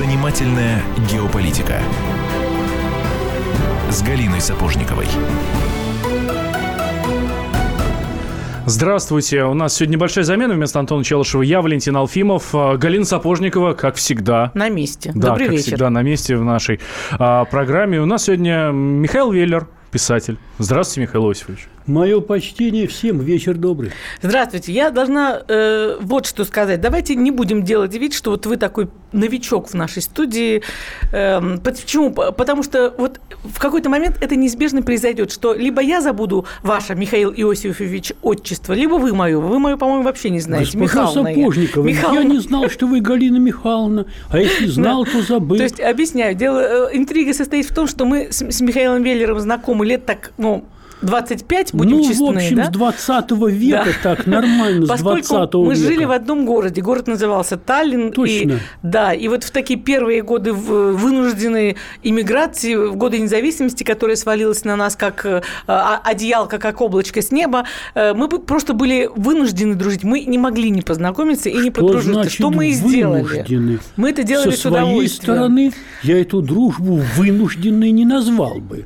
Занимательная 0.00 0.82
геополитика 1.12 1.78
с 3.90 4.02
Галиной 4.02 4.40
Сапожниковой. 4.40 5.04
Здравствуйте. 8.64 9.44
У 9.44 9.52
нас 9.52 9.74
сегодня 9.74 9.96
небольшая 9.96 10.24
замена. 10.24 10.54
Вместо 10.54 10.78
Антона 10.78 11.04
Челышева 11.04 11.42
я, 11.42 11.60
Валентин 11.60 11.94
Алфимов. 11.98 12.54
А, 12.54 12.78
Галина 12.78 13.04
Сапожникова, 13.04 13.74
как 13.74 13.96
всегда. 13.96 14.52
На 14.54 14.70
месте. 14.70 15.12
Да, 15.14 15.28
Добрый 15.28 15.48
как 15.48 15.56
вечер. 15.56 15.66
всегда, 15.66 15.90
на 15.90 16.00
месте 16.00 16.34
в 16.34 16.44
нашей 16.44 16.80
а, 17.12 17.44
программе. 17.44 18.00
У 18.00 18.06
нас 18.06 18.24
сегодня 18.24 18.70
Михаил 18.72 19.30
Веллер, 19.30 19.68
писатель. 19.90 20.38
Здравствуйте, 20.60 21.00
Михаил 21.08 21.30
Иосифович. 21.30 21.68
Мое 21.86 22.20
почтение 22.20 22.86
всем. 22.86 23.18
Вечер 23.18 23.54
добрый. 23.54 23.92
Здравствуйте. 24.20 24.72
Я 24.72 24.90
должна 24.90 25.40
э, 25.48 25.96
вот 26.00 26.26
что 26.26 26.44
сказать. 26.44 26.82
Давайте 26.82 27.14
не 27.16 27.30
будем 27.30 27.64
делать 27.64 27.94
вид, 27.94 28.12
что 28.12 28.32
вот 28.32 28.44
вы 28.44 28.58
такой 28.58 28.88
новичок 29.12 29.68
в 29.68 29.74
нашей 29.74 30.02
студии. 30.02 30.62
Эм, 31.12 31.58
почему? 31.58 32.12
Потому 32.12 32.62
что 32.62 32.94
вот 32.98 33.20
в 33.42 33.58
какой-то 33.58 33.88
момент 33.88 34.18
это 34.20 34.36
неизбежно 34.36 34.82
произойдет, 34.82 35.32
что 35.32 35.54
либо 35.54 35.80
я 35.80 36.02
забуду 36.02 36.44
ваше, 36.62 36.94
Михаил 36.94 37.32
Иосифович, 37.32 38.12
отчество, 38.20 38.74
либо 38.74 38.94
вы 38.96 39.14
мое. 39.14 39.40
Вы 39.40 39.58
мое, 39.58 39.78
по-моему, 39.78 40.04
вообще 40.04 40.28
не 40.28 40.40
знаете. 40.40 40.76
Госпожа 40.76 41.22
Михайловна 41.22 41.28
я. 41.28 41.34
Сапожникова, 41.34 41.86
я 41.88 41.92
Михайловна. 41.94 42.28
не 42.28 42.38
знал, 42.38 42.68
что 42.68 42.86
вы 42.86 43.00
Галина 43.00 43.38
Михайловна. 43.38 44.06
А 44.28 44.38
если 44.38 44.66
знал, 44.66 45.06
то 45.06 45.22
забыл. 45.22 45.56
То 45.56 45.62
есть, 45.62 45.80
объясняю, 45.80 46.34
дело, 46.34 46.90
э, 46.90 46.96
интрига 46.96 47.32
состоит 47.32 47.66
в 47.66 47.74
том, 47.74 47.86
что 47.88 48.04
мы 48.04 48.28
с, 48.30 48.42
с 48.42 48.60
Михаилом 48.60 49.02
Веллером 49.02 49.40
знакомы 49.40 49.86
лет 49.86 50.04
так, 50.04 50.32
ну, 50.36 50.49
25, 51.02 51.72
будем 51.72 51.96
ну, 51.96 52.04
честны, 52.06 52.26
в 52.26 52.36
общем, 52.36 52.56
да? 52.56 52.64
с 52.66 52.68
20 52.68 53.30
века 53.48 53.84
Да. 53.86 53.92
так, 54.16 54.26
нормально, 54.26 54.84
с 54.84 54.88
20 55.00 55.28
Поскольку 55.30 55.64
мы 55.64 55.74
века. 55.74 55.86
жили 55.86 56.04
в 56.04 56.10
одном 56.10 56.44
городе, 56.44 56.82
город 56.82 57.06
назывался 57.06 57.56
Таллин. 57.56 58.12
Точно. 58.12 58.32
И, 58.52 58.58
да, 58.82 59.14
и 59.14 59.26
вот 59.28 59.44
в 59.44 59.50
такие 59.50 59.78
первые 59.80 60.20
годы 60.20 60.52
в- 60.52 60.92
вынужденной 60.92 61.78
иммиграции, 62.02 62.74
в 62.74 62.96
годы 62.96 63.18
независимости, 63.18 63.82
которая 63.82 64.14
свалилась 64.16 64.62
на 64.66 64.76
нас 64.76 64.94
как 64.94 65.24
э, 65.24 65.40
а- 65.66 66.02
одеялко, 66.04 66.58
как 66.58 66.82
облачко 66.82 67.22
с 67.22 67.30
неба, 67.30 67.64
э, 67.94 68.12
мы 68.12 68.28
просто 68.28 68.74
были 68.74 69.08
вынуждены 69.16 69.76
дружить. 69.76 70.04
Мы 70.04 70.20
не 70.26 70.36
могли 70.36 70.68
не 70.68 70.82
познакомиться 70.82 71.48
и 71.48 71.56
не 71.56 71.70
подружиться. 71.70 72.28
что 72.28 72.50
мы 72.50 72.68
и 72.68 72.72
сделали. 72.72 73.22
вынуждены? 73.22 73.78
Мы 73.96 74.10
это 74.10 74.22
делали 74.22 74.50
Со 74.50 74.56
с 74.56 74.60
своей 74.60 74.76
удовольствием. 74.84 75.34
стороны 75.34 75.72
я 76.02 76.20
эту 76.20 76.42
дружбу 76.42 77.00
вынужденной 77.16 77.90
не 77.90 78.04
назвал 78.04 78.56
бы. 78.58 78.84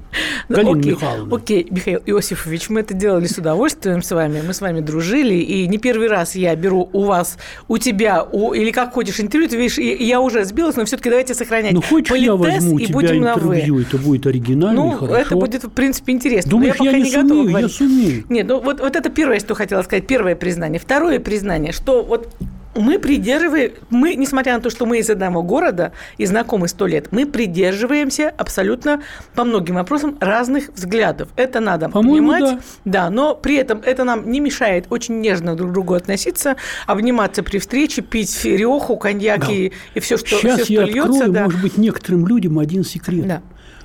Галина 0.48 0.78
окей, 0.78 0.92
Михайловна. 0.92 1.36
Окей, 1.36 1.66
Михаил 1.70 2.00
Иосифович, 2.06 2.68
мы 2.70 2.80
это 2.80 2.94
делали 2.94 3.26
с 3.26 3.38
удовольствием 3.38 4.02
с 4.02 4.10
вами. 4.10 4.42
Мы 4.46 4.52
с 4.54 4.60
вами 4.60 4.80
дружили. 4.80 5.34
И 5.34 5.66
не 5.68 5.78
первый 5.78 6.08
раз 6.08 6.34
я 6.34 6.54
беру 6.56 6.88
у 6.92 7.04
вас, 7.04 7.38
у 7.68 7.78
тебя, 7.78 8.22
у, 8.30 8.52
или 8.52 8.70
как 8.70 8.92
хочешь 8.92 9.20
интервью. 9.20 9.48
Ты 9.48 9.56
видишь, 9.56 9.78
я, 9.78 9.94
я 9.94 10.20
уже 10.20 10.44
сбилась, 10.44 10.76
но 10.76 10.84
все-таки 10.84 11.08
давайте 11.10 11.34
сохранять 11.34 11.72
Ну, 11.72 11.82
хочешь, 11.82 12.14
я 12.16 12.34
возьму 12.34 12.78
и 12.78 12.86
тебя 12.86 12.94
будем 12.94 13.20
на 13.20 13.34
«вы». 13.36 13.54
интервью, 13.56 13.80
это 13.80 13.98
будет 13.98 14.26
оригинально 14.26 14.78
и 14.80 14.82
Ну, 14.82 14.90
хорошо. 14.92 15.16
это 15.20 15.36
будет, 15.36 15.64
в 15.64 15.70
принципе, 15.70 16.12
интересно. 16.12 16.50
Но 16.52 16.58
Думаешь, 16.58 16.76
я, 16.80 16.84
я, 16.84 16.90
пока 16.92 17.04
не 17.04 17.10
готова 17.10 17.28
сумею? 17.28 17.44
Я 17.44 17.50
говорить. 17.50 17.72
сумею. 17.72 18.24
Нет, 18.28 18.46
ну 18.46 18.60
вот, 18.60 18.80
вот 18.80 18.96
это 18.96 19.08
первое, 19.10 19.40
что 19.40 19.54
хотела 19.54 19.82
сказать, 19.82 20.06
первое 20.06 20.34
признание. 20.36 20.78
Второе 20.80 21.20
признание, 21.20 21.72
что 21.72 22.02
вот 22.02 22.28
мы 22.74 22.98
придерживаем, 22.98 23.72
мы, 23.90 24.14
несмотря 24.14 24.54
на 24.54 24.60
то, 24.60 24.70
что 24.70 24.86
мы 24.86 24.98
из 24.98 25.08
одного 25.10 25.42
города 25.42 25.92
и 26.18 26.26
знакомы 26.26 26.68
сто 26.68 26.86
лет, 26.86 27.08
мы 27.12 27.26
придерживаемся 27.26 28.32
абсолютно 28.36 29.02
по 29.34 29.44
многим 29.44 29.76
вопросам 29.76 30.16
разных 30.20 30.70
взглядов. 30.74 31.28
Это 31.36 31.60
надо 31.60 31.88
По-моему, 31.88 32.32
понимать. 32.32 32.58
да. 32.84 33.04
Да, 33.04 33.10
но 33.10 33.34
при 33.34 33.56
этом 33.56 33.80
это 33.84 34.04
нам 34.04 34.30
не 34.30 34.40
мешает 34.40 34.86
очень 34.90 35.20
нежно 35.20 35.54
друг 35.56 35.70
к 35.70 35.72
другу 35.72 35.94
относиться, 35.94 36.56
обниматься 36.86 37.42
при 37.42 37.58
встрече, 37.58 38.02
пить 38.02 38.44
реху, 38.44 38.96
коньяк 38.96 39.46
Да. 39.46 39.52
и, 39.52 39.72
и 39.94 40.00
все, 40.00 40.16
что, 40.16 40.36
Сейчас 40.38 40.60
все, 40.60 40.64
что 40.64 40.72
я 40.74 40.84
льется. 40.84 41.10
открою, 41.10 41.32
да. 41.32 41.44
может 41.44 41.60
быть, 41.62 41.76
некоторым 41.76 42.26
людям 42.26 42.58
один 42.58 42.84
секрет. 42.84 43.26
Да. 43.26 43.42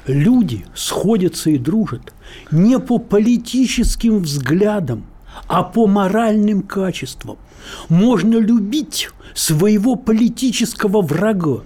Люди 0.07 0.65
сходятся 0.73 1.49
и 1.51 1.57
дружат 1.57 2.13
не 2.51 2.79
по 2.79 2.97
политическим 2.97 4.19
взглядам, 4.19 5.05
а 5.47 5.63
по 5.63 5.85
моральным 5.87 6.61
качествам. 6.63 7.37
Можно 7.89 8.37
любить 8.37 9.09
своего 9.33 9.95
политического 9.95 11.01
врага, 11.01 11.61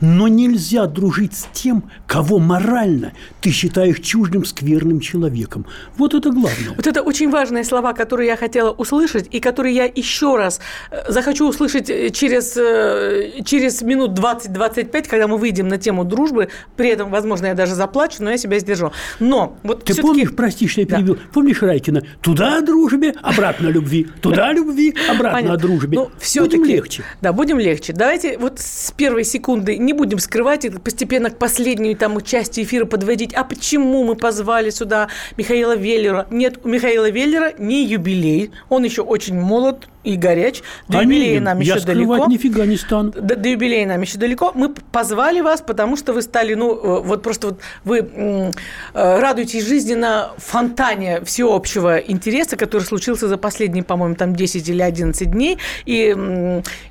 но 0.00 0.28
нельзя 0.28 0.86
дружить 0.86 1.34
с 1.34 1.46
тем, 1.52 1.84
кого 2.06 2.38
морально 2.38 3.12
ты 3.40 3.50
считаешь 3.50 3.98
чуждым, 4.00 4.44
скверным 4.44 5.00
человеком. 5.00 5.66
Вот 5.96 6.14
это 6.14 6.30
главное. 6.30 6.74
Вот 6.76 6.86
это 6.86 7.02
очень 7.02 7.30
важные 7.30 7.64
слова, 7.64 7.92
которые 7.92 8.28
я 8.28 8.36
хотела 8.36 8.70
услышать, 8.70 9.28
и 9.30 9.40
которые 9.40 9.74
я 9.74 9.84
еще 9.84 10.36
раз 10.36 10.60
э, 10.90 11.10
захочу 11.10 11.48
услышать 11.48 11.90
э, 11.90 12.10
через, 12.10 12.56
э, 12.56 13.42
через 13.44 13.82
минут 13.82 14.18
20-25, 14.18 15.08
когда 15.08 15.28
мы 15.28 15.36
выйдем 15.38 15.68
на 15.68 15.78
тему 15.78 16.04
дружбы. 16.04 16.48
При 16.76 16.88
этом, 16.88 17.10
возможно, 17.10 17.46
я 17.46 17.54
даже 17.54 17.74
заплачу, 17.74 18.16
но 18.22 18.30
я 18.30 18.38
себя 18.38 18.58
сдержу. 18.58 18.92
Но 19.18 19.58
вот 19.62 19.84
Ты 19.84 19.94
помнишь, 20.00 20.30
прости, 20.34 20.66
что 20.68 20.80
я 20.80 20.86
Да. 20.86 20.96
перебил, 20.96 21.18
помнишь 21.32 21.62
Райкина? 21.62 22.02
Туда 22.20 22.58
о 22.58 22.60
дружбе, 22.62 23.14
обратно 23.22 23.68
о 23.68 23.70
любви. 23.72 24.06
Туда 24.22 24.48
о 24.48 24.52
любви, 24.52 24.94
обратно 25.10 25.38
Понятно. 25.38 25.54
о 25.54 25.56
дружбе. 25.58 25.98
Ну, 25.98 26.10
всё-таки- 26.18 26.56
Будем 26.58 26.70
легче. 26.74 27.04
Да, 27.20 27.32
будем 27.32 27.58
легче. 27.58 27.92
Давайте 27.92 28.38
вот 28.38 28.58
с 28.58 28.92
первой 28.92 29.24
секунды 29.24 29.76
не 29.90 29.94
будем 29.94 30.20
скрывать 30.20 30.64
и 30.64 30.70
постепенно 30.70 31.30
к 31.30 31.38
последней 31.38 31.96
там 31.96 32.20
части 32.20 32.62
эфира 32.62 32.84
подводить. 32.84 33.34
А 33.34 33.42
почему 33.42 34.04
мы 34.04 34.14
позвали 34.14 34.70
сюда 34.70 35.08
Михаила 35.36 35.76
Веллера? 35.76 36.28
Нет, 36.30 36.60
у 36.62 36.68
Михаила 36.68 37.10
Веллера 37.10 37.52
не 37.58 37.84
юбилей. 37.84 38.52
Он 38.68 38.84
еще 38.84 39.02
очень 39.02 39.34
молод 39.34 39.88
и 40.04 40.16
горяч. 40.16 40.62
До 40.88 40.98
А 40.98 41.02
юбилея 41.02 41.34
не, 41.34 41.40
нам 41.40 41.60
я 41.60 41.74
еще 41.74 41.84
далеко. 41.84 42.26
нифига 42.26 42.64
не 42.64 42.76
стану. 42.76 43.10
До, 43.12 43.36
до 43.36 43.48
юбилея 43.48 43.86
нам 43.86 44.00
еще 44.00 44.18
далеко. 44.18 44.52
Мы 44.54 44.70
позвали 44.70 45.40
вас, 45.40 45.60
потому 45.60 45.96
что 45.96 46.12
вы 46.12 46.22
стали, 46.22 46.54
ну, 46.54 46.74
э, 46.74 47.00
вот 47.02 47.22
просто 47.22 47.48
вот 47.48 47.60
вы 47.84 47.98
э, 47.98 48.50
радуетесь 48.94 49.66
жизни 49.66 49.94
на 49.94 50.30
фонтане 50.38 51.22
всеобщего 51.24 51.98
интереса, 51.98 52.56
который 52.56 52.82
случился 52.82 53.28
за 53.28 53.36
последние, 53.36 53.84
по-моему, 53.84 54.14
там 54.14 54.34
10 54.34 54.68
или 54.68 54.82
11 54.82 55.30
дней. 55.30 55.58
И, 55.84 56.16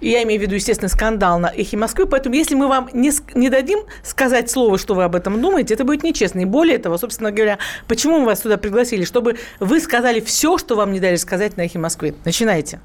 и 0.02 0.10
я 0.10 0.24
имею 0.24 0.40
в 0.40 0.44
виду, 0.44 0.56
естественно, 0.56 0.90
скандал 0.90 1.40
на 1.40 1.48
«Эхе 1.48 1.78
Москвы». 1.78 2.06
Поэтому 2.06 2.36
если 2.36 2.56
мы 2.56 2.68
вам 2.68 2.90
не, 2.94 3.12
не 3.34 3.50
дадим 3.50 3.80
сказать 4.04 4.52
слово, 4.52 4.78
что 4.78 4.94
вы 4.94 5.04
об 5.04 5.16
этом 5.16 5.42
думаете, 5.42 5.74
это 5.74 5.84
будет 5.84 6.04
нечестно. 6.04 6.42
И 6.42 6.46
более 6.46 6.78
того, 6.78 6.98
собственно 6.98 7.32
говоря, 7.32 7.58
почему 7.88 8.20
мы 8.20 8.26
вас 8.28 8.42
сюда 8.42 8.58
пригласили? 8.58 9.04
Чтобы 9.04 9.38
вы 9.60 9.80
сказали 9.80 10.20
все, 10.20 10.58
что 10.58 10.76
вам 10.76 10.94
не 10.94 11.00
дали 11.00 11.16
сказать 11.16 11.58
на 11.58 11.62
«Эхе 11.62 11.80
Москвы». 11.80 12.14
Начинайте. 12.24 12.80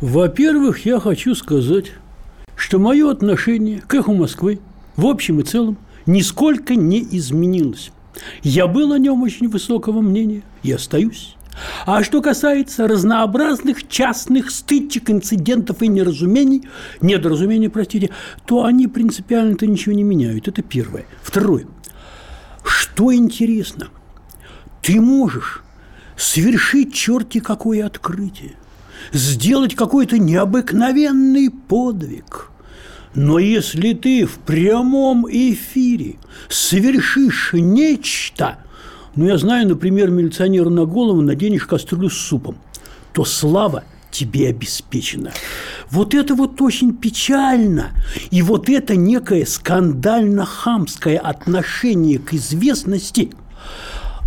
Во-первых, 0.00 0.84
я 0.84 1.00
хочу 1.00 1.34
сказать, 1.34 1.92
что 2.54 2.78
мое 2.78 3.10
отношение 3.10 3.80
к 3.80 3.94
эху 3.94 4.14
Москвы 4.14 4.60
в 4.96 5.06
общем 5.06 5.40
и 5.40 5.42
целом 5.42 5.78
нисколько 6.04 6.74
не 6.74 7.02
изменилось. 7.02 7.92
Я 8.42 8.66
был 8.66 8.92
о 8.92 8.98
нем 8.98 9.22
очень 9.22 9.48
высокого 9.48 10.00
мнения 10.00 10.42
и 10.62 10.72
остаюсь. 10.72 11.36
А 11.86 12.02
что 12.02 12.20
касается 12.20 12.86
разнообразных 12.86 13.88
частных 13.88 14.50
стычек, 14.50 15.08
инцидентов 15.08 15.82
и 15.82 15.88
неразумений, 15.88 16.68
недоразумений, 17.00 17.70
простите, 17.70 18.10
то 18.44 18.64
они 18.64 18.88
принципиально-то 18.88 19.66
ничего 19.66 19.94
не 19.94 20.02
меняют. 20.02 20.48
Это 20.48 20.60
первое. 20.60 21.06
Второе. 21.22 21.66
Что 22.62 23.14
интересно, 23.14 23.88
ты 24.82 25.00
можешь 25.00 25.62
совершить 26.16 26.92
черти 26.92 27.40
какое 27.40 27.86
открытие, 27.86 28.56
сделать 29.12 29.74
какой-то 29.74 30.18
необыкновенный 30.18 31.50
подвиг. 31.50 32.50
Но 33.14 33.38
если 33.38 33.94
ты 33.94 34.26
в 34.26 34.38
прямом 34.40 35.26
эфире 35.30 36.16
совершишь 36.48 37.50
нечто, 37.54 38.58
ну, 39.14 39.26
я 39.26 39.38
знаю, 39.38 39.66
например, 39.68 40.10
милиционеру 40.10 40.68
на 40.68 40.84
голову 40.84 41.22
наденешь 41.22 41.66
кастрюлю 41.66 42.10
с 42.10 42.18
супом, 42.18 42.56
то 43.14 43.24
слава 43.24 43.84
тебе 44.10 44.48
обеспечена. 44.48 45.32
Вот 45.90 46.14
это 46.14 46.34
вот 46.34 46.60
очень 46.60 46.94
печально. 46.94 47.92
И 48.30 48.42
вот 48.42 48.68
это 48.68 48.96
некое 48.96 49.46
скандально-хамское 49.46 51.18
отношение 51.18 52.18
к 52.18 52.34
известности, 52.34 53.30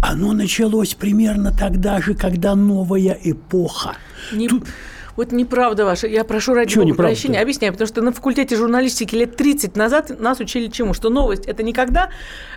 оно 0.02 0.34
началось 0.34 0.94
примерно 0.94 1.52
тогда 1.52 2.02
же, 2.02 2.14
когда 2.14 2.56
новая 2.56 3.18
эпоха. 3.24 3.96
Не- 4.34 4.48
Тут- 4.48 4.68
Вот 5.16 5.34
неправда 5.34 5.84
ваша. 5.84 6.08
Я 6.08 6.24
прошу 6.24 6.54
ради 6.54 6.72
Чего 6.72 6.86
бога 6.86 6.96
прощения. 6.96 7.42
Объясняю, 7.42 7.74
потому 7.74 7.88
что 7.88 8.02
на 8.02 8.14
факультете 8.14 8.56
журналистики 8.56 9.16
лет 9.16 9.36
30 9.36 9.76
назад 9.76 10.18
нас 10.20 10.40
учили 10.40 10.68
чему? 10.68 10.94
Что 10.94 11.10
новость– 11.10 11.46
это 11.46 11.62
не 11.62 11.74
когда 11.74 12.10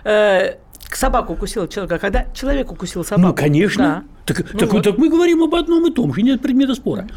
э, 0.05 0.53
собаку 0.89 1.33
укусил 1.33 1.67
человека, 1.67 1.95
а 1.95 1.99
когда 1.99 2.25
человек 2.33 2.71
укусил 2.71 3.03
собаку. 3.03 3.27
Ну, 3.27 3.33
конечно. 3.33 4.03
Да. 4.25 4.33
Так, 4.33 4.53
Ну 4.53 4.59
так, 4.59 4.71
вот. 4.71 4.83
так 4.85 4.97
мы 4.97 5.09
говорим 5.09 5.43
об 5.43 5.53
одном 5.55 5.85
и 5.87 5.91
том 5.93 6.13
же, 6.13 6.21
нет 6.21 6.41
предмета 6.41 6.73
спора. 6.75 7.09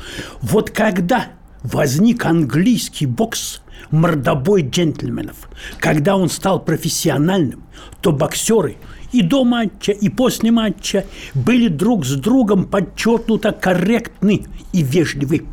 Вот 0.43 0.71
когда 0.71 1.27
возник 1.63 2.25
английский 2.25 3.07
бокс 3.07 3.61
мордобой 3.93 4.63
джентльменов, 4.69 5.49
когда 5.79 6.17
он 6.17 6.29
стал 6.29 6.59
профессиональным, 6.65 7.63
то 8.01 8.11
боксеры 8.11 8.79
и 9.13 9.23
до 9.23 9.45
матча, 9.45 9.93
и 9.93 10.09
после 10.09 10.51
матча 10.51 11.05
были 11.35 11.69
друг 11.69 12.05
с 12.05 12.15
другом 12.15 12.65
подчеркнуто 12.65 13.53
корректны 13.53 14.47
и 14.73 14.83
вежливы. 14.83 15.47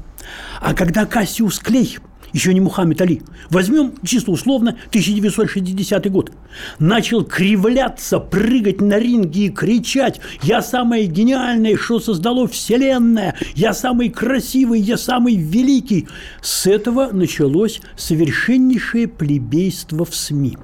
А 0.61 0.73
когда 0.73 1.05
Кассиус 1.05 1.59
Клей 1.59 1.97
еще 2.33 2.53
не 2.53 2.59
Мухаммед 2.59 3.01
Али, 3.01 3.21
возьмем 3.49 3.93
чисто 4.03 4.31
условно 4.31 4.71
1960 4.89 6.11
год, 6.11 6.31
начал 6.79 7.23
кривляться, 7.23 8.19
прыгать 8.19 8.81
на 8.81 8.99
ринге 8.99 9.45
и 9.45 9.49
кричать 9.49 10.19
«Я 10.41 10.61
самое 10.61 11.05
гениальное, 11.05 11.77
что 11.77 11.99
создало 11.99 12.47
Вселенная! 12.47 13.35
Я 13.55 13.73
самый 13.73 14.09
красивый, 14.09 14.79
я 14.79 14.97
самый 14.97 15.35
великий!» 15.35 16.07
С 16.41 16.67
этого 16.67 17.09
началось 17.11 17.81
совершеннейшее 17.95 19.07
плебейство 19.07 20.05
в 20.05 20.15
СМИ. 20.15 20.57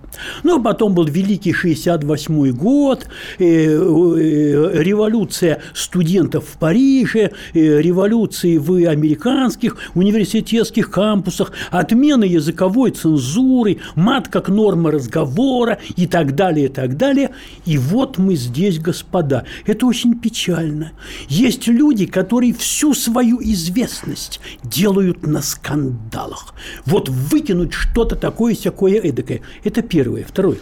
Ну, 0.44 0.60
а 0.60 0.62
потом 0.62 0.94
был 0.94 1.06
великий 1.06 1.54
68 1.54 2.51
год, 2.51 3.07
э, 3.38 3.44
э, 3.45 4.83
революция 4.83 5.62
студентов 5.74 6.45
в 6.45 6.57
Париже, 6.57 7.31
э, 7.54 7.81
революции 7.81 8.57
в 8.57 8.74
американских 8.89 9.77
университетских 9.95 10.89
кампусах, 10.89 11.51
отмена 11.71 12.23
языковой 12.23 12.91
цензуры, 12.91 13.79
мат 13.95 14.27
как 14.27 14.50
норма 14.50 14.91
разговора 14.91 15.79
и 15.95 16.07
так 16.07 16.35
далее, 16.35 16.65
и 16.65 16.69
так 16.69 16.97
далее. 16.97 17.31
И 17.65 17.77
вот 17.77 18.17
мы 18.17 18.35
здесь, 18.35 18.79
господа. 18.79 19.45
Это 19.65 19.85
очень 19.85 20.19
печально. 20.19 20.91
Есть 21.27 21.67
люди, 21.67 22.06
которые 22.06 22.53
всю 22.53 22.94
свою 22.94 23.39
известность 23.41 24.39
делают 24.63 25.25
на 25.25 25.41
скандалах. 25.41 26.53
Вот 26.85 27.09
выкинуть 27.09 27.73
что-то 27.73 28.15
такое, 28.15 28.55
всякое 28.55 29.00
эдакое. 29.00 29.41
Это 29.63 29.81
первое. 29.81 30.23
Второе. 30.23 30.57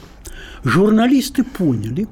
Журналисты 0.63 1.43
поняли, 1.43 2.07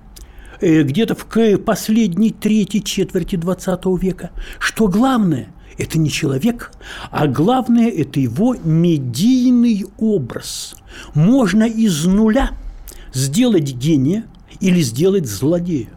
э, 0.61 0.83
где-то 0.83 1.15
в 1.15 1.57
последней 1.57 2.31
трети 2.31 2.79
четверти 2.79 3.35
20 3.35 3.97
века, 3.97 4.31
что 4.59 4.87
главное 4.87 5.54
это 5.77 5.99
не 5.99 6.09
человек, 6.09 6.71
а 7.11 7.27
главное– 7.27 7.89
это 7.95 8.19
его 8.19 8.55
медийный 8.63 9.85
образ. 9.97 10.75
Можно 11.13 11.63
из 11.63 12.05
нуля 12.05 12.51
сделать 13.13 13.73
гения 13.73 14.25
или 14.59 14.81
сделать 14.81 15.27
злодея. 15.27 15.89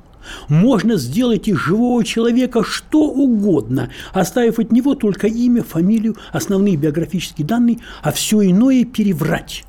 Можно 0.48 0.96
сделать 0.96 1.48
из 1.48 1.56
живого 1.56 2.04
человека 2.04 2.62
что 2.62 3.04
угодно, 3.04 3.90
оставив 4.12 4.58
от 4.58 4.72
него 4.72 4.94
только 4.94 5.26
имя, 5.26 5.62
фамилию, 5.62 6.16
основные 6.32 6.76
биографические 6.76 7.46
данные, 7.46 7.78
а 8.02 8.12
все 8.12 8.42
иное 8.42 8.84
переврать. 8.84 9.64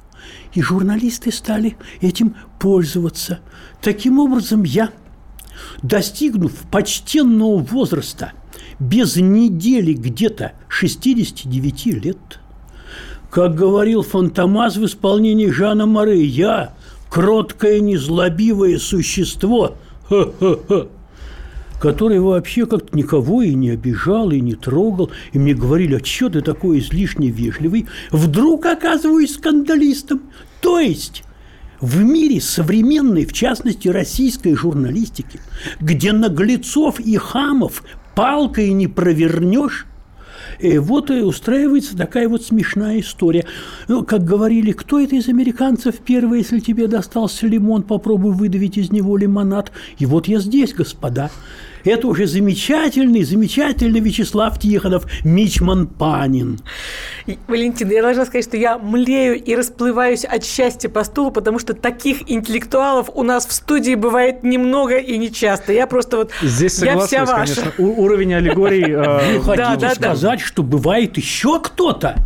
И 0.53 0.61
журналисты 0.61 1.31
стали 1.31 1.77
этим 2.01 2.35
пользоваться. 2.59 3.39
Таким 3.81 4.19
образом, 4.19 4.63
я, 4.63 4.89
достигнув 5.83 6.51
почтенного 6.71 7.57
возраста– 7.59 8.33
без 8.79 9.17
недели 9.17 9.93
где-то 9.93 10.53
69 10.67 11.85
лет. 12.03 12.39
Как 13.29 13.55
говорил 13.55 14.01
Фантомас 14.01 14.77
в 14.77 14.85
исполнении 14.85 15.49
Жана 15.49 15.85
Море, 15.85 16.23
я 16.23 16.73
кроткое, 17.09 17.79
незлобивое 17.79 18.79
существо, 18.79 19.75
ха-ха-ха, 20.07 20.87
который 21.79 22.19
вообще 22.19 22.65
как-то 22.65 22.95
никого 22.97 23.41
и 23.41 23.53
не 23.53 23.69
обижал, 23.69 24.31
и 24.31 24.39
не 24.41 24.55
трогал. 24.55 25.11
И 25.31 25.39
мне 25.39 25.53
говорили, 25.53 25.95
а 25.95 26.05
что 26.05 26.29
ты 26.29 26.41
такой 26.41 26.79
излишне 26.79 27.29
вежливый? 27.29 27.87
Вдруг 28.11 28.65
оказываюсь 28.65 29.35
скандалистом. 29.35 30.21
То 30.61 30.79
есть 30.79 31.23
в 31.79 32.01
мире 32.01 32.41
современной, 32.41 33.25
в 33.25 33.33
частности, 33.33 33.87
российской 33.87 34.55
журналистики, 34.55 35.39
где 35.79 36.11
наглецов 36.11 36.99
и 36.99 37.15
хамов 37.17 37.83
палкой 38.19 38.73
не 38.73 38.87
провернешь. 38.87 39.85
И 40.59 40.77
вот 40.77 41.09
и 41.09 41.21
устраивается 41.21 41.95
такая 41.95 42.27
вот 42.27 42.43
смешная 42.43 42.99
история. 42.99 43.45
Ну, 43.87 44.03
как 44.03 44.25
говорили, 44.25 44.73
кто 44.73 44.99
это 44.99 45.15
из 45.15 45.29
американцев 45.29 45.99
первый, 45.99 46.39
если 46.39 46.59
тебе 46.59 46.87
достался 46.87 47.47
лимон, 47.47 47.83
попробуй 47.83 48.33
выдавить 48.33 48.77
из 48.77 48.91
него 48.91 49.15
лимонад. 49.15 49.71
И 49.99 50.05
вот 50.05 50.27
я 50.27 50.39
здесь, 50.39 50.73
господа. 50.73 51.31
Это 51.89 52.07
уже 52.07 52.27
замечательный, 52.27 53.23
замечательный 53.23 53.99
Вячеслав 53.99 54.59
Тихонов, 54.59 55.05
Мичман 55.23 55.87
Панин. 55.87 56.59
Валентина, 57.47 57.91
я 57.93 58.03
должна 58.03 58.25
сказать, 58.25 58.45
что 58.45 58.57
я 58.57 58.77
млею 58.77 59.43
и 59.43 59.55
расплываюсь 59.55 60.23
от 60.23 60.45
счастья 60.45 60.87
по 60.87 61.03
стулу, 61.03 61.31
потому 61.31 61.57
что 61.57 61.73
таких 61.73 62.29
интеллектуалов 62.29 63.09
у 63.15 63.23
нас 63.23 63.47
в 63.47 63.51
студии 63.53 63.95
бывает 63.95 64.43
немного 64.43 64.97
и 64.97 65.17
нечасто. 65.17 65.73
Я 65.73 65.87
просто 65.87 66.17
вот... 66.17 66.31
Здесь 66.43 66.75
соглашусь, 66.75 67.11
я 67.11 67.25
вся 67.25 67.33
ваша. 67.33 67.55
конечно. 67.55 67.83
У- 67.83 68.03
уровень 68.03 68.35
аллегорий... 68.35 68.91
Э, 68.91 69.39
Вы 69.39 69.43
хотите 69.55 69.89
сказать, 69.95 70.41
что 70.41 70.61
бывает 70.61 71.17
еще 71.17 71.59
кто-то? 71.59 72.17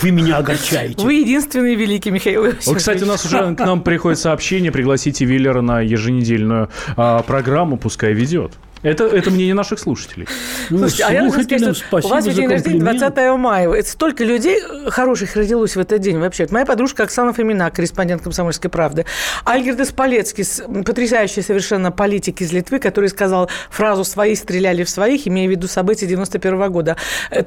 Вы 0.00 0.10
меня 0.10 0.38
огорчаете. 0.38 1.04
Вы 1.04 1.14
единственный 1.14 1.74
великий, 1.74 2.10
Михаил 2.10 2.46
Иосифович. 2.46 2.78
Кстати, 2.78 3.02
у 3.02 3.06
нас 3.06 3.26
уже 3.26 3.54
к 3.54 3.58
нам 3.58 3.82
приходит 3.82 4.18
сообщение, 4.18 4.72
пригласите 4.72 5.26
Виллера 5.26 5.60
на 5.60 5.80
еженедельную 5.80 6.70
а, 6.96 7.22
программу, 7.22 7.76
пускай 7.76 8.14
ведет. 8.14 8.52
Это, 8.82 9.04
это 9.04 9.30
мнение 9.30 9.54
наших 9.54 9.78
слушателей. 9.78 10.26
Ну, 10.70 10.78
Слушайте, 10.78 11.04
а 11.04 11.12
я 11.12 11.20
должна 11.20 11.42
сказать, 11.44 11.76
что 11.76 11.96
у 11.96 12.08
вас 12.08 12.24
день 12.24 12.48
рождения 12.48 12.80
20 12.80 13.38
мая. 13.38 13.70
Это 13.70 13.88
столько 13.88 14.24
людей 14.24 14.60
хороших 14.88 15.36
родилось 15.36 15.76
в 15.76 15.80
этот 15.80 16.00
день 16.00 16.18
вообще. 16.18 16.46
Моя 16.50 16.66
подружка 16.66 17.04
Оксана 17.04 17.32
Фомина, 17.32 17.70
корреспондент 17.70 18.22
«Комсомольской 18.22 18.70
правды». 18.70 19.06
Альгердес 19.44 19.92
Полецкий, 19.92 20.44
потрясающий 20.82 21.42
совершенно 21.42 21.92
политик 21.92 22.40
из 22.40 22.52
Литвы, 22.52 22.80
который 22.80 23.08
сказал 23.08 23.48
фразу 23.70 24.04
«свои 24.04 24.34
стреляли 24.34 24.82
в 24.82 24.90
своих», 24.90 25.28
имея 25.28 25.46
в 25.46 25.50
виду 25.50 25.68
события 25.68 26.06
91 26.06 26.72
года. 26.72 26.96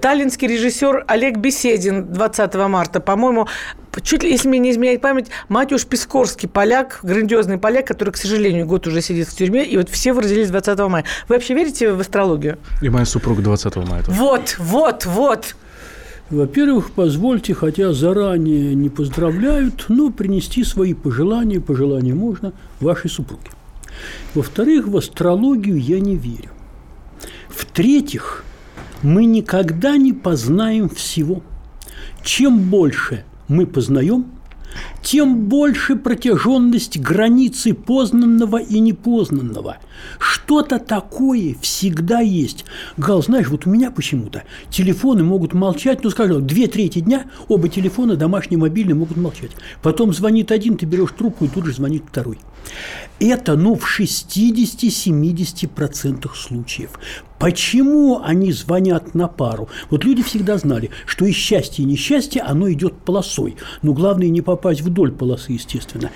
Таллинский 0.02 0.48
режиссер 0.48 1.04
Олег 1.08 1.38
Беседин 1.38 2.14
20 2.14 2.56
марта, 2.56 3.02
по-моему, 3.02 3.48
чуть 4.02 4.24
ли, 4.24 4.32
если 4.32 4.48
мне 4.48 4.60
не 4.60 4.72
изменяет 4.72 5.02
память, 5.02 5.28
Матюш 5.50 5.86
Пискорский, 5.86 6.48
поляк, 6.48 7.00
грандиозный 7.04 7.58
поляк, 7.58 7.88
который, 7.88 8.12
к 8.12 8.18
сожалению, 8.18 8.66
год 8.66 8.88
уже 8.88 9.02
сидит 9.02 9.28
в 9.28 9.36
тюрьме, 9.36 9.64
и 9.66 9.78
вот 9.78 9.90
все 9.90 10.14
вы 10.14 10.22
родились 10.22 10.50
20 10.50 10.80
мая. 10.80 11.06
Вы 11.28 11.36
вообще 11.36 11.54
верите 11.54 11.92
в 11.92 12.00
астрологию? 12.00 12.58
И 12.82 12.90
моя 12.90 13.06
супруга 13.06 13.42
20 13.42 13.76
мая. 13.78 14.04
Тоже. 14.04 14.18
Вот, 14.18 14.56
вот, 14.60 15.06
вот. 15.06 15.56
Во-первых, 16.30 16.92
позвольте, 16.92 17.54
хотя 17.54 17.94
заранее 17.94 18.74
не 18.74 18.90
поздравляют, 18.90 19.86
но 19.90 20.12
принести 20.12 20.64
свои 20.64 20.94
пожелания, 20.94 21.60
пожелания 21.60 22.14
можно, 22.16 22.54
вашей 22.80 23.10
супруге. 23.10 23.50
Во-вторых, 24.34 24.88
в 24.88 24.98
астрологию 24.98 25.80
я 25.80 26.00
не 26.00 26.16
верю. 26.16 26.50
В-третьих, 27.50 28.44
мы 29.02 29.26
никогда 29.26 29.98
не 29.98 30.14
познаем 30.14 30.90
всего. 30.90 31.44
Чем 32.24 32.60
больше 32.60 33.24
мы 33.48 33.68
познаем, 33.68 34.26
тем 35.02 35.48
больше 35.48 35.96
протяженность 35.96 37.00
границы 37.00 37.74
познанного 37.74 38.58
и 38.58 38.80
непознанного. 38.80 39.78
Что-то 40.20 40.80
такое 40.80 41.56
всегда 41.62 42.20
есть. 42.20 42.66
Гал, 42.98 43.24
знаешь, 43.24 43.48
вот 43.48 43.66
у 43.66 43.70
меня 43.70 43.92
почему-то 43.92 44.44
телефоны 44.70 45.24
могут 45.24 45.54
молчать, 45.54 46.04
ну, 46.04 46.10
скажем, 46.10 46.46
две 46.46 46.68
трети 46.68 47.00
дня 47.00 47.26
оба 47.48 47.70
телефона, 47.70 48.16
домашний, 48.16 48.58
мобильный, 48.58 48.94
могут 48.94 49.18
молчать. 49.18 49.52
Потом 49.82 50.14
звонит 50.14 50.52
один, 50.52 50.78
ты 50.78 50.86
берешь 50.86 51.12
трубку, 51.18 51.46
и 51.46 51.48
тут 51.48 51.66
же 51.66 51.74
звонит 51.74 52.04
второй. 52.08 52.40
Это, 53.20 53.56
ну, 53.56 53.76
в 53.76 54.00
60-70% 54.00 56.30
случаев. 56.36 56.92
Почему 57.40 58.22
они 58.24 58.52
звонят 58.52 59.16
на 59.16 59.28
пару? 59.28 59.70
Вот 59.90 60.04
люди 60.04 60.22
всегда 60.24 60.58
знали, 60.58 60.90
что 61.06 61.26
и 61.26 61.32
счастье, 61.32 61.84
и 61.84 61.88
несчастье, 61.88 62.42
оно 62.42 62.72
идет 62.72 62.98
полосой. 62.98 63.58
Но 63.82 63.94
главное 63.94 64.30
не 64.30 64.42
попасть 64.42 64.82
вдоль 64.82 65.12
полосы, 65.12 65.54
естественно. 65.54 66.12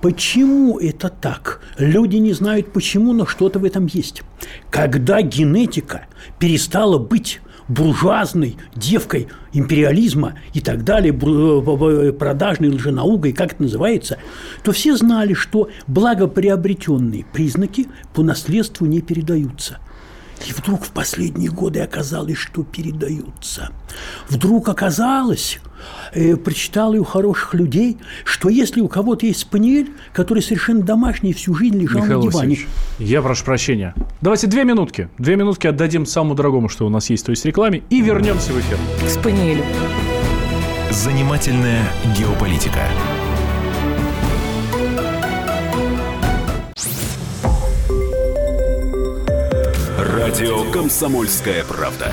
Почему 0.00 0.78
это 0.78 1.08
так? 1.08 1.60
Люди 1.76 2.16
не 2.16 2.32
знают 2.32 2.72
почему, 2.72 3.12
но 3.12 3.26
что-то 3.26 3.58
в 3.58 3.64
этом 3.64 3.86
есть. 3.86 4.22
Когда 4.70 5.22
генетика 5.22 6.06
перестала 6.38 6.98
быть 6.98 7.40
буржуазной 7.68 8.56
девкой 8.74 9.28
империализма 9.52 10.34
и 10.54 10.60
так 10.60 10.84
далее, 10.84 11.12
э, 11.12 12.12
продажной 12.12 12.70
лженаукой, 12.70 13.32
как 13.32 13.52
это 13.54 13.62
называется, 13.62 14.18
то 14.62 14.72
все 14.72 14.96
знали, 14.96 15.34
что 15.34 15.68
благоприобретенные 15.86 17.24
признаки 17.24 17.88
по 18.14 18.22
наследству 18.22 18.86
не 18.86 19.00
передаются. 19.00 19.78
И 20.46 20.52
вдруг 20.52 20.84
в 20.84 20.90
последние 20.90 21.50
годы 21.50 21.80
оказалось, 21.80 22.38
что 22.38 22.62
передаются. 22.62 23.70
Вдруг 24.28 24.68
оказалось, 24.68 25.58
э, 26.12 26.36
прочитал 26.36 26.94
и 26.94 26.98
у 26.98 27.04
хороших 27.04 27.54
людей, 27.54 27.98
что 28.24 28.48
если 28.48 28.80
у 28.80 28.88
кого-то 28.88 29.26
есть 29.26 29.40
спаниель, 29.40 29.90
который 30.12 30.42
совершенно 30.42 30.82
домашний, 30.82 31.32
всю 31.32 31.54
жизнь 31.54 31.78
лежал 31.78 32.02
Михаил 32.02 32.22
на 32.22 32.30
диване. 32.30 32.48
Васильевич, 32.48 32.68
я 32.98 33.22
прошу 33.22 33.44
прощения. 33.44 33.94
Давайте 34.20 34.46
две 34.46 34.64
минутки. 34.64 35.08
Две 35.18 35.36
минутки 35.36 35.66
отдадим 35.66 36.06
самому 36.06 36.34
дорогому, 36.34 36.68
что 36.68 36.86
у 36.86 36.88
нас 36.88 37.10
есть, 37.10 37.24
то 37.26 37.30
есть 37.30 37.44
рекламе, 37.44 37.82
и 37.90 38.00
вернемся 38.00 38.52
в 38.52 38.60
эфир. 38.60 38.78
К 39.04 39.08
спаниелю. 39.08 39.64
Занимательная 40.90 41.82
геополитика. 42.16 42.80
Радио 49.98 50.70
«Комсомольская 50.72 51.64
правда». 51.64 52.12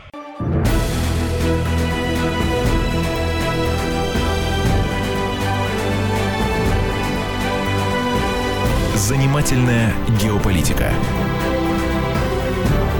Занимательная 9.41 9.91
геополитика 10.21 10.91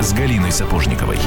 с 0.01 0.12
Галиной 0.12 0.51
Сапожниковой. 0.51 1.17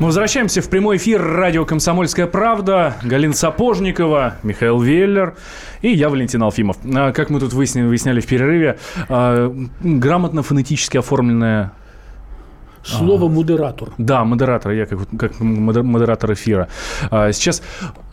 Мы 0.00 0.06
возвращаемся 0.06 0.60
в 0.60 0.68
прямой 0.68 0.96
эфир 0.96 1.22
радио 1.22 1.64
«Комсомольская 1.64 2.26
правда». 2.26 2.96
Галина 3.04 3.32
Сапожникова, 3.32 4.38
Михаил 4.42 4.80
Веллер 4.80 5.36
и 5.80 5.90
я, 5.90 6.08
Валентин 6.08 6.42
Алфимов. 6.42 6.78
А, 6.84 7.12
Как 7.12 7.30
мы 7.30 7.38
тут 7.38 7.52
выяснили, 7.52 7.86
выясняли 7.86 8.20
в 8.20 8.26
перерыве, 8.26 8.78
а, 9.08 9.54
грамотно 9.80 10.42
фонетически 10.42 10.96
оформленная 10.96 11.70
Слово 12.88 13.28
«модератор». 13.28 13.90
Да, 13.98 14.24
модератор, 14.24 14.72
я 14.72 14.86
как, 14.86 15.00
как 15.18 15.40
модер- 15.40 15.82
модератор 15.82 16.32
эфира. 16.32 16.68
А, 17.10 17.32
сейчас 17.32 17.62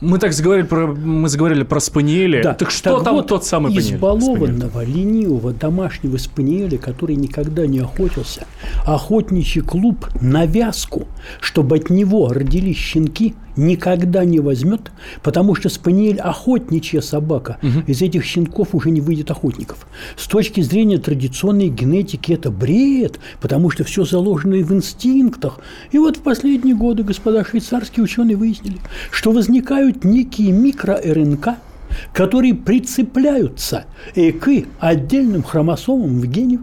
мы 0.01 0.20
так 0.20 0.34
заговорили 0.34 0.65
про, 0.65 0.88
мы 0.88 1.29
заговорили 1.29 1.63
про 1.63 1.79
спаниели. 1.79 2.41
Да, 2.41 2.53
так 2.53 2.72
что 2.72 3.00
там 3.00 3.15
вот 3.15 3.27
тот 3.27 3.46
самый 3.46 3.72
спаниель? 3.72 3.98
спаниель? 3.98 3.98
избалованного, 3.98 4.84
ленивого 4.84 5.53
домашнего 5.53 6.17
спаниеля, 6.17 6.77
который 6.77 7.15
никогда 7.15 7.65
не 7.67 7.79
охотился, 7.79 8.46
охотничий 8.86 9.62
клуб 9.62 10.08
на 10.22 10.46
вязку, 10.46 11.08
чтобы 11.39 11.77
от 11.77 11.89
него 11.89 12.29
родились 12.34 12.77
щенки, 12.77 13.36
никогда 13.55 14.25
не 14.25 14.39
возьмет, 14.39 14.91
потому 15.24 15.55
что 15.55 15.69
спаниель– 15.69 16.19
охотничья 16.21 17.01
собака. 17.01 17.57
Из 17.88 18.01
этих 18.01 18.24
щенков 18.24 18.74
уже 18.74 18.91
не 18.91 19.01
выйдет 19.01 19.31
охотников. 19.31 19.88
С 20.17 20.27
точки 20.27 20.62
зрения 20.62 20.97
традиционной 20.97 21.69
генетики 21.69 22.33
это 22.33 22.51
бред, 22.51 23.19
потому 23.41 23.69
что 23.69 23.83
все 23.83 24.05
заложено 24.05 24.55
и 24.55 24.63
в 24.63 24.74
инстинктах. 24.74 25.59
И 25.91 25.97
вот 25.97 26.17
в 26.17 26.21
последние 26.21 26.75
годы 26.75 27.03
господа 27.03 27.43
швейцарские 27.43 28.03
ученые 28.03 28.38
выяснили, 28.38 28.77
что 29.12 29.31
возникают 29.31 30.03
некие 30.03 30.51
микро-РНК, 30.51 31.55
которые 32.13 32.53
прицепляются 32.53 33.85
э, 34.15 34.31
к 34.31 34.65
отдельным 34.79 35.43
хромосомам 35.43 36.19
в 36.19 36.25
гене, 36.25 36.59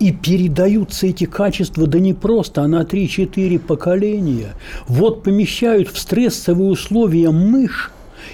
и 0.00 0.12
передаются 0.12 1.06
эти 1.06 1.24
качества, 1.24 1.86
да 1.86 1.98
не 1.98 2.14
просто, 2.14 2.62
а 2.62 2.68
на 2.68 2.82
3-4 2.82 3.58
поколения. 3.58 4.54
Вот 4.86 5.22
помещают 5.22 5.88
в 5.88 5.98
стрессовые 5.98 6.70
условия 6.70 7.30
мышь, 7.30 7.90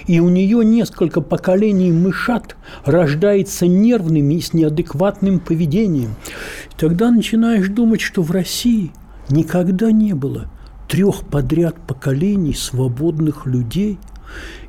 и 0.07 0.19
у 0.19 0.29
нее 0.29 0.63
несколько 0.63 1.21
поколений 1.21 1.91
мышат 1.91 2.55
рождается 2.83 3.67
нервными 3.67 4.35
и 4.35 4.41
с 4.41 4.53
неадекватным 4.53 5.39
поведением. 5.39 6.15
Тогда 6.77 7.11
начинаешь 7.11 7.69
думать, 7.69 8.01
что 8.01 8.21
в 8.21 8.31
России 8.31 8.91
никогда 9.29 9.91
не 9.91 10.13
было 10.13 10.49
трех 10.87 11.25
подряд 11.25 11.75
поколений 11.87 12.53
свободных 12.53 13.45
людей– 13.45 13.97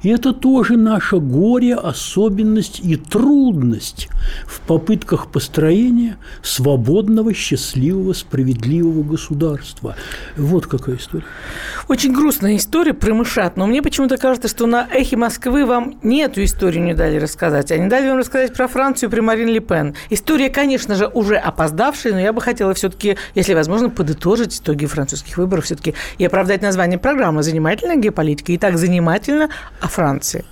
и 0.02 0.08
это 0.08 0.32
тоже 0.32 0.76
наше 0.76 1.16
горе, 1.16 1.74
особенность 1.74 2.80
и 2.80 2.96
трудность 2.96 4.08
в 4.46 4.60
попытках 4.60 5.32
построения 5.32 6.16
свободного, 6.42 7.34
счастливого, 7.34 8.12
справедливого 8.12 9.02
государства. 9.02 9.96
Вот 10.36 10.66
какая 10.66 10.96
история. 10.96 11.24
Очень 11.88 12.12
грустная 12.12 12.56
история 12.56 12.94
про 12.94 13.14
мышат, 13.14 13.56
но 13.56 13.66
мне 13.66 13.82
почему-то 13.82 14.16
кажется, 14.16 14.48
что 14.48 14.66
на 14.66 14.86
«Эхе 14.92 15.16
Москвы» 15.16 15.66
вам 15.66 15.98
не 16.02 16.20
эту 16.20 16.44
историю 16.44 16.84
не 16.84 16.94
дали 16.94 17.16
рассказать, 17.18 17.72
а 17.72 17.78
не 17.78 17.88
дали 17.88 18.08
вам 18.08 18.18
рассказать 18.18 18.54
про 18.54 18.68
Францию, 18.68 19.10
про 19.10 19.22
Марин 19.22 19.48
Ле 19.48 19.60
Пен. 19.60 19.94
История, 20.10 20.50
конечно 20.50 20.94
же, 20.94 21.06
уже 21.06 21.36
опоздавшая, 21.36 22.12
но 22.12 22.20
я 22.20 22.32
бы 22.32 22.40
хотела 22.40 22.74
все-таки, 22.74 23.16
если 23.34 23.54
возможно, 23.54 23.90
подытожить 23.90 24.58
итоги 24.60 24.86
французских 24.86 25.36
выборов 25.36 25.64
все-таки 25.64 25.94
и 26.18 26.24
оправдать 26.24 26.62
название 26.62 26.98
программы 26.98 27.42
«Занимательная 27.42 27.96
геополитика». 27.96 28.52
И 28.52 28.58
так 28.58 28.78
занимательно 28.78 29.48
о 29.80 29.88
Франции. 29.88 30.44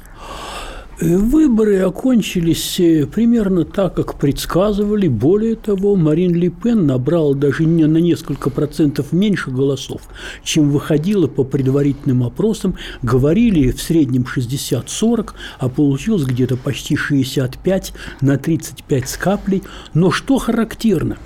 Э, 1.00 1.16
Выборы 1.16 1.80
окончились 1.80 2.78
э, 2.78 3.06
примерно 3.06 3.64
так, 3.64 3.94
как 3.94 4.14
предсказывали. 4.14 5.08
Более 5.08 5.56
того, 5.56 5.96
Марин 5.96 6.34
Ле 6.34 6.50
Пен 6.50 6.87
набрал 6.87 7.34
даже 7.34 7.64
не 7.64 7.87
на 7.87 7.99
несколько 7.99 8.50
процентов 8.50 9.12
меньше 9.12 9.50
голосов, 9.50 10.02
чем 10.42 10.70
выходило 10.70 11.26
по 11.26 11.44
предварительным 11.44 12.23
опросам. 12.23 12.76
Говорили 13.02 13.73
в 13.73 13.82
среднем 13.82 14.23
60-40, 14.25 15.32
а 15.58 15.68
получилось 15.68 16.25
где-то 16.25 16.56
почти 16.56 16.96
65 16.96 17.92
на 18.20 18.38
35 18.38 19.08
с 19.08 19.16
каплей. 19.16 19.62
Но 19.94 20.11
что 20.11 20.38
характерно? 20.38 21.18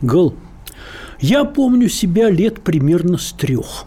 Гол. 0.00 0.34
Я 1.20 1.44
помню 1.44 1.90
себя 1.90 2.30
лет 2.30 2.62
примерно 2.62 3.18
с 3.18 3.32
трех. 3.32 3.84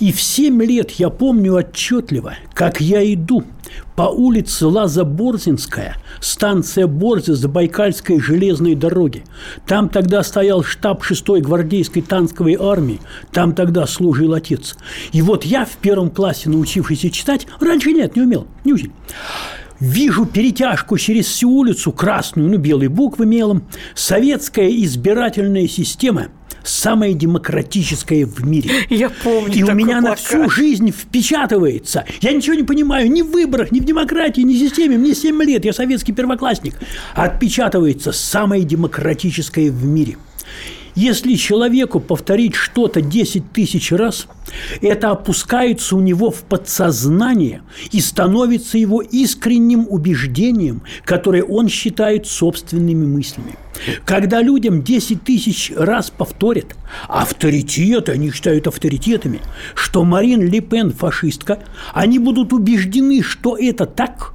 И 0.00 0.12
в 0.12 0.20
семь 0.20 0.62
лет 0.62 0.92
я 0.92 1.10
помню 1.10 1.54
отчетливо, 1.54 2.34
как 2.54 2.80
я 2.80 3.02
иду 3.12 3.44
по 3.96 4.02
улице 4.02 4.66
Лаза-Борзинская, 4.66 5.94
станция 6.20 6.86
Борза 6.86 7.34
Забайкальской 7.34 8.20
железной 8.20 8.74
дороги. 8.74 9.24
Там 9.66 9.88
тогда 9.88 10.22
стоял 10.22 10.62
штаб 10.62 11.02
6-й 11.02 11.40
гвардейской 11.40 12.02
танковой 12.02 12.56
армии, 12.58 13.00
там 13.32 13.54
тогда 13.54 13.86
служил 13.86 14.34
отец. 14.34 14.76
И 15.12 15.20
вот 15.20 15.44
я 15.44 15.64
в 15.64 15.76
первом 15.78 16.10
классе, 16.10 16.48
научившийся 16.48 17.10
читать, 17.10 17.46
раньше 17.60 17.92
нет, 17.92 18.16
не 18.16 18.22
умел, 18.22 18.46
не 18.64 18.72
учил, 18.72 18.92
Вижу 19.80 20.26
перетяжку 20.26 20.98
через 20.98 21.26
всю 21.26 21.50
улицу, 21.50 21.92
красную, 21.92 22.50
ну, 22.50 22.58
белые 22.58 22.88
буквы 22.88 23.26
мелом. 23.26 23.62
Советская 23.94 24.68
избирательная 24.70 25.68
система 25.68 26.28
самая 26.68 27.14
демократическая 27.14 28.24
в 28.26 28.44
мире. 28.46 28.70
Я 28.90 29.10
помню 29.10 29.54
И 29.54 29.62
у 29.62 29.72
меня 29.72 29.96
на 29.96 30.14
плакат. 30.14 30.20
всю 30.20 30.50
жизнь 30.50 30.90
впечатывается. 30.90 32.04
Я 32.20 32.32
ничего 32.32 32.54
не 32.54 32.64
понимаю 32.64 33.10
ни 33.10 33.22
в 33.22 33.30
выборах, 33.30 33.72
ни 33.72 33.80
в 33.80 33.84
демократии, 33.84 34.42
ни 34.42 34.54
в 34.54 34.58
системе. 34.58 34.96
Мне 34.98 35.14
7 35.14 35.42
лет, 35.42 35.64
я 35.64 35.72
советский 35.72 36.12
первоклассник. 36.12 36.74
Отпечатывается 37.14 38.12
самое 38.12 38.64
демократическое 38.64 39.70
в 39.70 39.84
мире. 39.84 40.16
Если 40.94 41.34
человеку 41.34 42.00
повторить 42.00 42.56
что-то 42.56 43.00
10 43.00 43.52
тысяч 43.52 43.92
раз, 43.92 44.26
это 44.80 45.10
опускается 45.10 45.94
у 45.94 46.00
него 46.00 46.32
в 46.32 46.42
подсознание 46.42 47.62
и 47.92 48.00
становится 48.00 48.78
его 48.78 49.00
искренним 49.00 49.86
убеждением, 49.88 50.82
которое 51.04 51.44
он 51.44 51.68
считает 51.68 52.26
собственными 52.26 53.06
мыслями. 53.06 53.54
Когда 54.04 54.40
людям 54.42 54.82
10 54.82 55.22
тысяч 55.22 55.72
раз 55.76 56.10
повторят 56.10 56.76
авторитеты, 57.08 58.12
они 58.12 58.32
считают 58.32 58.66
авторитетами, 58.66 59.40
что 59.74 60.04
Марин 60.04 60.42
Ле 60.42 60.60
Пен 60.60 60.92
фашистка, 60.92 61.60
они 61.92 62.18
будут 62.18 62.52
убеждены, 62.52 63.22
что 63.22 63.56
это 63.56 63.86
так, 63.86 64.32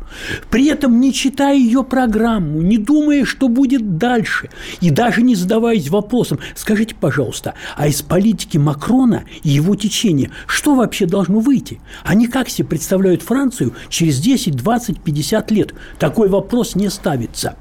при 0.49 0.67
этом 0.67 0.99
не 0.99 1.11
читая 1.11 1.57
ее 1.57 1.83
программу, 1.83 2.61
не 2.61 2.77
думая, 2.77 3.25
что 3.25 3.47
будет 3.47 3.97
дальше, 3.97 4.49
и 4.81 4.91
даже 4.91 5.23
не 5.23 5.35
задаваясь 5.35 5.89
вопросом, 5.89 6.39
скажите, 6.55 6.95
пожалуйста, 6.95 7.55
а 7.75 7.87
из 7.87 8.01
политики 8.01 8.57
Макрона 8.57 9.23
и 9.43 9.49
его 9.49 9.75
течения 9.75 10.31
что 10.45 10.75
вообще 10.75 11.05
должно 11.05 11.39
выйти? 11.39 11.81
Они 12.03 12.27
как 12.27 12.49
себе 12.49 12.67
представляют 12.67 13.21
Францию 13.21 13.73
через 13.89 14.19
10, 14.19 14.55
20, 14.55 15.01
50 15.01 15.51
лет? 15.51 15.73
Такой 15.99 16.29
вопрос 16.29 16.75
не 16.75 16.89
ставится. 16.89 17.57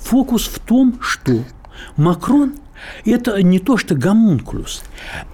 Фокус 0.00 0.46
в 0.46 0.58
том, 0.60 0.98
что 1.00 1.44
Макрон– 1.96 2.54
это 3.04 3.42
не 3.42 3.58
то 3.58 3.76
что 3.76 3.94
гомункулус, 3.94 4.82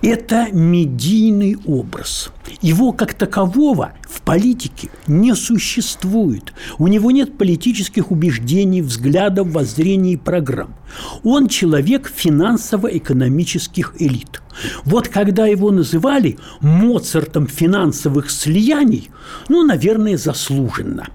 это 0.03 0.49
медийный 0.53 1.57
образ. 1.67 2.31
Его 2.61 2.93
как 2.93 3.15
такового 3.15 3.93
в 4.03 4.23
политике 4.23 4.91
не 5.07 5.35
существует. 5.35 6.53
У 6.79 6.89
него 6.89 7.11
нет 7.11 7.39
политических 7.39 8.11
убеждений, 8.11 8.83
взглядов, 8.83 9.49
воззрений 9.53 10.15
и 10.15 10.17
программ. 10.17 10.75
Он 11.23 11.49
человек 11.49 12.11
финансово-экономических 12.15 13.95
элит. 13.99 14.43
Вот 14.85 15.09
когда 15.09 15.47
его 15.47 15.71
называли 15.71 16.39
Моцартом 16.61 17.47
финансовых 17.47 18.31
слияний, 18.31 19.11
ну, 19.49 19.65
наверное, 19.65 20.17
заслуженно. 20.17 21.09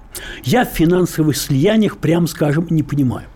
Я 0.43 0.65
в 0.65 0.69
финансовых 0.69 1.37
слияниях, 1.37 1.97
прям 1.97 2.27
скажем, 2.27 2.67
не 2.69 2.81
понимаю. 2.83 3.27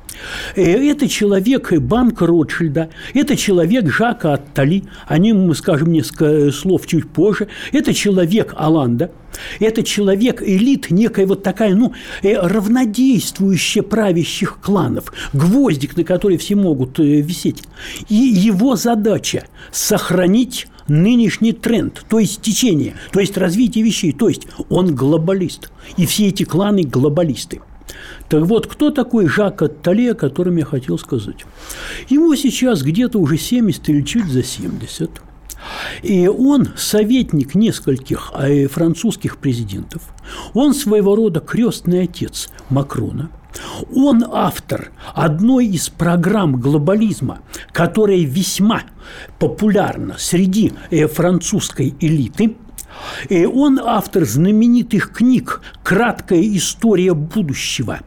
Э, 0.56 0.62
Это 0.92 1.08
человек 1.08 1.72
банка 1.80 2.26
Ротшильда, 2.26 2.90
это 3.14 3.36
человек 3.36 3.90
Жака 3.90 4.34
Аттали, 4.34 4.84
о 5.08 5.18
нем 5.18 5.48
мы 5.48 5.56
скажем 5.56 5.92
несколько 5.92 6.52
слов 6.52 6.88
чуть 6.88 7.10
позже, 7.10 7.48
это 7.72 7.94
человек 7.94 8.54
Аланда, 8.58 9.12
это 9.60 9.84
человек 9.84 10.42
элит, 10.42 10.92
некая 10.92 11.26
вот 11.26 11.44
такая, 11.44 11.76
ну, 11.76 11.94
э, 12.22 12.36
равнодействующая 12.36 13.84
правящих 13.84 14.60
кланов, 14.62 15.14
гвоздик, 15.34 15.96
на 15.98 16.04
который 16.04 16.38
все 16.38 16.56
могут 16.56 17.00
э, 17.00 17.22
висеть. 17.22 17.64
И 18.10 18.16
его 18.16 18.76
задача– 18.76 19.46
сохранить 19.72 20.68
нынешний 20.88 21.54
тренд, 21.54 22.04
то 22.10 22.20
есть 22.20 22.42
течение, 22.42 22.96
то 23.12 23.20
есть 23.20 23.38
развитие 23.38 23.84
вещей, 23.84 24.12
то 24.12 24.30
есть 24.30 24.48
он 24.70 24.96
глобалист. 24.96 25.72
И 25.98 26.06
все 26.06 26.28
эти 26.28 26.44
кланы– 26.44 26.84
глобалисты. 26.84 27.62
Так 28.30 28.44
вот, 28.44 28.68
кто 28.68 28.92
такой 28.92 29.28
Жак 29.28 29.62
Аттале, 29.62 30.12
о 30.12 30.16
котором 30.16 30.58
я 30.58 30.66
хотел 30.66 30.98
сказать? 30.98 31.46
Ему 32.10 32.36
сейчас 32.36 32.82
где-то 32.82 33.20
уже 33.20 33.38
70 33.38 33.90
или 33.90 34.02
чуть 34.02 34.28
за 34.28 34.44
70. 34.44 35.22
И 36.02 36.28
он 36.28 36.70
советник 36.76 37.56
нескольких 37.56 38.32
э, 38.36 38.68
французских 38.68 39.38
президентов. 39.38 40.02
Он 40.54 40.74
своего 40.74 41.16
рода 41.16 41.40
крестный 41.40 42.04
отец 42.04 42.50
Макрона. 42.70 43.30
Он 43.94 44.24
автор 44.32 44.92
одной 45.14 45.68
из 45.68 45.90
программ 45.90 46.60
глобализма, 46.60 47.42
которая 47.74 48.20
весьма 48.20 48.84
популярна 49.40 50.16
среди 50.18 50.74
э, 50.90 51.08
французской 51.08 51.94
элиты– 52.00 52.56
и 53.30 53.46
он 53.46 53.80
автор 53.80 54.26
знаменитых 54.26 55.12
книг 55.12 55.62
«Краткая 55.84 56.42
история 56.56 57.14
будущего». 57.14 58.00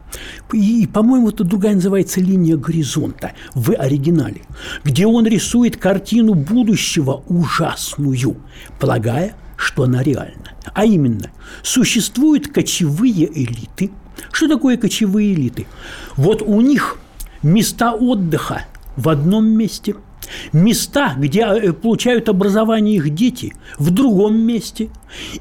И, 0.53 0.87
по-моему, 0.91 1.29
это 1.29 1.43
другая 1.43 1.75
называется 1.75 2.21
«Линия 2.21 2.57
горизонта» 2.57 3.33
в 3.53 3.71
оригинале, 3.71 4.41
где 4.83 5.05
он 5.05 5.25
рисует 5.25 5.77
картину 5.77 6.33
будущего 6.33 7.23
ужасную, 7.27 8.37
полагая, 8.79 9.35
что 9.57 9.83
она 9.83 10.03
реальна. 10.03 10.51
А 10.73 10.85
именно, 10.85 11.31
существуют 11.63 12.47
кочевые 12.47 13.29
элиты. 13.31 13.91
Что 14.31 14.47
такое 14.47 14.77
кочевые 14.77 15.33
элиты? 15.33 15.67
Вот 16.15 16.41
у 16.41 16.61
них 16.61 16.97
места 17.43 17.93
отдыха 17.93 18.65
в 18.95 19.09
одном 19.09 19.45
месте– 19.47 19.95
Места, 20.53 21.15
где 21.17 21.41
э, 21.41 21.73
получают 21.73 22.29
образование 22.29 22.95
их 22.95 23.13
дети, 23.13 23.55
в 23.77 23.91
другом 23.91 24.37
месте. 24.37 24.89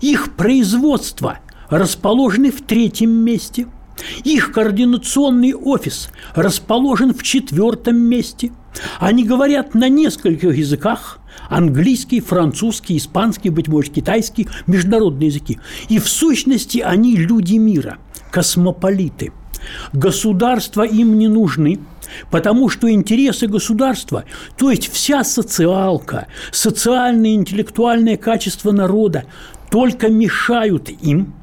Их 0.00 0.34
производство 0.36 1.38
расположены 1.68 2.50
в 2.50 2.62
третьем 2.62 3.10
месте. 3.10 3.66
Их 4.24 4.52
координационный 4.52 5.54
офис 5.54 6.10
расположен 6.34 7.14
в 7.14 7.22
четвертом 7.22 7.96
месте. 7.96 8.52
Они 8.98 9.24
говорят 9.24 9.74
на 9.74 9.88
нескольких 9.88 10.56
языках– 10.56 11.20
английский, 11.48 12.20
французский, 12.20 12.96
испанский, 12.96 13.50
быть 13.50 13.68
может, 13.68 13.94
китайский, 13.94 14.48
международные 14.66 15.28
языки. 15.28 15.58
И 15.88 15.98
в 15.98 16.08
сущности 16.08 16.78
они 16.78 17.16
люди 17.16 17.54
мира, 17.54 17.98
космополиты. 18.30 19.32
Государства 19.92 20.82
им 20.82 21.18
не 21.18 21.28
нужны– 21.28 21.80
Потому 22.30 22.68
что 22.68 22.90
интересы 22.90 23.46
государства, 23.46 24.24
то 24.56 24.70
есть 24.70 24.90
вся 24.92 25.24
социалка, 25.24 26.26
социальное 26.52 27.30
и 27.30 27.34
интеллектуальное 27.34 28.16
качество 28.16 28.72
народа 28.72 29.24
только 29.70 30.08
мешают 30.08 30.88
им 30.88 31.34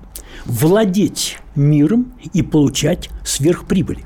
владеть 0.45 1.37
миром 1.55 2.13
и 2.33 2.41
получать 2.41 3.09
сверхприбыли. 3.25 4.03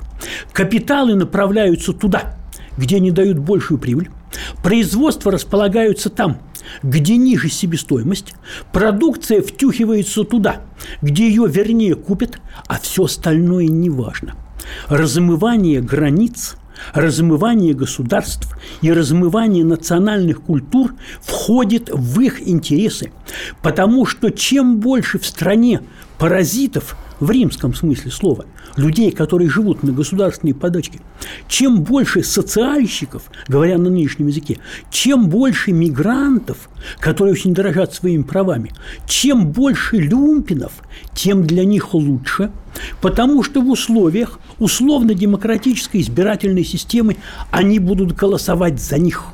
Капиталы 0.52 1.14
направляются 1.14 1.92
туда, 1.92 2.36
где 2.76 2.96
они 2.96 3.10
дают 3.10 3.38
большую 3.38 3.78
прибыль. 3.78 4.10
Производства 4.62 5.32
располагаются 5.32 6.10
там, 6.10 6.38
где 6.82 7.16
ниже 7.16 7.48
себестоимость, 7.48 8.34
продукция 8.72 9.42
втюхивается 9.42 10.24
туда, 10.24 10.62
где 11.02 11.28
ее 11.28 11.46
вернее 11.48 11.94
купят, 11.94 12.38
а 12.66 12.78
все 12.78 13.04
остальное 13.04 13.66
не 13.66 13.90
важно– 13.90 14.34
размывание 14.88 15.80
границ, 15.80 16.56
размывание 16.92 17.74
государств 17.74 18.56
и 18.82 18.92
размывание 18.92 19.64
национальных 19.64 20.42
культур 20.42 20.94
входит 21.20 21.90
в 21.92 22.20
их 22.20 22.46
интересы, 22.46 23.12
потому 23.62 24.06
что 24.06 24.30
чем 24.30 24.78
больше 24.78 25.18
в 25.18 25.26
стране 25.26 25.82
паразитов 26.18 26.96
в 27.20 27.30
римском 27.30 27.74
смысле 27.74 28.10
слова, 28.10 28.46
людей, 28.76 29.10
которые 29.10 29.50
живут 29.50 29.82
на 29.82 29.92
государственной 29.92 30.54
подачке, 30.54 31.00
чем 31.48 31.82
больше 31.82 32.22
социальщиков, 32.22 33.30
говоря 33.48 33.78
на 33.78 33.90
нынешнем 33.90 34.26
языке, 34.26 34.58
чем 34.90 35.28
больше 35.28 35.72
мигрантов, 35.72 36.68
которые 37.00 37.32
очень 37.32 37.54
дорожат 37.54 37.94
своими 37.94 38.22
правами, 38.22 38.72
чем 39.06 39.48
больше 39.48 39.96
люмпинов, 39.96 40.72
тем 41.14 41.46
для 41.46 41.64
них 41.64 41.94
лучше, 41.94 42.50
потому 43.00 43.42
что 43.42 43.60
в 43.60 43.70
условиях 43.70 44.38
условно-демократической 44.58 46.00
избирательной 46.00 46.64
системы 46.64 47.16
они 47.50 47.78
будут 47.78 48.12
голосовать 48.12 48.80
за 48.80 48.98
них, 48.98 49.24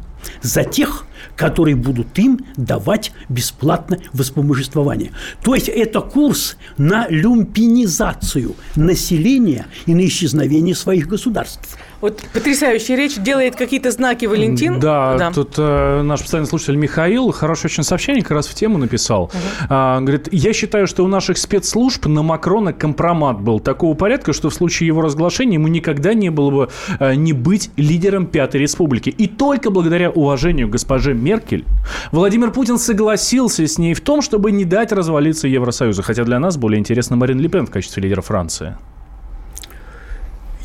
за 0.42 0.64
тех, 0.64 1.06
которые 1.36 1.76
будут 1.76 2.18
им 2.18 2.40
давать 2.56 3.12
бесплатно 3.28 3.98
воспомоществование. 4.12 5.12
То 5.42 5.54
есть 5.54 5.68
это 5.68 6.00
курс 6.00 6.56
на 6.78 7.06
люмпинизацию 7.08 8.54
населения 8.76 9.66
и 9.86 9.94
на 9.94 10.06
исчезновение 10.06 10.74
своих 10.74 11.08
государств. 11.08 11.78
Вот 12.02 12.20
потрясающая 12.32 12.96
речь, 12.96 13.16
делает 13.16 13.54
какие-то 13.54 13.92
знаки 13.92 14.26
Валентин. 14.26 14.80
Да, 14.80 15.16
да. 15.16 15.30
тут 15.30 15.54
э, 15.56 16.02
наш 16.02 16.20
постоянный 16.22 16.48
слушатель 16.48 16.74
Михаил 16.74 17.30
хорошее 17.30 17.70
очень 17.70 17.84
сообщение 17.84 18.22
как 18.22 18.32
раз 18.32 18.48
в 18.48 18.54
тему 18.54 18.76
написал. 18.76 19.24
Угу. 19.24 19.32
А, 19.68 20.00
говорит, 20.00 20.28
я 20.32 20.52
считаю, 20.52 20.88
что 20.88 21.04
у 21.04 21.08
наших 21.08 21.38
спецслужб 21.38 22.06
на 22.06 22.22
Макрона 22.22 22.72
компромат 22.72 23.40
был 23.40 23.60
такого 23.60 23.94
порядка, 23.94 24.32
что 24.32 24.50
в 24.50 24.54
случае 24.54 24.88
его 24.88 25.00
разглашения 25.00 25.54
ему 25.54 25.68
никогда 25.68 26.12
не 26.12 26.30
было 26.30 26.50
бы 26.50 26.68
э, 26.98 27.14
не 27.14 27.32
быть 27.32 27.70
лидером 27.76 28.26
Пятой 28.26 28.60
Республики. 28.60 29.10
И 29.10 29.28
только 29.28 29.70
благодаря 29.70 30.10
уважению 30.10 30.68
госпожи 30.68 31.11
Меркель 31.14 31.64
Владимир 32.10 32.50
Путин 32.50 32.78
согласился 32.78 33.66
с 33.66 33.78
ней 33.78 33.94
в 33.94 34.00
том, 34.00 34.22
чтобы 34.22 34.52
не 34.52 34.64
дать 34.64 34.92
развалиться 34.92 35.48
Евросоюзу. 35.48 36.02
Хотя 36.02 36.24
для 36.24 36.38
нас 36.38 36.56
более 36.56 36.78
интересно 36.78 37.16
Марин 37.16 37.40
Ле 37.40 37.48
Пен 37.48 37.66
в 37.66 37.70
качестве 37.70 38.02
лидера 38.02 38.22
Франции. 38.22 38.76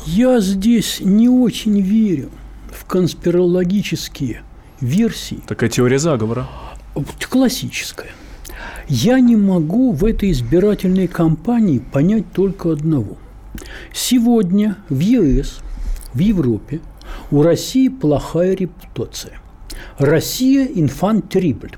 Я 0.06 0.40
здесь 0.40 1.00
не 1.00 1.28
очень 1.28 1.80
верю 1.80 2.30
в 2.72 2.84
конспирологические 2.86 4.42
версии. 4.80 5.40
Такая 5.46 5.68
теория 5.68 5.98
заговора. 5.98 6.46
Классическая. 7.28 8.10
Я 8.88 9.20
не 9.20 9.36
могу 9.36 9.92
в 9.92 10.04
этой 10.04 10.30
избирательной 10.32 11.08
кампании 11.08 11.78
понять 11.78 12.32
только 12.32 12.72
одного. 12.72 13.18
Сегодня 13.92 14.76
в 14.88 14.98
ЕС, 14.98 15.58
в 16.14 16.18
Европе 16.18 16.80
у 17.30 17.42
России 17.42 17.88
плохая 17.88 18.54
репутация. 18.54 19.40
Россия– 19.98 20.64
инфант 20.74 21.28
террибль. 21.28 21.72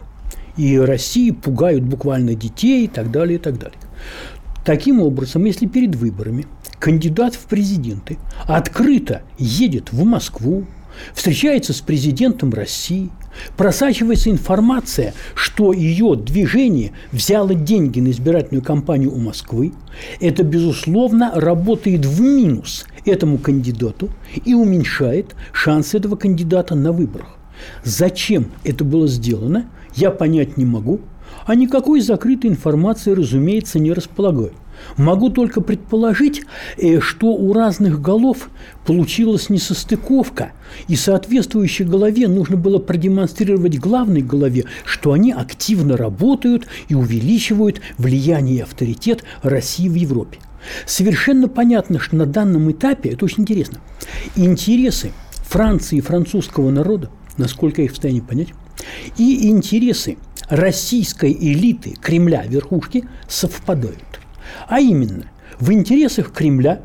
И 0.59 0.79
России 0.79 1.31
пугают 1.31 1.85
буквально 1.85 2.35
детей 2.35 2.85
и 2.85 2.89
так 2.89 3.11
далее, 3.11 3.39
и 3.39 3.41
так 3.41 3.59
далее. 3.59 3.79
Таким 4.63 5.01
образом, 5.01 5.47
если 5.47 5.67
перед 5.67 5.95
выборами 5.95 6.47
кандидат 6.79 7.35
в 7.35 7.47
президенты 7.47 8.19
открыто 8.47 9.23
едет 9.39 9.93
в 9.93 10.05
Москву, 10.05 10.67
встречается 11.15 11.73
с 11.73 11.81
президентом 11.81 12.53
России, 12.53 13.11
просачивается 13.57 14.29
информация, 14.29 15.15
что 15.35 15.73
ее 15.73 16.15
движение 16.15 16.93
взяло 17.13 17.55
деньги 17.55 18.01
на 18.01 18.11
избирательную 18.11 18.63
кампанию 18.63 19.15
у 19.15 19.19
Москвы, 19.19 19.73
это, 20.21 20.43
безусловно, 20.43 21.33
работает 21.35 22.05
в 22.05 22.21
минус 22.21 22.85
этому 23.07 23.39
кандидату 23.39 24.11
и 24.45 24.53
уменьшает 24.53 25.35
шансы 25.53 25.97
этого 25.97 26.17
кандидата 26.17 26.75
на 26.75 26.93
выборах. 26.93 27.40
Зачем 27.85 28.47
это 28.65 28.85
было 28.85 29.07
сделано, 29.07 29.67
я 29.95 30.11
понять 30.11 30.57
не 30.57 30.65
могу, 30.65 31.01
а 31.47 31.55
никакой 31.55 32.01
закрытой 32.01 32.47
информации, 32.47 33.13
разумеется, 33.13 33.79
не 33.79 33.93
располагаю. 33.93 34.53
Могу 34.97 35.31
только 35.31 35.61
предположить, 35.61 36.43
э, 36.77 37.01
что 37.01 37.29
у 37.29 37.53
разных 37.53 38.01
голов 38.01 38.51
получилась 38.87 39.51
несостыковка, 39.51 40.53
и 40.89 40.97
соответствующей 40.97 41.85
голове 41.85 42.29
нужно 42.29 42.57
было 42.57 42.79
продемонстрировать 42.79 43.79
главной 43.79 44.23
голове, 44.23 44.65
что 44.85 45.13
они 45.13 45.33
активно 45.33 45.97
работают 45.97 46.67
и 46.89 46.95
увеличивают 46.95 47.81
влияние 47.99 48.59
и 48.59 48.61
авторитет 48.61 49.25
России 49.43 49.89
в 49.89 49.95
Европе. 49.95 50.39
Совершенно 50.87 51.49
понятно, 51.49 51.99
что 51.99 52.17
на 52.17 52.27
данном 52.27 52.71
этапе, 52.71 53.11
это 53.11 53.25
очень 53.25 53.43
интересно, 53.43 53.79
интересы 54.37 55.13
Франции 55.49 55.99
и 55.99 56.03
французского 56.03 56.71
народа, 56.71 57.11
насколько 57.37 57.83
их 57.83 57.91
в 57.91 57.95
состоянии 57.95 58.21
понять, 58.21 58.49
и 59.17 59.49
интересы 59.49 60.19
российской 60.49 61.33
элиты 61.33 61.95
Кремля, 62.01 62.45
верхушки, 62.47 63.05
совпадают. 63.29 64.21
А 64.69 64.81
именно, 64.81 65.27
в 65.59 65.73
интересах 65.73 66.33
Кремля, 66.33 66.83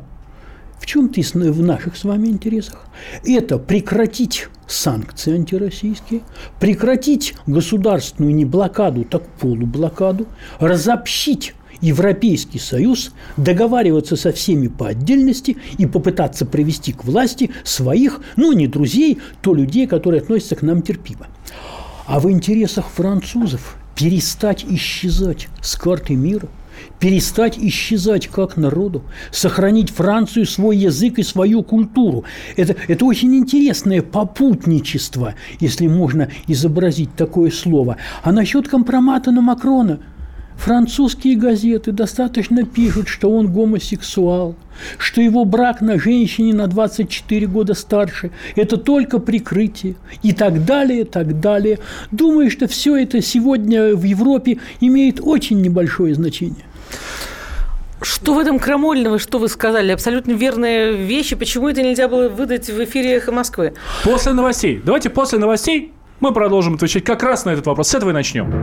в 0.78 0.86
чем-то 0.86 1.20
в 1.52 1.62
наших 1.62 1.96
с 1.96 2.04
вами 2.04 2.28
интересах. 2.28 2.86
Это 3.24 3.58
прекратить 3.58 4.48
санкции 4.66 5.34
антироссийские, 5.34 6.20
прекратить 6.60 7.34
государственную 7.46 8.34
не 8.34 8.44
блокаду, 8.44 9.04
так 9.04 9.26
полублокаду, 9.40 10.26
разобщить 10.60 11.54
Европейский 11.80 12.58
Союз, 12.58 13.12
договариваться 13.36 14.16
со 14.16 14.32
всеми 14.32 14.68
по 14.68 14.88
отдельности 14.88 15.56
и 15.78 15.86
попытаться 15.86 16.46
привести 16.46 16.92
к 16.92 17.04
власти 17.04 17.50
своих, 17.64 18.20
ну, 18.36 18.52
не 18.52 18.66
друзей, 18.66 19.18
то 19.42 19.54
людей, 19.54 19.86
которые 19.86 20.22
относятся 20.22 20.56
к 20.56 20.62
нам 20.62 20.82
терпимо. 20.82 21.26
А 22.06 22.20
в 22.20 22.30
интересах 22.30 22.88
французов 22.88 23.76
перестать 23.94 24.64
исчезать 24.68 25.48
с 25.60 25.76
карты 25.76 26.14
мира– 26.14 26.48
перестать 26.98 27.58
исчезать 27.58 28.28
как 28.28 28.56
народу, 28.56 29.02
сохранить 29.30 29.90
Францию, 29.90 30.46
свой 30.46 30.76
язык 30.76 31.18
и 31.18 31.22
свою 31.22 31.62
культуру. 31.62 32.24
Это, 32.56 32.76
это 32.88 33.04
очень 33.04 33.34
интересное 33.34 34.02
попутничество, 34.02 35.34
если 35.60 35.86
можно 35.86 36.30
изобразить 36.46 37.14
такое 37.14 37.50
слово. 37.50 37.96
А 38.22 38.32
насчет 38.32 38.68
компромата 38.68 39.30
на 39.30 39.40
Макрона– 39.40 40.00
Французские 40.56 41.36
газеты 41.36 41.92
достаточно 41.92 42.64
пишут, 42.64 43.08
что 43.08 43.30
он 43.30 43.52
гомосексуал, 43.52 44.56
что 44.98 45.20
его 45.20 45.44
брак 45.44 45.80
на 45.80 45.98
женщине 45.98 46.54
на 46.54 46.66
24 46.66 47.46
года 47.46 47.74
старше– 47.74 48.30
это 48.56 48.76
только 48.76 49.18
прикрытие 49.18 49.94
и 50.22 50.32
так 50.32 50.64
далее, 50.64 51.02
и 51.02 51.04
так 51.04 51.40
далее. 51.40 51.78
Думаю, 52.10 52.50
что 52.50 52.66
все 52.66 52.96
это 52.96 53.22
сегодня 53.22 53.94
в 53.94 54.02
Европе 54.02 54.58
имеет 54.80 55.20
очень 55.20 55.60
небольшое 55.60 56.14
значение. 56.14 56.64
Что 58.02 58.34
в 58.34 58.38
этом 58.38 58.58
крамольного, 58.58 59.18
что 59.18 59.38
вы 59.38 59.48
сказали? 59.48 59.90
Абсолютно 59.90 60.32
верные 60.32 60.92
вещи. 60.92 61.34
Почему 61.34 61.68
это 61.68 61.82
нельзя 61.82 62.08
было 62.08 62.28
выдать 62.28 62.68
в 62.68 62.84
эфире 62.84 63.14
«Эхо 63.16 63.32
Москвы»? 63.32 63.72
После 64.04 64.32
новостей. 64.32 64.82
Давайте 64.84 65.10
после 65.10 65.38
новостей 65.38 65.92
мы 66.20 66.32
продолжим 66.32 66.74
отвечать 66.74 67.04
как 67.04 67.22
раз 67.22 67.44
на 67.44 67.50
этот 67.50 67.66
вопрос. 67.66 67.88
С 67.88 67.94
этого 67.94 68.10
и 68.10 68.12
начнем. 68.12 68.62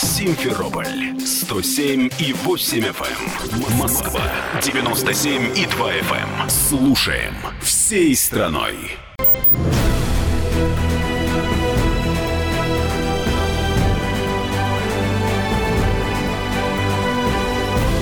Симферополь 0.00 1.18
107 1.26 2.08
и 2.20 2.32
8 2.32 2.78
FM. 2.84 3.76
Москва 3.78 4.22
97 4.62 5.58
и 5.58 5.66
2 5.66 5.92
FM. 5.92 6.48
Слушаем 6.48 7.34
всей 7.60 8.14
страной. 8.14 8.76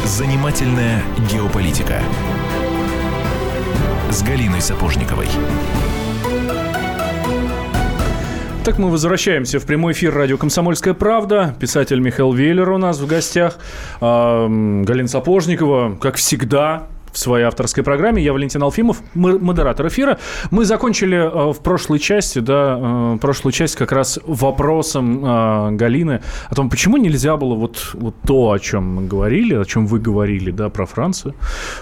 Занимательная 0.04 1.02
геополитика 1.32 2.02
с 4.10 4.22
Галиной 4.22 4.60
Сапожниковой. 4.60 5.28
Так 8.66 8.78
мы 8.78 8.90
возвращаемся 8.90 9.60
в 9.60 9.64
прямой 9.64 9.92
эфир 9.92 10.12
радио 10.12 10.36
«Комсомольская 10.36 10.92
правда». 10.92 11.54
Писатель 11.60 12.00
Михаил 12.00 12.32
Веллер 12.32 12.68
у 12.70 12.78
нас 12.78 12.98
в 12.98 13.06
гостях. 13.06 13.58
Галина 14.00 15.06
Сапожникова, 15.06 15.94
как 16.00 16.16
всегда, 16.16 16.88
в 17.16 17.18
своей 17.18 17.46
авторской 17.46 17.82
программе. 17.82 18.22
Я 18.22 18.34
Валентин 18.34 18.62
Алфимов, 18.62 18.98
модератор 19.14 19.88
эфира. 19.88 20.18
Мы 20.50 20.66
закончили 20.66 21.16
э, 21.16 21.52
в 21.52 21.60
прошлой 21.60 21.98
части, 21.98 22.40
да, 22.40 22.78
э, 22.78 23.18
прошлую 23.22 23.52
часть 23.52 23.74
как 23.74 23.90
раз 23.90 24.18
вопросом 24.26 25.24
э, 25.24 25.70
Галины 25.72 26.20
о 26.50 26.54
том, 26.54 26.68
почему 26.68 26.98
нельзя 26.98 27.38
было 27.38 27.54
вот, 27.54 27.92
вот 27.94 28.14
то, 28.26 28.50
о 28.50 28.58
чем 28.58 28.96
мы 28.96 29.06
говорили, 29.06 29.54
о 29.54 29.64
чем 29.64 29.86
вы 29.86 29.98
говорили, 29.98 30.50
да, 30.50 30.68
про 30.68 30.84
Францию, 30.84 31.34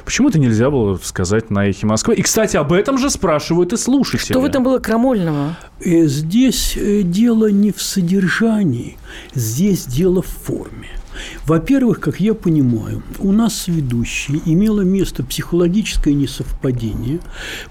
почему 0.04 0.28
это 0.28 0.38
нельзя 0.38 0.70
было 0.70 0.98
сказать 1.02 1.50
на 1.50 1.66
эхе 1.66 1.84
Москвы. 1.86 2.14
И, 2.14 2.22
кстати, 2.22 2.56
об 2.56 2.72
этом 2.72 2.96
же 2.96 3.10
спрашивают 3.10 3.72
и 3.72 3.76
слушатели. 3.76 4.32
Что 4.32 4.40
в 4.40 4.44
этом 4.44 4.62
было 4.62 4.78
крамольного? 4.78 5.56
Здесь 5.80 6.78
дело 6.78 7.50
не 7.50 7.72
в 7.72 7.82
содержании, 7.82 8.98
здесь 9.34 9.84
дело 9.86 10.22
в 10.22 10.26
форме. 10.26 10.90
Во-первых, 11.46 12.00
как 12.00 12.20
я 12.20 12.34
понимаю, 12.34 13.02
у 13.18 13.32
нас 13.32 13.54
с 13.54 13.68
ведущей 13.68 14.40
имело 14.44 14.80
место 14.82 15.22
психологическое 15.22 16.14
несовпадение, 16.14 17.20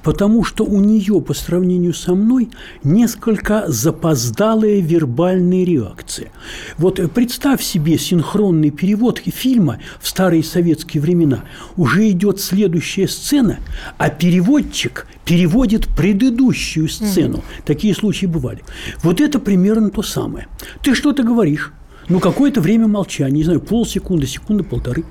потому 0.04 0.44
что 0.44 0.64
у 0.64 0.80
нее 0.80 1.22
по 1.22 1.34
сравнению 1.34 1.94
со 1.94 2.16
мной 2.16 2.50
несколько 2.84 3.66
запоздалая 3.68 4.80
вербальная 4.80 5.64
реакция. 5.64 6.32
Вот 6.78 7.00
представь 7.14 7.62
себе 7.62 7.98
синхронный 7.98 8.70
перевод 8.70 9.20
фильма 9.24 9.80
в 10.02 10.08
старые 10.08 10.44
советские 10.44 11.02
времена. 11.02 11.44
Уже 11.78 12.10
идет 12.10 12.40
следующая 12.40 13.08
сцена, 13.08 13.60
а 13.98 14.10
переводчик 14.10 15.08
переводит 15.26 15.88
предыдущую 15.88 16.90
сцену. 16.90 17.38
Угу. 17.38 17.44
Такие 17.66 17.96
случаи 17.96 18.26
бывали. 18.26 18.64
Вот 19.02 19.22
это 19.22 19.40
примерно 19.40 19.90
то 19.90 20.02
самое. 20.04 20.48
Ты 20.82 20.96
что-то 20.96 21.24
говоришь, 21.24 21.72
ну, 22.10 22.20
какое-то 22.20 22.62
время 22.62 22.88
молчания, 22.88 23.38
не 23.38 23.44
знаю, 23.44 23.60
полсекунды, 23.60 24.28
секунды, 24.28 24.64
полторы, 24.64 25.04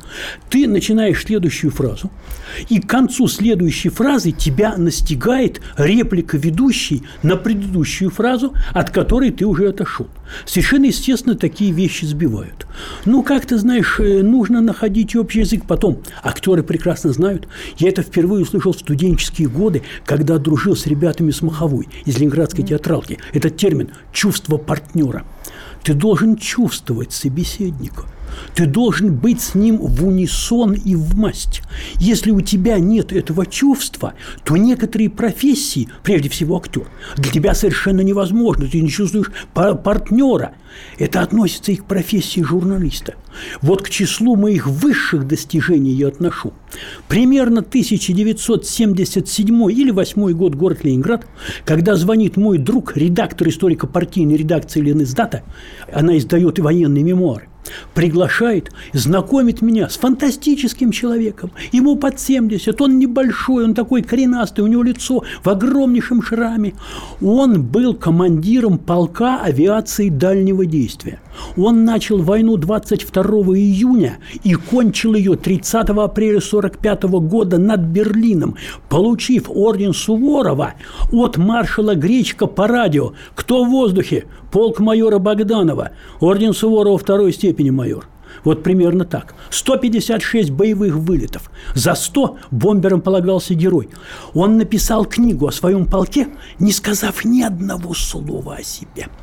ты 0.50 0.66
начинаешь 0.66 1.22
следующую 1.22 1.70
фразу, 1.70 2.10
и 2.68 2.80
к 2.80 2.88
концу 2.88 3.28
следующей 3.28 3.88
фразы 3.88 4.32
тебя 4.32 4.76
настигает 4.76 5.60
реплика 5.76 6.36
ведущей 6.36 7.02
на 7.22 7.36
предыдущую 7.36 8.10
фразу, 8.10 8.54
от 8.72 8.90
которой 8.90 9.30
ты 9.30 9.46
уже 9.46 9.68
отошел. 9.68 10.08
Совершенно 10.46 10.86
естественно, 10.86 11.34
такие 11.34 11.72
вещи 11.72 12.04
сбивают. 12.04 12.66
Ну, 13.04 13.22
как 13.22 13.46
ты 13.46 13.58
знаешь, 13.58 13.96
э, 13.98 14.22
нужно 14.22 14.60
находить 14.60 15.14
общий 15.16 15.40
язык 15.40 15.64
потом. 15.66 16.02
Актеры 16.22 16.62
прекрасно 16.62 17.12
знают. 17.12 17.48
Я 17.78 17.88
это 17.88 18.02
впервые 18.02 18.42
услышал 18.42 18.72
в 18.72 18.78
студенческие 18.78 19.48
годы, 19.48 19.82
когда 20.04 20.38
дружил 20.38 20.76
с 20.76 20.86
ребятами 20.86 21.30
с 21.30 21.42
Маховой 21.42 21.88
из 22.04 22.18
Ленинградской 22.18 22.64
театралки. 22.64 23.18
Этот 23.32 23.56
термин 23.56 23.90
«чувство 24.12 24.56
партнера». 24.56 25.24
Ты 25.82 25.94
должен 25.94 26.36
чувствовать 26.36 27.12
собеседника. 27.12 28.04
Ты 28.54 28.66
должен 28.66 29.14
быть 29.14 29.40
с 29.40 29.54
ним 29.54 29.78
в 29.78 30.06
унисон 30.06 30.72
и 30.72 30.94
в 30.94 31.16
масть. 31.16 31.62
Если 31.98 32.30
у 32.30 32.40
тебя 32.40 32.78
нет 32.78 33.12
этого 33.12 33.46
чувства, 33.46 34.14
то 34.44 34.56
некоторые 34.56 35.10
профессии, 35.10 35.88
прежде 36.02 36.28
всего 36.28 36.56
актер, 36.56 36.86
для 37.16 37.30
тебя 37.30 37.54
совершенно 37.54 38.00
невозможно. 38.00 38.66
Ты 38.66 38.80
не 38.80 38.88
чувствуешь 38.88 39.30
партнера. 39.52 40.54
Это 40.98 41.22
относится 41.22 41.72
и 41.72 41.76
к 41.76 41.84
профессии 41.84 42.40
журналиста. 42.40 43.14
Вот 43.60 43.82
к 43.82 43.90
числу 43.90 44.36
моих 44.36 44.66
высших 44.66 45.26
достижений 45.26 45.92
я 45.92 46.08
отношу. 46.08 46.52
Примерно 47.08 47.60
1977 47.60 49.72
или 49.72 49.90
8 49.90 50.32
год 50.32 50.54
город 50.54 50.84
Ленинград, 50.84 51.26
когда 51.64 51.96
звонит 51.96 52.36
мой 52.36 52.58
друг, 52.58 52.96
редактор 52.96 53.48
историко-партийной 53.48 54.36
редакции 54.36 54.80
Лениздата, 54.80 55.42
она 55.92 56.16
издает 56.18 56.58
и 56.58 56.62
военные 56.62 57.04
мемуары, 57.04 57.48
приглашает, 57.94 58.70
знакомит 58.92 59.62
меня 59.62 59.88
с 59.88 59.96
фантастическим 59.96 60.92
человеком. 60.92 61.52
Ему 61.72 61.96
под 61.96 62.20
70, 62.20 62.80
он 62.80 62.98
небольшой, 62.98 63.64
он 63.64 63.74
такой 63.74 64.02
коренастый, 64.02 64.64
у 64.64 64.66
него 64.66 64.82
лицо 64.82 65.24
в 65.42 65.48
огромнейшем 65.48 66.22
шраме. 66.22 66.74
Он 67.20 67.62
был 67.62 67.94
командиром 67.94 68.78
полка 68.78 69.40
авиации 69.42 70.08
дальнего 70.08 70.61
действия. 70.66 71.20
Он 71.56 71.84
начал 71.84 72.18
войну 72.18 72.56
22 72.56 73.22
июня 73.56 74.18
и 74.44 74.54
кончил 74.54 75.14
ее 75.14 75.36
30 75.36 75.90
апреля 75.90 76.38
1945 76.38 77.02
года 77.28 77.58
над 77.58 77.80
Берлином, 77.80 78.56
получив 78.88 79.44
орден 79.48 79.92
Суворова 79.92 80.74
от 81.10 81.36
маршала 81.36 81.94
Гречка 81.94 82.46
по 82.46 82.66
радио 82.66 83.12
«Кто 83.34 83.64
в 83.64 83.70
воздухе? 83.70 84.26
Полк 84.50 84.80
майора 84.80 85.18
Богданова. 85.18 85.90
Орден 86.20 86.52
Суворова 86.52 86.98
второй 86.98 87.32
степени 87.32 87.70
майор». 87.70 88.06
Вот 88.44 88.62
примерно 88.62 89.04
так. 89.04 89.34
156 89.50 90.50
боевых 90.50 90.94
вылетов. 90.94 91.50
За 91.74 91.94
100 91.94 92.38
бомбером 92.50 93.00
полагался 93.00 93.54
герой. 93.54 93.90
Он 94.34 94.56
написал 94.56 95.04
книгу 95.04 95.46
о 95.46 95.52
своем 95.52 95.86
полке, 95.86 96.28
не 96.58 96.72
сказав 96.72 97.24
ни 97.24 97.42
одного 97.42 97.94
слова 97.94 98.56
о 98.56 98.62
себе– 98.62 99.08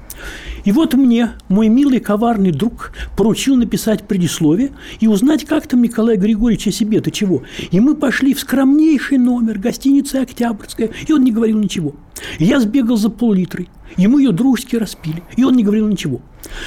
И 0.65 0.71
вот 0.71 0.93
мне 0.93 1.31
мой 1.47 1.67
милый 1.67 1.99
коварный 1.99 2.51
друг 2.51 2.91
поручил 3.15 3.55
написать 3.55 4.07
предисловие 4.07 4.71
и 4.99 5.07
узнать, 5.07 5.45
как 5.45 5.67
там 5.67 5.81
Николай 5.81 6.17
Григорьевич 6.17 6.67
о 6.67 6.71
себе-то 6.71 7.11
чего. 7.11 7.43
И 7.71 7.79
мы 7.79 7.95
пошли 7.95 8.33
в 8.33 8.39
скромнейший 8.39 9.17
номер 9.17 9.57
гостиницы 9.57 10.17
«Октябрьская», 10.17 10.91
и 11.07 11.13
он 11.13 11.23
не 11.23 11.31
говорил 11.31 11.59
ничего. 11.59 11.95
Я 12.37 12.59
сбегал 12.59 12.97
за 12.97 13.09
пол-литрой, 13.09 13.69
ему 13.97 14.17
ее 14.17 14.31
дружески 14.31 14.75
распили, 14.75 15.23
и 15.37 15.43
он 15.43 15.55
не 15.55 15.63
говорил 15.63 15.87
ничего. 15.87 16.21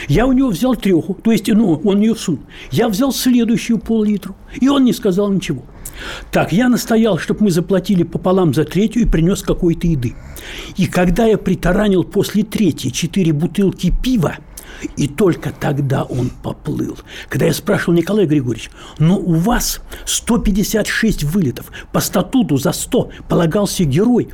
Я 0.09 0.27
у 0.27 0.33
него 0.33 0.49
взял 0.49 0.75
треху, 0.75 1.15
то 1.23 1.33
есть, 1.33 1.49
ну, 1.49 1.81
он 1.85 2.01
ее 2.01 2.15
всунул. 2.15 2.41
Я 2.71 2.89
взял 2.89 3.13
следующую 3.13 3.79
пол-литру, 3.79 4.35
и 4.61 4.69
он 4.69 4.85
не 4.85 4.93
сказал 4.93 5.31
ничего. 5.31 5.63
Так, 6.31 6.53
я 6.53 6.69
настоял, 6.69 7.19
чтобы 7.19 7.45
мы 7.45 7.51
заплатили 7.51 8.03
пополам 8.03 8.55
за 8.55 8.65
третью 8.65 9.03
и 9.03 9.07
принес 9.07 9.43
какой-то 9.43 9.87
еды. 9.87 10.15
И 10.77 10.87
когда 10.87 11.27
я 11.27 11.39
притаранил 11.39 12.05
после 12.05 12.43
третьей 12.43 12.93
четыре 12.93 13.33
бутылки 13.33 13.93
пива, 14.03 14.37
и 14.97 15.07
только 15.07 15.53
тогда 15.53 16.03
он 16.03 16.31
поплыл. 16.31 16.99
Когда 17.29 17.47
я 17.47 17.55
спрашивал 17.55 17.95
Николай 17.95 18.27
Григорьевич, 18.27 18.71
ну 18.99 19.17
у 19.17 19.35
вас 19.35 19.81
156 20.07 21.25
вылетов, 21.25 21.71
по 21.93 22.01
статуту 22.01 22.57
за 22.57 22.73
100 22.73 23.11
полагался 23.29 23.85
герой. 23.85 24.29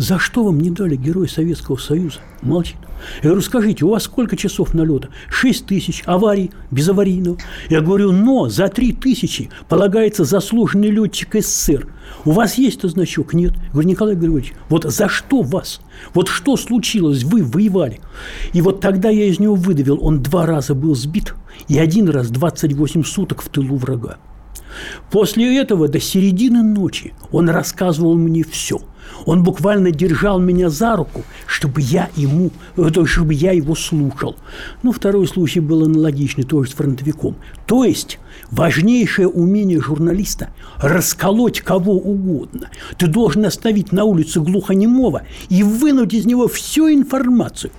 За 0.00 0.18
что 0.18 0.44
вам 0.44 0.58
не 0.58 0.70
дали 0.70 0.96
Герой 0.96 1.28
Советского 1.28 1.76
Союза? 1.76 2.20
Молчит. 2.40 2.78
Я 3.22 3.28
говорю, 3.28 3.42
скажите, 3.42 3.84
у 3.84 3.90
вас 3.90 4.04
сколько 4.04 4.34
часов 4.34 4.72
налета? 4.72 5.10
6 5.28 5.66
тысяч, 5.66 6.02
аварий, 6.06 6.52
без 6.70 6.88
аварийного. 6.88 7.36
Я 7.68 7.82
говорю, 7.82 8.10
но 8.10 8.48
за 8.48 8.68
3 8.68 8.94
тысячи 8.94 9.50
полагается 9.68 10.24
заслуженный 10.24 10.88
летчик 10.88 11.34
СССР. 11.34 11.86
У 12.24 12.30
вас 12.30 12.56
есть 12.56 12.78
этот 12.78 12.92
значок? 12.92 13.34
Нет. 13.34 13.52
Я 13.52 13.72
говорю, 13.72 13.88
Николай 13.90 14.14
Григорьевич, 14.14 14.54
вот 14.70 14.84
за 14.84 15.10
что 15.10 15.42
вас? 15.42 15.82
Вот 16.14 16.28
что 16.28 16.56
случилось? 16.56 17.22
Вы 17.22 17.44
воевали. 17.44 18.00
И 18.54 18.62
вот 18.62 18.80
тогда 18.80 19.10
я 19.10 19.26
из 19.26 19.38
него 19.38 19.54
выдавил, 19.54 19.98
он 20.00 20.22
два 20.22 20.46
раза 20.46 20.74
был 20.74 20.94
сбит, 20.94 21.34
и 21.68 21.78
один 21.78 22.08
раз 22.08 22.30
28 22.30 23.04
суток 23.04 23.42
в 23.42 23.50
тылу 23.50 23.76
врага. 23.76 24.16
После 25.10 25.58
этого 25.58 25.88
до 25.88 26.00
середины 26.00 26.62
ночи 26.62 27.12
он 27.32 27.50
рассказывал 27.50 28.16
мне 28.16 28.44
все. 28.44 28.80
Он 29.26 29.42
буквально 29.42 29.90
держал 29.90 30.38
меня 30.38 30.70
за 30.70 30.96
руку, 30.96 31.22
чтобы 31.46 31.80
я 31.80 32.08
ему, 32.16 32.50
чтобы 33.04 33.34
я 33.34 33.52
его 33.52 33.74
слушал. 33.74 34.36
Ну, 34.82 34.92
второй 34.92 35.26
случай 35.26 35.60
был 35.60 35.84
аналогичный, 35.84 36.44
тоже 36.44 36.70
с 36.70 36.74
фронтовиком. 36.74 37.36
То 37.66 37.84
есть 37.84 38.18
важнейшее 38.50 39.28
умение 39.28 39.80
журналиста– 39.80 40.50
расколоть 40.78 41.60
кого 41.60 41.94
угодно. 41.94 42.70
Ты 42.98 43.06
должен 43.06 43.44
оставить 43.44 43.92
на 43.92 44.04
улице 44.04 44.40
глухонемого 44.40 45.22
и 45.48 45.62
вынуть 45.62 46.14
из 46.14 46.26
него 46.26 46.48
всю 46.48 46.90
информацию. 46.90 47.72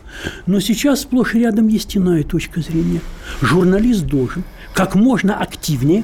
Но 0.46 0.60
сейчас 0.60 1.02
сплошь 1.02 1.36
и 1.36 1.40
рядом 1.40 1.68
есть 1.68 1.98
иная 1.98 2.24
точка 2.24 2.62
зрения. 2.62 3.02
Журналист 3.42 4.06
должен 4.06 4.44
как 4.74 4.96
можно 4.96 5.38
активнее 5.38 6.04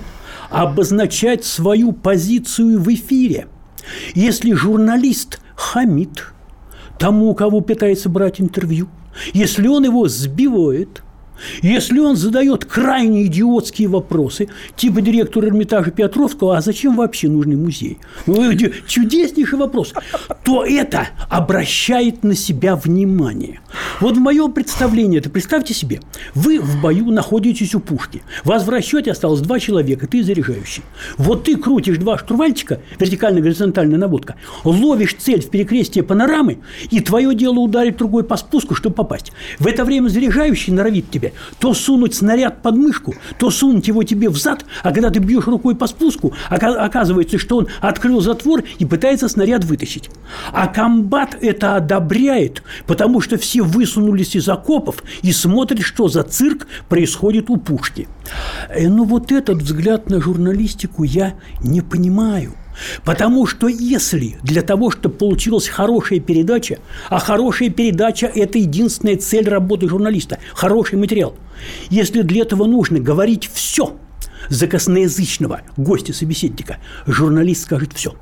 обозначать 0.50 1.46
свою 1.46 1.92
позицию 1.92 2.80
в 2.80 2.94
эфире– 2.94 3.48
если 4.14 4.54
журналист 4.54 5.40
хамит 5.56 6.34
тому, 7.00 7.30
у 7.30 7.36
кого 7.36 7.62
пытается 7.62 8.10
брать 8.10 8.42
интервью, 8.42 8.90
если 9.34 9.68
он 9.68 9.84
его 9.84 10.08
сбивает, 10.08 11.04
если 11.62 12.00
он 12.00 12.16
задает 12.16 12.66
крайне 12.66 13.26
идиотские 13.26 13.88
вопросы, 13.88 14.50
типа 14.76 15.02
директор 15.02 15.46
Эрмитажа 15.46 15.92
Петровского, 15.92 16.58
а 16.58 16.62
зачем 16.62 16.96
вообще 16.96 17.30
нужный 17.30 17.56
музей? 17.56 18.00
Ну, 18.26 18.54
чудеснейший 18.88 19.58
вопрос. 19.58 19.94
То 20.44 20.66
это 20.66 21.10
обращает 21.30 22.24
на 22.24 22.36
себя 22.36 22.76
внимание. 22.76 23.62
Вот 24.00 24.18
в 24.18 24.20
моем 24.20 24.52
представлении, 24.52 25.20
это 25.20 25.30
представьте 25.30 25.74
себе, 25.74 26.02
вы 26.36 26.60
в 26.60 26.82
бою 26.82 27.12
находитесь 27.12 27.76
у 27.76 27.80
пушки, 27.80 28.22
вас 28.44 28.66
в 28.66 28.70
расчете 28.70 29.12
осталось 29.12 29.42
два 29.42 29.60
человека, 29.60 30.08
ты 30.08 30.24
заряжающий. 30.24 30.84
Вот 31.18 31.44
ты 31.44 31.56
крутишь 31.58 31.98
два 31.98 32.18
штурвальчика, 32.18 32.80
вертикально-горизонтальная 33.00 33.98
наводка, 33.98 34.36
ловишь 34.64 35.16
цель 35.18 35.42
в 35.42 35.50
перекрестие 35.50 36.04
панорамы, 36.04 36.60
и 36.92 37.00
твое 37.00 37.36
дело 37.36 37.60
ударить 37.60 37.98
другой 37.98 38.24
по 38.24 38.38
спуску, 38.38 38.76
чтобы 38.76 38.96
попасть. 38.96 39.32
В 39.60 39.68
это 39.68 39.86
время 39.86 40.08
заряжающий 40.10 40.74
норовит 40.74 41.10
тебя 41.10 41.27
тебе 41.28 41.34
то 41.60 41.74
сунуть 41.74 42.16
снаряд 42.16 42.62
под 42.62 42.76
мышку, 42.76 43.16
то 43.38 43.50
сунуть 43.50 43.88
его 43.88 44.04
тебе 44.04 44.30
в 44.30 44.38
зад, 44.38 44.66
а 44.84 44.92
когда 44.92 45.10
ты 45.10 45.20
бьешь 45.20 45.48
рукой 45.48 45.76
по 45.76 45.88
спуску, 45.88 46.34
оказывается, 46.50 47.38
что 47.38 47.58
он 47.58 47.68
открыл 47.82 48.22
затвор 48.22 48.64
и 48.80 48.86
пытается 48.86 49.28
снаряд 49.28 49.64
вытащить. 49.64 50.10
А 50.52 50.68
комбат 50.68 51.38
это 51.42 51.76
одобряет, 51.76 52.64
потому 52.86 53.22
что 53.22 53.38
все 53.38 53.62
высунулись 53.62 54.36
из 54.36 54.48
окопов 54.50 55.04
и 55.22 55.32
смотрят, 55.32 55.82
что 55.82 56.08
за 56.08 56.24
цирк 56.24 56.68
происходит 56.90 57.50
у 57.50 57.58
пушки. 57.58 58.08
Э, 58.70 58.88
ну 58.88 59.04
вот 59.06 59.32
этот 59.32 59.62
взгляд 59.62 60.10
на 60.10 60.22
журналистику 60.22 61.04
я 61.04 61.34
не 61.62 61.82
понимаю– 61.82 62.54
Потому 63.04 63.46
что 63.46 63.68
если 63.68 64.38
для 64.44 64.62
того, 64.62 64.92
чтобы 64.92 65.16
получилась 65.16 65.68
хорошая 65.68 66.20
передача, 66.20 66.80
а 67.10 67.20
хорошая 67.20 67.70
передача– 67.70 68.26
это 68.36 68.58
единственная 68.58 69.18
цель 69.18 69.48
работы 69.48 69.88
журналиста– 69.88 70.40
хороший 70.54 70.98
материал. 70.98 71.36
Если 71.90 72.22
для 72.22 72.44
этого 72.44 72.66
нужно 72.66 73.00
говорить 73.00 73.50
все 73.52 73.98
за 74.50 74.68
гостя-собеседника, 75.76 76.78
журналист 77.06 77.64
скажет 77.64 77.94
все. 77.94 78.16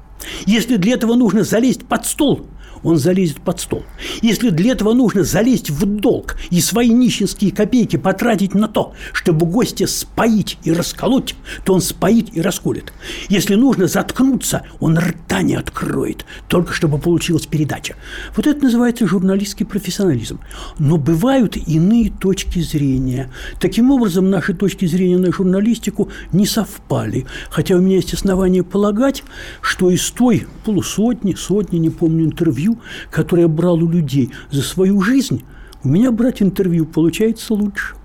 Если 0.46 0.78
для 0.78 0.94
этого 0.94 1.16
нужно 1.16 1.44
залезть 1.44 1.86
под 1.86 2.06
стол, 2.06 2.48
он 2.86 2.98
залезет 2.98 3.42
под 3.42 3.60
стол. 3.60 3.84
Если 4.22 4.50
для 4.50 4.74
этого 4.74 4.94
нужно 4.94 5.24
залезть 5.24 5.72
в 5.72 5.86
долг 5.86 6.38
и 6.52 6.62
свои 6.62 6.90
нищенские 6.90 7.52
копейки 7.52 7.98
потратить 7.98 8.54
на 8.54 8.68
то, 8.68 8.94
чтобы 9.12 9.48
гостя 9.48 9.88
споить 9.88 10.60
и 10.64 10.72
расколоть, 10.72 11.36
то 11.66 11.74
он 11.74 11.82
споит 11.82 12.36
и 12.38 12.42
расколет. 12.42 12.94
Если 13.28 13.56
нужно 13.56 13.88
заткнуться, 13.88 14.62
он 14.80 15.00
рта 15.00 15.42
не 15.42 15.56
откроет, 15.56 16.26
только 16.48 16.74
чтобы 16.74 17.00
получилась 17.00 17.48
передача. 17.48 17.96
Вот 18.36 18.46
это 18.46 18.64
называется 18.64 19.08
журналистский 19.08 19.66
профессионализм. 19.66 20.40
Но 20.78 20.98
бывают 20.98 21.58
иные 21.58 22.12
точки 22.12 22.60
зрения. 22.60 23.32
Таким 23.60 23.90
образом, 23.90 24.30
наши 24.30 24.54
точки 24.54 24.86
зрения 24.86 25.18
на 25.18 25.32
журналистику 25.32 26.10
не 26.32 26.46
совпали. 26.46 27.26
Хотя 27.50 27.78
у 27.78 27.82
меня 27.82 27.96
есть 27.96 28.14
основания 28.14 28.64
полагать, 28.64 29.24
что 29.62 29.90
из 29.90 30.08
той 30.12 30.46
полусотни, 30.64 31.34
сотни, 31.34 31.80
не 31.80 31.90
помню, 31.90 32.26
интервью, 32.26 32.75
интервью, 33.12 33.42
я 33.42 33.48
брал 33.48 33.76
у 33.76 33.90
людей 33.90 34.32
за 34.52 34.62
свою 34.62 35.02
жизнь, 35.02 35.44
у 35.84 35.88
меня 35.88 36.12
брать 36.12 36.42
интервью 36.42 36.86
получается 36.86 37.54
лучше. 37.54 37.96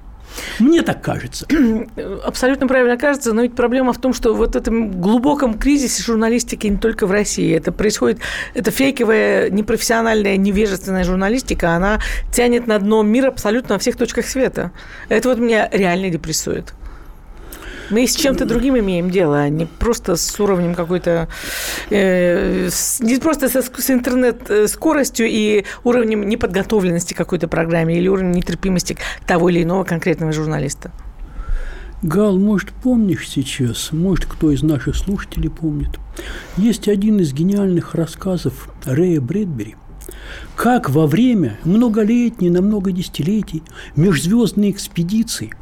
Мне 0.58 0.82
так 0.82 1.02
кажется. 1.02 1.46
Абсолютно 2.24 2.66
правильно 2.66 2.96
кажется, 2.96 3.32
но 3.32 3.42
ведь 3.42 3.54
проблема 3.54 3.92
в 3.92 3.98
том, 3.98 4.12
что 4.12 4.34
вот 4.34 4.54
в 4.54 4.56
этом 4.56 5.00
глубоком 5.00 5.54
кризисе 5.54 6.02
журналистики 6.02 6.66
не 6.66 6.76
только 6.76 7.06
в 7.06 7.10
России. 7.10 7.54
Это 7.54 7.72
происходит, 7.72 8.20
это 8.54 8.70
фейковая, 8.70 9.50
непрофессиональная, 9.50 10.36
невежественная 10.36 11.04
журналистика, 11.04 11.74
она 11.74 11.98
тянет 12.32 12.66
на 12.66 12.78
дно 12.78 13.02
мира 13.02 13.28
абсолютно 13.28 13.74
во 13.74 13.78
всех 13.78 13.96
точках 13.96 14.26
света. 14.26 14.72
Это 15.08 15.28
вот 15.28 15.38
меня 15.38 15.68
реально 15.72 16.10
депрессует. 16.10 16.74
Мы 17.90 18.06
с 18.06 18.14
чем-то 18.14 18.44
другим 18.44 18.78
имеем 18.78 19.10
дело, 19.10 19.40
а 19.40 19.48
не 19.48 19.66
просто 19.66 20.16
с 20.16 20.38
уровнем 20.40 20.74
какой-то... 20.74 21.28
Э, 21.90 22.68
не 23.00 23.18
просто 23.18 23.48
со, 23.48 23.62
с 23.62 23.90
интернет-скоростью 23.90 25.26
и 25.28 25.64
уровнем 25.82 26.28
неподготовленности 26.28 27.14
какой-то 27.14 27.48
программе 27.48 27.98
или 27.98 28.08
уровнем 28.08 28.32
нетерпимости 28.32 28.96
того 29.26 29.50
или 29.50 29.62
иного 29.62 29.84
конкретного 29.84 30.32
журналиста. 30.32 30.92
Гал, 32.02 32.38
может, 32.38 32.70
помнишь 32.70 33.28
сейчас, 33.28 33.92
может, 33.92 34.24
кто 34.24 34.50
из 34.50 34.62
наших 34.62 34.96
слушателей 34.96 35.50
помнит, 35.50 35.98
есть 36.56 36.88
один 36.88 37.20
из 37.20 37.34
гениальных 37.34 37.94
рассказов 37.94 38.70
Рэя 38.84 39.20
Брэдбери, 39.20 39.76
как 40.56 40.88
во 40.88 41.06
время 41.06 41.58
многолетней, 41.64 42.48
на 42.48 42.62
много 42.62 42.92
десятилетий 42.92 43.62
межзвездной 43.96 44.70
экспедиции 44.70 45.52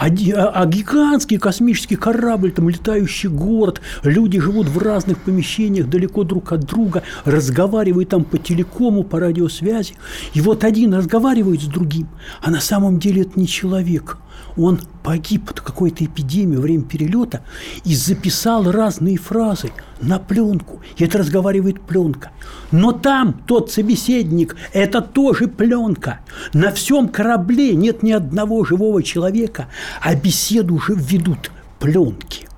а, 0.00 0.06
а, 0.06 0.66
гигантский 0.66 1.38
космический 1.38 1.96
корабль, 1.96 2.52
там 2.52 2.70
летающий 2.70 3.28
город, 3.28 3.82
люди 4.02 4.40
живут 4.40 4.66
в 4.68 4.78
разных 4.78 5.18
помещениях 5.18 5.90
далеко 5.90 6.24
друг 6.24 6.52
от 6.52 6.60
друга, 6.60 7.02
разговаривают 7.26 8.08
там 8.08 8.24
по 8.24 8.38
телекому, 8.38 9.04
по 9.04 9.20
радиосвязи. 9.20 9.94
И 10.32 10.40
вот 10.40 10.64
один 10.64 10.94
разговаривает 10.94 11.60
с 11.60 11.66
другим, 11.66 12.08
а 12.40 12.50
на 12.50 12.60
самом 12.60 12.98
деле 12.98 13.22
это 13.22 13.38
не 13.38 13.46
человек– 13.46 14.16
он 14.56 14.80
погиб 15.02 15.50
от 15.50 15.60
какой-то 15.60 16.04
эпидемии 16.04 16.56
во 16.56 16.62
время 16.62 16.84
перелета 16.84 17.42
и 17.84 17.94
записал 17.94 18.70
разные 18.70 19.16
фразы 19.16 19.72
на 20.00 20.18
пленку. 20.18 20.80
И 20.96 21.04
это 21.04 21.18
разговаривает 21.18 21.80
пленка. 21.80 22.32
Но 22.70 22.92
там 22.92 23.32
тот 23.46 23.70
собеседник– 23.70 24.56
это 24.72 25.00
тоже 25.00 25.48
пленка. 25.48 26.20
На 26.52 26.72
всем 26.72 27.08
корабле 27.08 27.74
нет 27.74 28.02
ни 28.02 28.12
одного 28.12 28.64
живого 28.64 29.02
человека, 29.02 29.68
а 30.00 30.14
беседу 30.14 30.74
уже 30.74 30.94
ведут 30.94 31.50
пленки. 31.78 32.48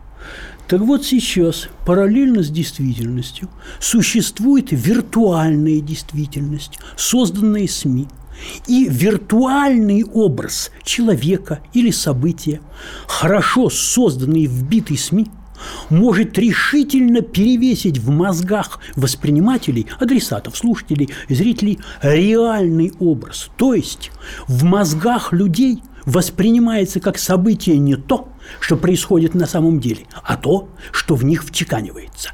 Так 0.69 0.81
вот 0.81 1.05
сейчас, 1.05 1.69
параллельно 1.85 2.43
с 2.43 2.49
действительностью, 2.49 3.51
существует 3.79 4.69
виртуальная 4.71 5.81
действительность, 5.81 6.79
созданная 6.97 7.67
СМИ– 7.67 8.09
И 8.67 8.89
виртуальный 8.89 10.05
образ 10.05 10.71
человека 10.85 11.61
или 11.73 11.91
события, 11.91 12.61
хорошо 13.07 13.71
созданный 13.71 14.43
и 14.43 14.47
вбитый 14.47 14.99
СМИ, 14.99 15.29
может 15.91 16.39
решительно 16.39 17.21
перевесить 17.21 17.99
в 17.99 18.11
мозгах 18.11 18.81
воспринимателей, 18.97 19.87
адресатов, 20.01 20.57
слушателей, 20.57 21.11
зрителей 21.29 21.79
реальный 22.03 22.93
образ. 22.99 23.51
То 23.57 23.75
есть 23.75 24.11
в 24.49 24.65
мозгах 24.65 25.33
людей 25.33 25.83
воспринимается 26.05 27.01
как 27.01 27.19
событие 27.19 27.79
не 27.79 27.97
то, 27.97 28.29
что 28.61 28.77
происходит 28.77 29.35
на 29.35 29.47
самом 29.47 29.81
деле, 29.81 30.07
а 30.25 30.37
то, 30.37 30.69
что 30.91 31.15
в 31.15 31.25
них 31.25 31.45
вчеканивается. 31.45 32.31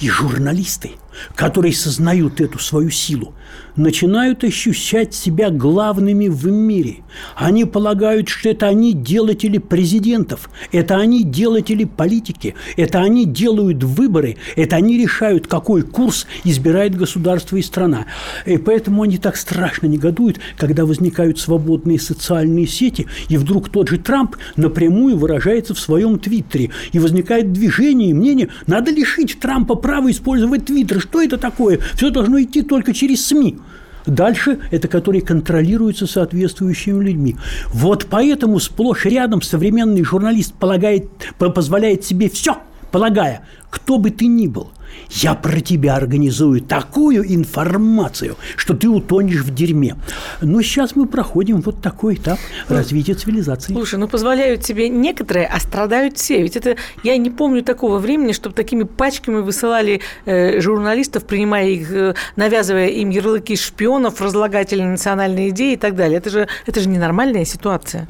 И 0.00 0.08
журналисты, 0.08 0.92
которые 1.34 1.74
сознают 1.74 2.40
эту 2.40 2.58
свою 2.58 2.90
силу, 2.90 3.34
начинают 3.76 4.44
ощущать 4.44 5.14
себя 5.14 5.50
главными 5.50 6.28
в 6.28 6.46
мире. 6.46 6.98
Они 7.36 7.64
полагают, 7.64 8.28
что 8.28 8.50
это 8.50 8.68
они 8.68 8.92
делатели 8.92 9.58
президентов, 9.58 10.50
это 10.72 10.96
они 10.96 11.24
делатели 11.24 11.84
политики, 11.84 12.54
это 12.76 13.00
они 13.00 13.24
делают 13.24 13.82
выборы, 13.82 14.36
это 14.56 14.76
они 14.76 14.98
решают, 14.98 15.46
какой 15.46 15.82
курс 15.82 16.26
избирает 16.44 16.96
государство 16.96 17.56
и 17.56 17.62
страна. 17.62 18.06
И 18.46 18.58
поэтому 18.58 19.02
они 19.02 19.18
так 19.18 19.36
страшно 19.36 19.86
негодуют, 19.86 20.38
когда 20.56 20.84
возникают 20.84 21.38
свободные 21.38 21.98
социальные 21.98 22.66
сети, 22.66 23.06
и 23.28 23.36
вдруг 23.36 23.70
тот 23.70 23.88
же 23.88 23.98
Трамп 23.98 24.36
напрямую 24.56 25.16
выражается 25.16 25.74
в 25.74 25.80
своем 25.80 26.18
твиттере, 26.18 26.70
и 26.92 26.98
возникает 26.98 27.52
движение 27.52 28.10
и 28.10 28.14
мнение, 28.14 28.48
надо 28.66 28.90
лишить 28.90 29.38
Трампа 29.40 29.74
права 29.74 30.10
использовать 30.10 30.66
твиттер. 30.66 31.01
Что 31.02 31.20
это 31.20 31.36
такое? 31.36 31.80
Все 31.96 32.10
должно 32.10 32.40
идти 32.40 32.62
только 32.62 32.94
через 32.94 33.26
СМИ. 33.26 33.58
Дальше 34.06 34.58
это 34.70 34.88
которые 34.88 35.22
контролируются 35.22 36.06
соответствующими 36.06 37.02
людьми. 37.02 37.36
Вот 37.72 38.06
поэтому 38.08 38.58
сплошь 38.60 39.04
рядом 39.04 39.42
современный 39.42 40.04
журналист 40.04 40.54
полагает, 40.54 41.08
позволяет 41.38 42.04
себе 42.04 42.28
все, 42.28 42.58
полагая, 42.90 43.46
кто 43.70 43.98
бы 43.98 44.10
ты 44.10 44.26
ни 44.26 44.46
был– 44.46 44.72
я 45.10 45.34
про 45.34 45.60
тебя 45.60 45.96
организую 45.96 46.60
такую 46.60 47.32
информацию, 47.34 48.36
что 48.56 48.74
ты 48.74 48.88
утонешь 48.88 49.40
в 49.40 49.54
дерьме. 49.54 49.96
Но 50.40 50.62
сейчас 50.62 50.96
мы 50.96 51.06
проходим 51.06 51.60
вот 51.60 51.80
такой 51.82 52.14
этап 52.14 52.38
развития 52.68 53.14
цивилизации. 53.14 53.72
Слушай, 53.72 53.98
ну 53.98 54.08
позволяют 54.08 54.64
себе 54.64 54.88
некоторые, 54.88 55.46
а 55.46 55.60
страдают 55.60 56.16
все. 56.16 56.42
Ведь 56.42 56.56
это 56.56 56.76
я 57.02 57.16
не 57.16 57.30
помню 57.30 57.62
такого 57.62 57.98
времени, 57.98 58.32
чтобы 58.32 58.54
такими 58.54 58.84
пачками 58.84 59.40
высылали 59.40 60.00
э, 60.24 60.60
журналистов, 60.60 61.24
принимая 61.24 61.68
их, 61.68 61.92
э, 61.92 62.14
навязывая 62.36 62.88
им 62.88 63.10
ярлыки 63.10 63.56
шпионов, 63.56 64.20
разлагателей 64.20 64.84
национальной 64.84 65.50
идеи 65.50 65.74
и 65.74 65.76
так 65.76 65.94
далее. 65.94 66.18
Это 66.18 66.30
же, 66.30 66.48
это 66.66 66.80
же 66.80 66.88
ненормальная 66.88 67.44
ситуация. 67.44 68.08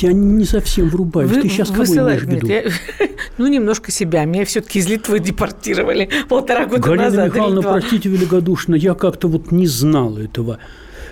Я 0.00 0.12
не 0.12 0.44
совсем 0.44 0.88
врубаюсь. 0.88 1.30
Вы, 1.30 1.42
Ты 1.42 1.48
сейчас 1.48 1.70
кого 1.70 1.84
имеешь 1.84 2.22
в 2.22 2.28
виду? 2.28 2.46
Нет, 2.46 2.72
я, 3.00 3.06
ну, 3.38 3.46
немножко 3.46 3.90
себя. 3.90 4.24
Меня 4.24 4.44
все-таки 4.44 4.78
из 4.78 4.88
Литвы 4.88 5.20
депортировали 5.20 6.08
полтора 6.28 6.66
года 6.66 6.82
Галина 6.82 7.04
назад. 7.04 7.32
Галина 7.32 7.34
Михайловна, 7.54 7.62
простите 7.62 8.08
великодушно, 8.08 8.74
я 8.74 8.94
как-то 8.94 9.28
вот 9.28 9.52
не 9.52 9.66
знал 9.66 10.16
этого. 10.18 10.58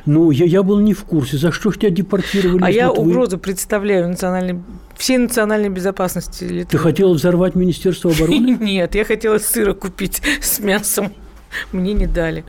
Ну, 0.04 0.30
я, 0.32 0.46
я 0.46 0.62
был 0.62 0.80
не 0.80 0.94
в 0.94 1.04
курсе. 1.04 1.36
За 1.36 1.52
что 1.52 1.70
ж 1.70 1.78
тебя 1.78 1.90
депортировали 1.90 2.64
А 2.64 2.70
я 2.70 2.88
Литвы? 2.88 3.02
угрозу 3.04 3.38
представляю 3.38 4.08
национальной, 4.08 4.60
всей 4.96 5.18
национальной 5.18 5.68
безопасности 5.68 6.44
Литвы. 6.44 6.70
Ты 6.70 6.78
хотела 6.78 7.12
взорвать 7.14 7.54
Министерство 7.54 8.10
обороны? 8.10 8.56
Нет, 8.60 8.94
я 8.96 9.04
хотела 9.04 9.38
сыра 9.38 9.74
купить 9.74 10.20
с 10.40 10.58
мясом. 10.58 11.12
Мне 11.72 11.92
не 11.92 12.06
дали. 12.06 12.44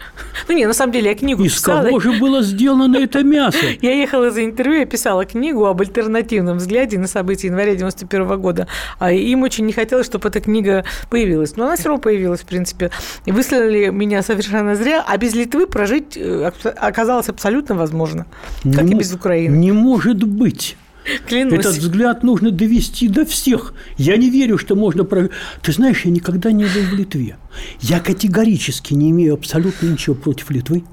Ну, 0.48 0.56
не, 0.56 0.66
на 0.66 0.74
самом 0.74 0.92
деле, 0.94 1.10
я 1.10 1.16
книгу 1.16 1.44
Из 1.44 1.54
писала. 1.54 1.84
кого 1.86 2.00
же 2.00 2.12
было 2.14 2.42
сделано 2.42 2.98
это 2.98 3.24
мясо? 3.24 3.58
Я 3.82 3.92
ехала 3.94 4.32
за 4.32 4.44
интервью, 4.46 4.80
я 4.80 4.86
писала 4.86 5.26
книгу 5.26 5.66
об 5.66 5.82
альтернативном 5.82 6.58
взгляде 6.58 6.98
на 6.98 7.08
события 7.08 7.48
января 7.48 7.76
91 7.76 8.40
года. 8.42 8.68
А 9.00 9.12
им 9.12 9.44
очень 9.44 9.66
не 9.66 9.74
хотелось, 9.74 10.06
чтобы 10.06 10.30
эта 10.30 10.40
книга 10.42 10.86
появилась. 11.10 11.56
Но 11.56 11.66
она 11.66 11.76
все 11.76 11.90
равно 11.90 12.02
появилась, 12.02 12.42
в 12.42 12.46
принципе. 12.46 12.92
И 13.26 13.32
выслали 13.32 13.90
меня 13.90 14.22
совершенно 14.22 14.76
зря. 14.76 15.04
А 15.08 15.18
без 15.18 15.34
Литвы 15.34 15.68
прожить 15.68 16.18
э, 16.18 16.52
оказалось 16.78 17.30
абсолютно 17.30 17.76
возможно. 17.76 18.26
Как 18.64 18.84
Не 18.84 18.92
и 18.92 18.96
мо- 18.96 19.00
без 19.00 19.14
Украины. 19.14 19.56
Не 19.56 19.72
может 19.72 20.24
быть. 20.24 20.78
Клянусь. 21.28 21.60
Этот 21.60 21.78
взгляд 21.78 22.24
нужно 22.24 22.52
довести 22.52 23.08
до 23.08 23.26
всех. 23.26 23.74
Я 23.98 24.18
не 24.18 24.30
верю, 24.30 24.58
что 24.58 24.76
можно... 24.76 25.04
Про... 25.04 25.30
Ты 25.62 25.72
знаешь, 25.72 26.06
я 26.06 26.12
никогда 26.12 26.52
не 26.52 26.66
был 26.66 26.82
в 26.90 26.94
Литве. 26.94 27.38
Я 27.82 28.00
категорически 28.00 28.94
не 28.94 29.12
имею 29.12 29.34
абсолютно 29.34 29.88
ничего 29.88 30.16
против 30.16 30.50
Литвы. 30.52 30.84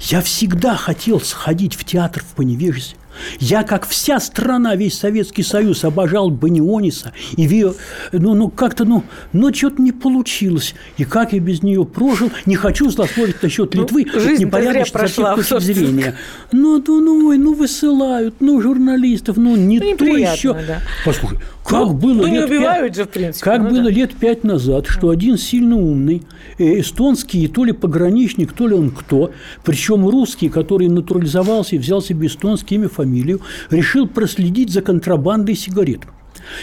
Я 0.00 0.20
всегда 0.22 0.76
хотел 0.76 1.20
сходить 1.20 1.74
в 1.74 1.84
театр 1.84 2.22
в 2.22 2.34
Поневежье. 2.34 2.96
Я, 3.40 3.62
как 3.62 3.86
вся 3.86 4.20
страна, 4.20 4.76
весь 4.76 4.98
Советский 4.98 5.42
Союз, 5.42 5.84
обожал 5.84 6.30
Баниониса. 6.30 7.12
И 7.36 7.46
ве- 7.46 7.74
ну, 8.12 8.34
ну 8.34 8.48
как-то, 8.48 8.84
ну, 8.84 9.02
но 9.32 9.52
что-то 9.52 9.80
не 9.82 9.92
получилось. 9.92 10.74
И 10.96 11.04
как 11.04 11.32
я 11.32 11.40
без 11.40 11.62
нее 11.62 11.84
прожил, 11.84 12.30
не 12.46 12.56
хочу 12.56 12.90
злословить 12.90 13.42
насчет 13.42 13.74
Ну, 13.74 13.82
Литвы, 13.82 14.02
это 14.02 14.20
жизнь-то 14.20 14.46
непорядочно 14.46 14.98
прошла, 14.98 15.36
собственно. 15.42 15.60
зрения. 15.60 16.14
Ну, 16.52 16.82
ну, 16.86 17.00
ну, 17.00 17.28
ой, 17.28 17.38
ну 17.38 17.54
высылают, 17.54 18.36
ну, 18.40 18.60
журналистов, 18.60 19.36
ну, 19.36 19.56
не 19.56 19.78
Ну, 19.78 19.96
то 19.96 20.04
еще. 20.04 20.52
да. 20.54 20.80
Послушай, 21.04 21.38
как 21.66 21.86
Ну, 21.88 21.92
было 21.94 22.22
ну, 22.22 22.26
не 22.28 22.36
лет 22.38 22.48
убивают 22.48 22.86
пять- 22.88 22.96
же, 22.96 23.04
в 23.04 23.08
принципе, 23.08 23.44
Как 23.44 23.62
ну 23.62 23.70
было 23.70 23.82
да. 23.84 23.90
лет 23.90 24.14
пять 24.14 24.44
назад, 24.44 24.86
что 24.86 25.10
один 25.10 25.36
сильно 25.36 25.76
умный 25.76 26.22
э, 26.58 26.80
эстонский 26.80 27.48
то 27.48 27.64
ли 27.64 27.72
пограничник, 27.72 28.52
то 28.52 28.66
ли 28.68 28.74
он 28.74 28.90
кто, 28.90 29.32
причем 29.64 30.08
русский, 30.08 30.48
который 30.48 30.88
натурализовался 30.88 31.76
и 31.76 31.78
взял 31.78 32.00
себе 32.00 32.28
эстонское 32.28 32.78
имя, 32.78 32.88
фамилию, 32.88 33.40
решил 33.70 34.06
проследить 34.06 34.70
за 34.70 34.80
контрабандой 34.82 35.54
сигарет. 35.54 36.02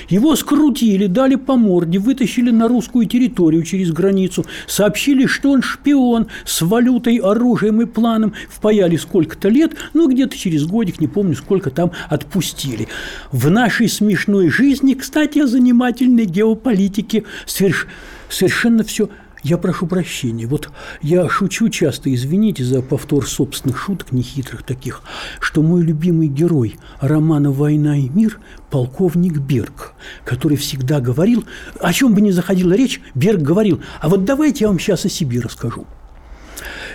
Его 0.09 0.35
скрутили, 0.35 1.07
дали 1.07 1.35
по 1.35 1.55
морде, 1.55 1.99
вытащили 1.99 2.51
на 2.51 2.67
русскую 2.67 3.05
территорию 3.05 3.63
через 3.63 3.91
границу, 3.91 4.45
сообщили, 4.67 5.25
что 5.25 5.51
он 5.51 5.61
шпион 5.61 6.27
с 6.45 6.61
валютой, 6.61 7.17
оружием 7.17 7.81
и 7.81 7.85
планом, 7.85 8.33
впаяли 8.49 8.95
сколько-то 8.95 9.49
лет, 9.49 9.73
ну, 9.93 10.09
где-то 10.09 10.37
через 10.37 10.65
годик, 10.65 10.99
не 10.99 11.07
помню, 11.07 11.35
сколько 11.35 11.69
там 11.69 11.91
отпустили. 12.09 12.87
В 13.31 13.49
нашей 13.49 13.89
смешной 13.89 14.49
жизни, 14.49 14.93
кстати, 14.93 15.39
о 15.39 15.47
занимательной 15.47 16.25
геополитике 16.25 17.23
соверш- 17.45 17.87
совершенно 18.29 18.83
все 18.83 19.09
я 19.43 19.57
прошу 19.57 19.87
прощения. 19.87 20.47
Вот 20.47 20.69
я 21.01 21.27
шучу 21.29 21.69
часто, 21.69 22.13
извините 22.13 22.63
за 22.63 22.81
повтор 22.81 23.27
собственных 23.27 23.77
шуток, 23.77 24.11
нехитрых 24.11 24.63
таких, 24.63 25.03
что 25.39 25.61
мой 25.61 25.83
любимый 25.83 26.27
герой 26.27 26.77
романа 26.99 27.51
«Война 27.51 27.97
и 27.97 28.09
мир»– 28.09 28.39
полковник 28.71 29.37
Берг, 29.37 29.93
который 30.25 30.57
всегда 30.57 30.99
говорил, 30.99 31.45
о 31.79 31.93
чем 31.93 32.13
бы 32.15 32.21
ни 32.21 32.31
заходила 32.31 32.73
речь, 32.73 33.01
Берг 33.13 33.41
говорил, 33.41 33.81
а 34.01 34.09
вот 34.09 34.25
давайте 34.25 34.63
я 34.63 34.69
вам 34.69 34.79
сейчас 34.79 35.05
о 35.05 35.09
себе 35.09 35.41
расскажу. 35.41 35.85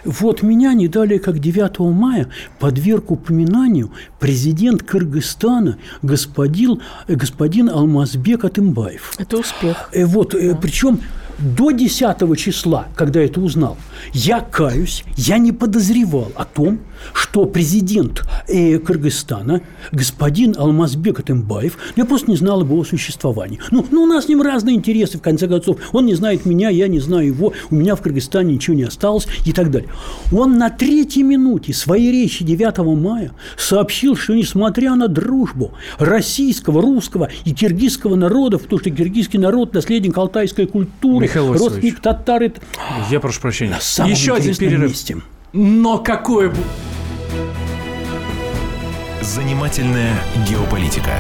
Вот 0.05 0.43
меня 0.43 0.73
не 0.73 0.89
далее, 0.89 1.19
как 1.19 1.39
9 1.41 1.79
мая, 1.81 2.29
подверг 2.59 3.11
упоминанию 3.11 3.93
президент 4.19 4.83
Кыргызстана 4.83 5.79
господин, 6.03 6.81
э, 7.07 7.15
господин 7.15 7.69
Алмазбек 7.69 8.45
Атымбаев. 8.45 9.15
Это 9.19 9.39
успех. 9.39 9.91
Э, 9.93 10.07
Вот, 10.07 10.35
причем 10.63 11.01
до 11.39 11.71
10 11.71 12.39
числа, 12.39 12.89
когда 12.95 13.21
это 13.21 13.41
узнал, 13.41 13.77
я 14.13 14.41
каюсь, 14.41 15.05
я 15.17 15.39
не 15.39 15.53
подозревал 15.53 16.33
о 16.35 16.45
том, 16.45 16.81
что 17.13 17.45
президент 17.47 18.25
э, 18.49 18.79
Кыргызстана, 18.79 19.63
господин 19.93 20.55
Алмазбек 20.57 21.21
Атымбаев, 21.21 21.77
я 21.97 22.05
просто 22.05 22.31
не 22.31 22.37
знал 22.37 22.61
об 22.63 22.71
его 22.71 22.85
существовании. 22.85 23.61
Ну, 23.71 23.87
ну, 23.91 24.03
у 24.03 24.07
нас 24.07 24.25
с 24.25 24.29
ним 24.29 24.43
разные 24.43 24.77
интересы, 24.77 25.19
в 25.19 25.23
конце 25.23 25.49
концов. 25.49 25.79
Он 25.93 26.07
не 26.07 26.15
знает 26.15 26.47
меня, 26.47 26.69
я 26.69 26.89
не 26.89 27.01
знаю 27.01 27.27
его, 27.27 27.53
у 27.71 27.75
меня 27.75 27.95
в 27.97 28.03
Кыргызстане 28.03 28.55
ничего 28.55 28.77
не 28.77 28.85
осталось 28.85 29.27
и 29.45 29.53
так 29.53 29.71
далее. 29.71 29.89
Он 30.33 30.59
на 30.59 30.71
третьей 30.71 31.23
минуте 31.23 31.73
своей 31.73 32.11
речи 32.13 32.45
9 32.45 32.79
мая 32.99 33.33
сообщил, 33.57 34.17
что 34.17 34.35
несмотря 34.35 34.95
на 34.95 35.09
дружбу 35.09 35.73
российского, 35.99 36.83
русского 36.83 37.29
и 37.45 37.53
киргизского 37.53 38.17
народов, 38.17 38.63
потому 38.63 38.81
что 38.81 38.91
киргизский 38.91 39.39
народ– 39.39 39.73
наследник 39.75 40.17
алтайской 40.17 40.67
культуры, 40.67 41.25
Михаил 41.25 41.53
родственник 41.53 42.01
татар, 42.01 42.43
это 42.43 42.61
Я 43.11 43.21
прошу 43.21 43.41
прощения. 43.41 43.73
на 43.73 43.81
самом 43.81 44.11
Еще 44.11 44.35
один 44.35 44.55
перерыв. 44.55 44.91
месте. 44.91 45.17
Но 45.53 45.99
какой... 45.99 46.49
бу- 46.51 46.65
Занимательная 49.23 50.15
геополитика. 50.49 51.13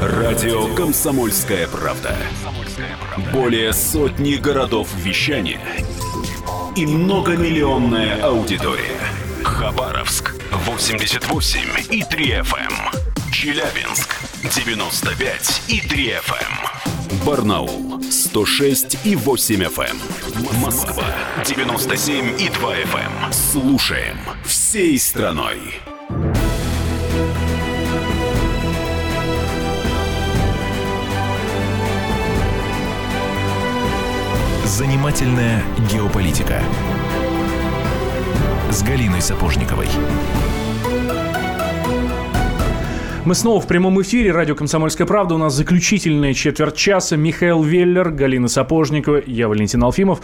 Радио 0.00 0.74
«Комсомольская 0.74 1.66
правда». 1.68 2.14
Более 3.32 3.72
сотни 3.72 4.34
городов 4.34 4.88
вещания 4.96 5.60
и 6.76 6.86
многомиллионная 6.86 8.22
аудитория. 8.22 8.98
Хабаровск 9.44 10.34
88 10.52 11.60
и 11.90 12.02
3 12.02 12.26
FM. 12.40 12.72
Челябинск 13.32 14.16
95 14.54 15.62
и 15.68 15.80
3 15.80 16.08
FM. 16.26 16.81
Барнаул 17.24 18.02
106 18.10 18.98
и 19.04 19.14
8 19.14 19.62
FM. 19.62 20.60
Москва 20.60 21.04
97 21.46 22.40
и 22.40 22.48
2 22.48 22.74
FM. 22.78 23.32
Слушаем 23.32 24.16
всей 24.44 24.98
страной. 24.98 25.58
Занимательная 34.64 35.62
геополитика 35.92 36.60
с 38.70 38.82
Галиной 38.82 39.22
Сапожниковой. 39.22 39.88
Мы 43.24 43.36
снова 43.36 43.60
в 43.60 43.68
прямом 43.68 44.02
эфире. 44.02 44.32
Радио 44.32 44.56
«Комсомольская 44.56 45.06
правда». 45.06 45.36
У 45.36 45.38
нас 45.38 45.54
заключительная 45.54 46.34
четверть 46.34 46.74
часа. 46.74 47.16
Михаил 47.16 47.62
Веллер, 47.62 48.10
Галина 48.10 48.48
Сапожникова, 48.48 49.22
я 49.24 49.46
Валентин 49.46 49.80
Алфимов. 49.84 50.20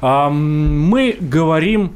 Мы 0.00 1.16
говорим 1.18 1.94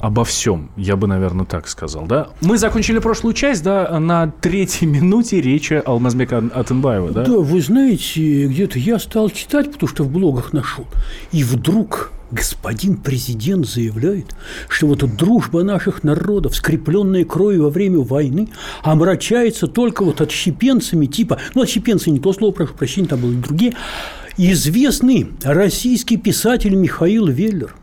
обо 0.00 0.24
всем, 0.24 0.70
я 0.76 0.96
бы, 0.96 1.06
наверное, 1.06 1.44
так 1.44 1.68
сказал, 1.68 2.06
да? 2.06 2.28
Мы 2.40 2.58
закончили 2.58 2.98
прошлую 2.98 3.34
часть, 3.34 3.62
да, 3.62 3.98
на 3.98 4.30
третьей 4.40 4.86
минуте 4.86 5.40
речи 5.40 5.82
Алмазбека 5.84 6.38
Атенбаева, 6.54 7.10
да? 7.10 7.24
Да, 7.24 7.38
вы 7.38 7.60
знаете, 7.60 8.46
где-то 8.46 8.78
я 8.78 8.98
стал 8.98 9.30
читать, 9.30 9.72
потому 9.72 9.88
что 9.88 10.04
в 10.04 10.10
блогах 10.10 10.52
нашел, 10.52 10.86
и 11.32 11.42
вдруг 11.42 12.12
господин 12.30 12.96
президент 12.96 13.66
заявляет, 13.66 14.34
что 14.68 14.86
вот 14.86 14.98
дружба 15.16 15.62
наших 15.62 16.04
народов, 16.04 16.56
скрепленная 16.56 17.24
кровью 17.24 17.64
во 17.64 17.70
время 17.70 17.98
войны, 17.98 18.48
омрачается 18.82 19.66
только 19.66 20.04
вот 20.04 20.20
отщепенцами 20.20 21.06
типа, 21.06 21.38
ну, 21.54 21.62
отщепенцы 21.62 22.10
не 22.10 22.20
то 22.20 22.32
слово, 22.32 22.52
прошу 22.52 22.74
прощения, 22.74 23.08
там 23.08 23.20
были 23.20 23.36
другие, 23.36 23.74
известный 24.36 25.28
российский 25.42 26.16
писатель 26.16 26.74
Михаил 26.74 27.26
Веллер 27.26 27.74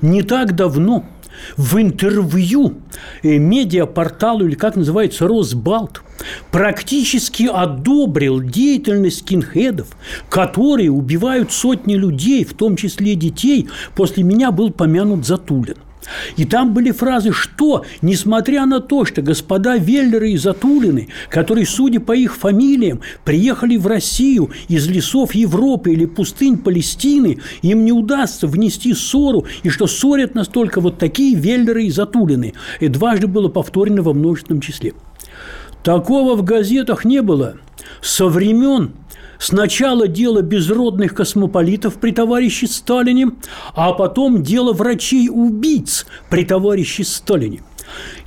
не 0.00 0.22
так 0.22 0.54
давно– 0.54 1.04
в 1.56 1.80
интервью 1.80 2.74
э, 3.22 3.38
медиапорталу, 3.38 4.46
или 4.46 4.54
как 4.54 4.76
называется, 4.76 5.26
Росбалт, 5.26 6.02
практически 6.50 7.44
одобрил 7.44 8.40
деятельность 8.40 9.20
скинхедов, 9.20 9.88
которые 10.28 10.90
убивают 10.90 11.52
сотни 11.52 11.94
людей, 11.94 12.44
в 12.44 12.54
том 12.54 12.76
числе 12.76 13.14
детей. 13.14 13.68
После 13.94 14.22
меня 14.22 14.50
был 14.52 14.70
помянут 14.70 15.26
Затулин. 15.26 15.76
И 16.36 16.44
там 16.44 16.74
были 16.74 16.90
фразы, 16.90 17.32
что, 17.32 17.84
несмотря 18.02 18.66
на 18.66 18.80
то, 18.80 19.04
что 19.04 19.22
господа 19.22 19.76
Веллеры 19.76 20.32
и 20.32 20.36
Затулины, 20.36 21.08
которые, 21.28 21.66
судя 21.66 22.00
по 22.00 22.12
их 22.12 22.36
фамилиям, 22.36 23.00
приехали 23.24 23.76
в 23.76 23.86
Россию 23.86 24.50
из 24.68 24.88
лесов 24.88 25.34
Европы 25.34 25.92
или 25.92 26.06
пустынь 26.06 26.58
Палестины, 26.58 27.38
им 27.62 27.84
не 27.84 27.92
удастся 27.92 28.46
внести 28.46 28.94
ссору, 28.94 29.46
и 29.62 29.68
что 29.68 29.86
ссорят 29.86 30.34
настолько 30.34 30.80
вот 30.80 30.98
такие 30.98 31.34
Веллеры 31.34 31.84
и 31.84 31.90
Затулины. 31.90 32.54
И 32.80 32.88
дважды 32.88 33.26
было 33.26 33.48
повторено 33.48 34.02
во 34.02 34.12
множественном 34.12 34.60
числе. 34.60 34.94
Такого 35.82 36.36
в 36.36 36.42
газетах 36.42 37.04
не 37.04 37.22
было 37.22 37.56
со 38.02 38.26
времен 38.26 38.92
Сначала 39.38 40.08
дело 40.08 40.42
безродных 40.42 41.14
космополитов 41.14 41.94
при 41.94 42.10
товарище 42.10 42.66
Сталине, 42.66 43.30
а 43.74 43.92
потом 43.92 44.42
дело 44.42 44.72
врачей-убийц 44.72 46.06
при 46.28 46.44
товарище 46.44 47.04
Сталине. 47.04 47.62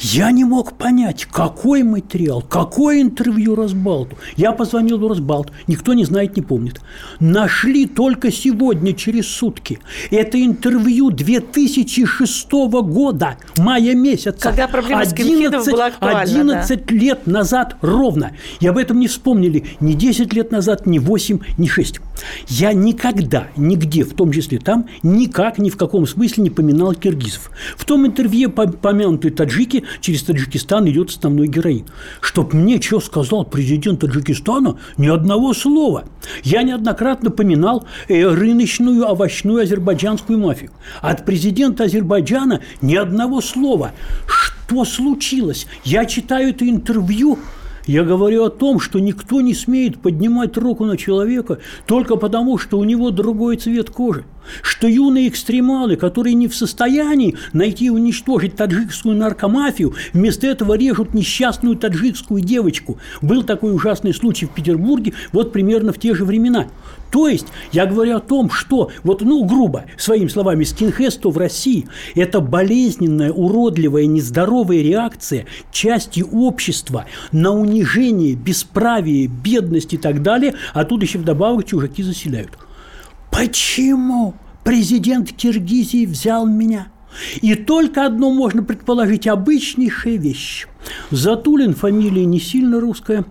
Я 0.01 0.31
не 0.31 0.43
мог 0.43 0.73
понять, 0.73 1.25
какой 1.25 1.83
материал, 1.83 2.41
какое 2.41 3.01
интервью 3.01 3.53
Росбалту. 3.53 4.17
Я 4.35 4.51
позвонил 4.51 4.97
в 4.97 5.07
Росбалт, 5.07 5.51
никто 5.67 5.93
не 5.93 6.05
знает, 6.05 6.35
не 6.35 6.41
помнит. 6.41 6.81
Нашли 7.19 7.85
только 7.85 8.31
сегодня, 8.31 8.93
через 8.93 9.27
сутки. 9.27 9.79
Это 10.09 10.43
интервью 10.43 11.11
2006 11.11 12.51
года, 12.51 13.37
мая 13.57 13.93
месяца. 13.93 14.39
Когда 14.39 14.67
проблема 14.67 15.01
11, 15.01 15.71
была 15.71 15.85
актуальна. 15.87 16.21
11 16.21 16.85
да. 16.85 16.95
лет 16.95 17.27
назад 17.27 17.77
ровно. 17.81 18.31
И 18.59 18.67
об 18.67 18.77
этом 18.77 18.99
не 18.99 19.07
вспомнили 19.07 19.65
ни 19.79 19.93
10 19.93 20.33
лет 20.33 20.51
назад, 20.51 20.87
ни 20.87 20.97
8, 20.97 21.39
ни 21.59 21.67
6. 21.67 21.99
Я 22.47 22.73
никогда, 22.73 23.47
нигде, 23.55 24.03
в 24.03 24.13
том 24.13 24.31
числе 24.31 24.57
там, 24.57 24.87
никак, 25.03 25.59
ни 25.59 25.69
в 25.69 25.77
каком 25.77 26.07
смысле 26.07 26.43
не 26.43 26.49
поминал 26.49 26.93
киргизов. 26.95 27.51
В 27.77 27.85
том 27.85 28.07
интервью 28.07 28.49
помянутые 28.49 29.31
таджики 29.31 29.83
через 29.99 30.23
Таджикистан 30.23 30.87
идет 30.89 31.09
основной 31.09 31.47
героин. 31.47 31.85
Чтоб 32.21 32.53
мне 32.53 32.81
что 32.81 32.99
сказал 32.99 33.45
президент 33.45 34.01
Таджикистана, 34.01 34.77
ни 34.97 35.07
одного 35.07 35.53
слова. 35.53 36.05
Я 36.43 36.63
неоднократно 36.63 37.31
поминал 37.31 37.85
э, 38.07 38.23
рыночную 38.23 39.05
овощную 39.05 39.63
азербайджанскую 39.63 40.39
мафию. 40.39 40.71
От 41.01 41.25
президента 41.25 41.83
Азербайджана 41.85 42.61
ни 42.81 42.95
одного 42.95 43.41
слова. 43.41 43.91
Что 44.27 44.85
случилось? 44.85 45.67
Я 45.83 46.05
читаю 46.05 46.49
это 46.49 46.67
интервью, 46.67 47.39
я 47.87 48.03
говорю 48.03 48.45
о 48.45 48.49
том, 48.49 48.79
что 48.79 48.99
никто 48.99 49.41
не 49.41 49.53
смеет 49.53 49.99
поднимать 49.99 50.55
руку 50.57 50.85
на 50.85 50.97
человека 50.97 51.59
только 51.87 52.15
потому, 52.15 52.57
что 52.57 52.77
у 52.77 52.83
него 52.83 53.09
другой 53.09 53.57
цвет 53.57 53.89
кожи 53.89 54.23
что 54.61 54.87
юные 54.87 55.27
экстремалы, 55.27 55.95
которые 55.95 56.33
не 56.33 56.47
в 56.47 56.55
состоянии 56.55 57.35
найти 57.53 57.85
и 57.85 57.89
уничтожить 57.89 58.55
таджикскую 58.55 59.15
наркомафию, 59.15 59.93
вместо 60.13 60.47
этого 60.47 60.73
режут 60.75 61.13
несчастную 61.13 61.75
таджикскую 61.75 62.41
девочку. 62.41 62.97
Был 63.21 63.43
такой 63.43 63.73
ужасный 63.73 64.13
случай 64.13 64.45
в 64.45 64.51
Петербурге, 64.51 65.13
вот 65.31 65.51
примерно 65.51 65.93
в 65.93 65.99
те 65.99 66.13
же 66.13 66.25
времена. 66.25 66.67
То 67.11 67.27
есть 67.27 67.47
я 67.71 67.85
говорю 67.85 68.17
о 68.17 68.21
том, 68.21 68.49
что, 68.49 68.89
вот, 69.03 69.21
ну, 69.21 69.43
грубо, 69.43 69.85
своими 69.97 70.29
словами, 70.29 70.63
скинхедство 70.63 71.29
в 71.29 71.37
России– 71.37 71.87
это 72.15 72.39
болезненная, 72.39 73.31
уродливая, 73.31 74.05
нездоровая 74.05 74.81
реакция 74.81 75.45
части 75.71 76.23
общества 76.31 77.05
на 77.31 77.51
унижение, 77.51 78.35
бесправие, 78.35 79.27
бедность 79.27 79.93
и 79.93 79.97
так 79.97 80.21
далее, 80.23 80.55
а 80.73 80.85
тут 80.85 81.03
еще 81.03 81.19
вдобавок 81.19 81.65
чужаки 81.65 82.01
заселяют. 82.01 82.51
Почему 83.31 84.35
президент 84.63 85.31
Киргизии 85.31 86.05
взял 86.05 86.45
меня? 86.45 86.87
И 87.41 87.55
только 87.55 88.05
одно 88.05 88.31
можно 88.31 88.63
предположить– 88.63 89.27
обычнейшая 89.27 90.17
вещь. 90.17 90.67
Затулин 91.11 91.73
фамилия 91.73 92.25
не 92.25 92.39
сильно 92.39 92.79
русская. 92.79 93.25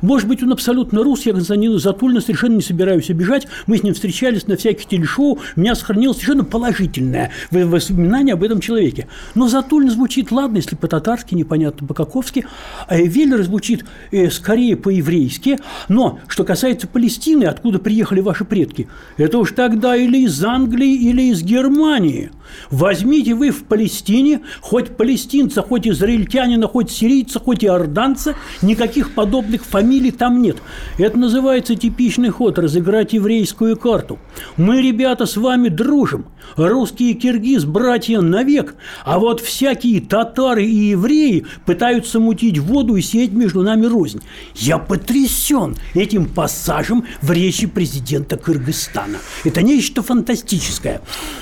Может 0.00 0.28
быть, 0.28 0.42
он 0.42 0.52
абсолютно 0.52 1.02
рус, 1.02 1.26
я 1.26 1.32
Константину 1.32 1.78
Затулина 1.78 2.20
совершенно 2.20 2.56
не 2.56 2.62
собираюсь 2.62 3.10
обижать. 3.10 3.46
Мы 3.66 3.78
с 3.78 3.82
ним 3.82 3.94
встречались 3.94 4.46
на 4.46 4.56
всяких 4.56 4.86
телешоу, 4.86 5.38
у 5.56 5.60
меня 5.60 5.74
сохранилось 5.74 6.18
совершенно 6.18 6.44
положительное 6.44 7.32
воспоминание 7.50 8.34
об 8.34 8.42
этом 8.42 8.60
человеке. 8.60 9.08
Но 9.34 9.48
Затулин 9.48 9.90
звучит, 9.90 10.30
ладно, 10.30 10.56
если 10.56 10.76
по-татарски, 10.76 11.34
непонятно 11.34 11.86
по-каковски, 11.86 12.46
а 12.86 12.96
Веллер 12.96 13.42
звучит 13.42 13.84
э, 14.12 14.30
скорее 14.30 14.76
по-еврейски. 14.76 15.58
Но, 15.88 16.20
что 16.28 16.44
касается 16.44 16.86
Палестины, 16.86 17.44
откуда 17.44 17.78
приехали 17.78 18.20
ваши 18.20 18.44
предки, 18.44 18.88
это 19.16 19.38
уж 19.38 19.52
тогда 19.52 19.96
или 19.96 20.18
из 20.24 20.42
Англии, 20.44 20.94
или 20.94 21.22
из 21.22 21.42
Германии. 21.42 22.30
Возьмите 22.70 23.34
вы 23.34 23.50
в 23.50 23.64
Палестине 23.64 24.40
хоть 24.60 24.96
палестинца, 24.96 25.62
хоть 25.62 25.86
израильтянина, 25.88 26.68
хоть 26.68 26.85
хоть 26.86 26.92
сирийца, 26.92 27.40
хоть 27.40 27.62
и 27.62 27.66
орданца, 27.66 28.34
никаких 28.62 29.14
подобных 29.14 29.64
фамилий 29.64 30.12
там 30.12 30.40
нет. 30.40 30.58
Это 30.98 31.18
называется 31.18 31.74
типичный 31.74 32.30
ход– 32.30 32.58
разыграть 32.60 33.12
еврейскую 33.12 33.76
карту. 33.76 34.18
Мы, 34.56 34.80
ребята, 34.80 35.26
с 35.26 35.36
вами 35.36 35.68
дружим. 35.68 36.26
Русские 36.56 37.10
и 37.10 37.14
киргиз– 37.14 37.64
братья 37.64 38.20
навек. 38.20 38.76
А 39.04 39.18
вот 39.18 39.40
всякие 39.40 40.00
татары 40.00 40.64
и 40.64 40.90
евреи 40.90 41.46
пытаются 41.64 42.20
мутить 42.20 42.58
воду 42.58 42.96
и 42.96 43.02
сеять 43.02 43.32
между 43.32 43.62
нами 43.62 43.86
рознь. 43.86 44.20
Я 44.54 44.78
потрясен 44.78 45.76
этим 45.94 46.26
пассажем 46.26 47.04
в 47.20 47.32
речи 47.32 47.66
президента 47.66 48.36
Кыргызстана. 48.36 49.18
Это 49.44 49.62
нечто 49.62 50.02
фантастическое. 50.02 51.00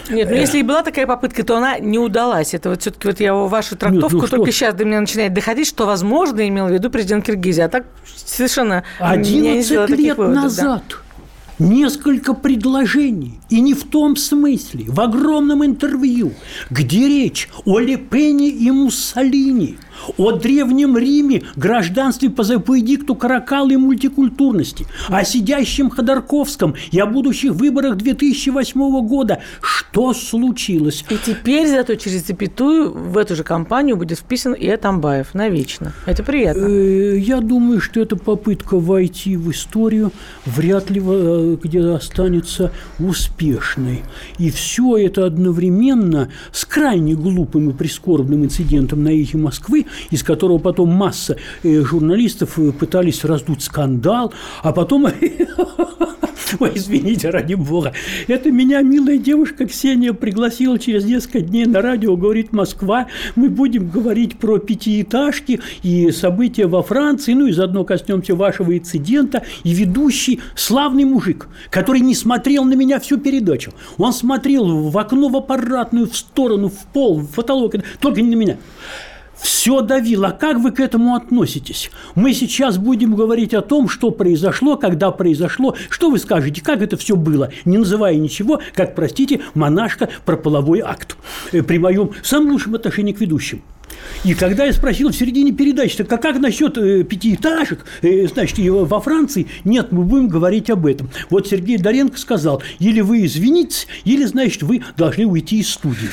Нет, 0.08 0.30
ну 0.30 0.36
если 0.36 0.60
и 0.60 0.62
была 0.62 0.82
такая 0.82 1.06
попытка, 1.06 1.44
то 1.44 1.56
она 1.58 1.78
не 1.78 1.98
удалась. 1.98 2.54
Это 2.54 2.70
вот 2.70 2.80
все-таки 2.80 3.08
вот 3.08 3.20
я 3.20 3.34
вашу 3.34 3.76
трактовку 3.76 4.16
Нет, 4.16 4.22
ну 4.22 4.38
только 4.38 4.52
сейчас 4.52 4.74
до 4.74 4.84
меня 4.84 5.00
начинает 5.00 5.33
доходить, 5.34 5.66
что, 5.66 5.86
возможно, 5.86 6.46
имел 6.48 6.68
в 6.68 6.72
виду 6.72 6.90
президент 6.90 7.26
Киргизии. 7.26 7.62
А 7.62 7.68
так 7.68 7.86
совершенно 8.16 8.84
11 8.98 9.90
лет 9.90 10.16
выводов, 10.16 10.42
назад 10.42 10.82
да. 11.58 11.64
несколько 11.64 12.34
предложений, 12.34 13.40
и 13.50 13.60
не 13.60 13.74
в 13.74 13.84
том 13.84 14.16
смысле, 14.16 14.84
в 14.88 15.00
огромном 15.00 15.64
интервью, 15.64 16.32
где 16.70 17.08
речь 17.08 17.48
о 17.64 17.78
Лепене 17.78 18.48
и 18.48 18.70
Муссолини– 18.70 19.78
о 20.16 20.32
древнем 20.32 20.96
Риме, 20.96 21.42
гражданстве 21.56 22.30
по, 22.30 22.44
по 22.60 22.78
эдикту 22.78 23.14
Каракала 23.14 23.70
и 23.70 23.76
мультикультурности, 23.76 24.86
о 25.08 25.24
сидящем 25.24 25.90
Ходорковском 25.90 26.74
и 26.90 26.98
о 26.98 27.06
будущих 27.06 27.52
выборах 27.52 27.96
2008 27.96 29.06
года. 29.06 29.40
Что 29.60 30.12
случилось? 30.12 31.04
И 31.10 31.16
теперь 31.24 31.68
зато 31.68 31.94
через 31.94 32.26
запятую 32.26 32.92
в 32.92 33.16
эту 33.18 33.36
же 33.36 33.44
компанию 33.44 33.96
будет 33.96 34.18
вписан 34.18 34.52
и 34.52 34.68
Атамбаев 34.68 35.34
навечно. 35.34 35.92
Это 36.06 36.22
приятно. 36.22 36.66
Э, 36.66 37.18
Я 37.18 37.40
думаю, 37.40 37.80
что 37.80 38.00
это 38.00 38.16
попытка 38.16 38.78
войти 38.78 39.36
в 39.36 39.50
историю 39.50 40.12
вряд 40.46 40.90
ли 40.90 41.02
э, 41.04 41.56
где 41.62 41.80
останется 41.80 42.72
успешной. 42.98 44.02
И 44.38 44.50
все 44.50 44.96
это 44.96 45.26
одновременно 45.26 46.30
с 46.52 46.64
крайне 46.64 47.14
глупым 47.14 47.70
и 47.70 47.72
прискорбным 47.72 48.44
инцидентом 48.44 49.02
на 49.02 49.08
эхе 49.08 49.38
Москвы, 49.38 49.86
из 50.10 50.22
которого 50.22 50.58
потом 50.58 50.90
масса 50.90 51.36
э, 51.62 51.82
журналистов 51.82 52.58
э, 52.58 52.72
пытались 52.72 53.24
раздуть 53.24 53.62
скандал, 53.62 54.32
а 54.62 54.72
потом... 54.72 55.06
Ой, 56.60 56.72
извините, 56.74 57.30
ради 57.30 57.54
бога. 57.54 57.92
Это 58.28 58.50
меня 58.50 58.80
милая 58.82 59.18
девушка 59.18 59.66
Ксения 59.66 60.12
пригласила 60.12 60.78
через 60.78 61.04
несколько 61.04 61.40
дней 61.40 61.66
на 61.66 61.80
радио, 61.80 62.16
говорит, 62.16 62.52
Москва, 62.52 63.08
мы 63.34 63.48
будем 63.48 63.88
говорить 63.88 64.38
про 64.38 64.58
пятиэтажки 64.58 65.60
и 65.82 66.10
события 66.10 66.66
во 66.66 66.82
Франции, 66.82 67.32
ну 67.32 67.46
и 67.46 67.52
заодно 67.52 67.84
коснемся 67.84 68.34
вашего 68.34 68.76
инцидента. 68.76 69.44
И 69.64 69.72
ведущий 69.72 70.40
славный 70.54 71.04
мужик, 71.04 71.48
который 71.70 72.00
не 72.00 72.14
смотрел 72.14 72.64
на 72.64 72.74
меня 72.74 73.00
всю 73.00 73.18
передачу. 73.18 73.72
Он 73.98 74.12
смотрел 74.12 74.88
в 74.90 74.98
окно, 74.98 75.28
в 75.28 75.36
аппаратную, 75.36 76.08
в 76.08 76.16
сторону, 76.16 76.68
в 76.68 76.86
пол, 76.92 77.20
в 77.20 77.34
потолок, 77.34 77.74
только 78.00 78.20
не 78.20 78.34
на 78.34 78.38
меня 78.38 78.58
все 79.36 79.80
давил. 79.80 80.24
А 80.24 80.32
как 80.32 80.58
вы 80.58 80.72
к 80.72 80.80
этому 80.80 81.14
относитесь? 81.14 81.90
Мы 82.14 82.32
сейчас 82.32 82.78
будем 82.78 83.14
говорить 83.14 83.54
о 83.54 83.62
том, 83.62 83.88
что 83.88 84.10
произошло, 84.10 84.76
когда 84.76 85.10
произошло. 85.10 85.76
Что 85.90 86.10
вы 86.10 86.18
скажете, 86.18 86.62
как 86.62 86.82
это 86.82 86.96
все 86.96 87.16
было, 87.16 87.50
не 87.64 87.78
называя 87.78 88.16
ничего, 88.16 88.60
как, 88.74 88.94
простите, 88.94 89.40
монашка 89.54 90.08
про 90.24 90.36
половой 90.36 90.80
акт 90.80 91.16
э, 91.52 91.62
при 91.62 91.78
моем 91.78 92.12
самом 92.22 92.52
лучшем 92.52 92.74
отношении 92.74 93.12
к 93.12 93.20
ведущим. 93.20 93.62
И 94.24 94.34
когда 94.34 94.64
я 94.64 94.72
спросил 94.72 95.10
в 95.10 95.16
середине 95.16 95.52
передачи, 95.52 95.96
так 95.96 96.12
а 96.12 96.18
как 96.18 96.40
насчет 96.40 96.78
э, 96.78 97.04
пятиэтажек, 97.04 97.84
э, 98.02 98.26
значит, 98.26 98.58
во 98.58 99.00
Франции? 99.00 99.46
Нет, 99.64 99.92
мы 99.92 100.04
будем 100.04 100.28
говорить 100.28 100.70
об 100.70 100.86
этом. 100.86 101.10
Вот 101.30 101.46
Сергей 101.46 101.78
Доренко 101.78 102.18
сказал, 102.18 102.62
или 102.78 103.00
вы 103.00 103.26
извинитесь, 103.26 103.86
или, 104.04 104.24
значит, 104.24 104.62
вы 104.62 104.82
должны 104.96 105.26
уйти 105.26 105.60
из 105.60 105.70
студии. 105.70 106.08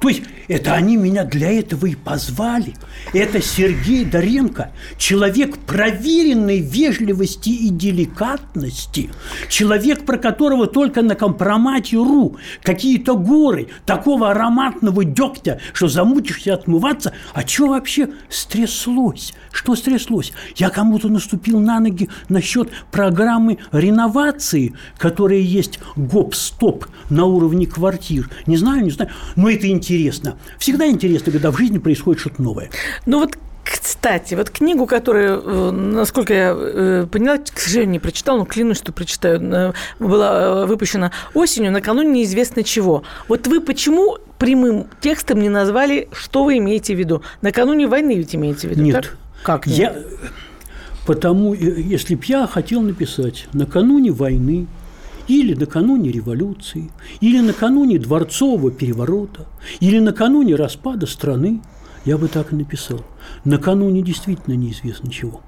То 0.00 0.08
есть 0.08 0.22
это 0.46 0.74
они 0.74 0.96
меня 0.96 1.24
для 1.24 1.50
этого 1.50 1.86
и 1.86 1.94
позвали. 1.94 2.74
Это 3.12 3.42
Сергей 3.42 4.04
Доренко, 4.04 4.70
человек 4.96 5.58
проверенной 5.58 6.60
вежливости 6.60 7.50
и 7.50 7.68
деликатности, 7.68 9.10
человек, 9.48 10.04
про 10.06 10.16
которого 10.16 10.66
только 10.66 11.02
на 11.02 11.14
компромате.ру 11.14 12.36
какие-то 12.62 13.16
горы 13.16 13.68
такого 13.86 14.30
ароматного 14.30 15.04
дегтя, 15.04 15.60
что 15.72 15.88
замучишься 15.88 16.54
отмываться. 16.54 17.12
А 17.34 17.46
что 17.46 17.66
вообще 17.68 18.08
стряслось? 18.28 19.34
Что 19.50 19.74
стряслось? 19.74 20.32
Я 20.56 20.70
кому-то 20.70 21.08
наступил 21.08 21.58
на 21.58 21.80
ноги 21.80 22.08
насчет 22.28 22.70
программы 22.92 23.58
реновации, 23.72 24.74
которая 24.98 25.40
есть 25.40 25.80
гоп-стоп 25.96 26.86
на 27.10 27.24
уровне 27.24 27.66
квартир. 27.66 28.30
Не 28.46 28.56
знаю, 28.56 28.84
не 28.84 28.90
знаю, 28.90 29.10
но 29.36 29.50
это 29.50 29.68
интересно. 29.68 29.87
Всегда 30.58 30.86
интересно, 30.86 31.32
когда 31.32 31.50
в 31.50 31.56
жизни 31.56 31.78
происходит 31.78 32.20
что-то 32.20 32.42
новое. 32.42 32.70
Ну 33.06 33.20
вот 33.20 33.36
кстати, 33.64 34.34
вот 34.34 34.50
книгу, 34.50 34.86
которую, 34.86 35.42
э, 35.44 35.70
насколько 35.72 36.32
я 36.32 36.54
э, 36.56 37.06
поняла, 37.10 37.38
к 37.38 37.58
сожалению, 37.58 37.92
не 37.92 37.98
прочитала, 37.98 38.38
но 38.38 38.44
клянусь, 38.44 38.78
что 38.78 38.92
прочитаю, 38.92 39.40
э, 39.42 39.72
была 39.98 40.66
выпущена 40.66 41.12
осенью, 41.34 41.72
накануне 41.72 42.10
неизвестно 42.10 42.62
чего. 42.62 43.02
Вот 43.28 43.46
вы 43.46 43.60
почему 43.60 44.18
прямым 44.38 44.86
текстом 45.00 45.40
не 45.40 45.48
назвали, 45.48 46.08
что 46.12 46.44
вы 46.44 46.58
имеете 46.58 46.94
в 46.94 46.98
виду? 46.98 47.22
Накануне 47.42 47.86
войны 47.86 48.16
ведь 48.16 48.34
имеете 48.34 48.68
в 48.68 48.70
виду, 48.70 48.82
Нет. 48.82 48.94
так? 48.94 49.16
Как 49.42 49.66
нет? 49.66 49.78
Я... 49.78 49.96
Потому, 51.06 51.54
если 51.54 52.14
б 52.14 52.22
я 52.26 52.46
хотел 52.46 52.82
написать 52.82 53.48
накануне 53.52 54.12
войны, 54.12 54.66
или 55.28 55.54
накануне 55.54 56.10
революции, 56.10 56.90
или 57.20 57.40
накануне 57.40 57.98
дворцового 57.98 58.70
переворота, 58.70 59.46
или 59.80 59.98
накануне 59.98 60.56
распада 60.56 61.06
страны, 61.06 61.60
я 62.04 62.16
бы 62.16 62.28
так 62.28 62.52
и 62.52 62.56
написал. 62.56 63.04
Накануне 63.44 64.02
действительно 64.02 64.54
неизвестно 64.54 65.10
чего. 65.10 65.42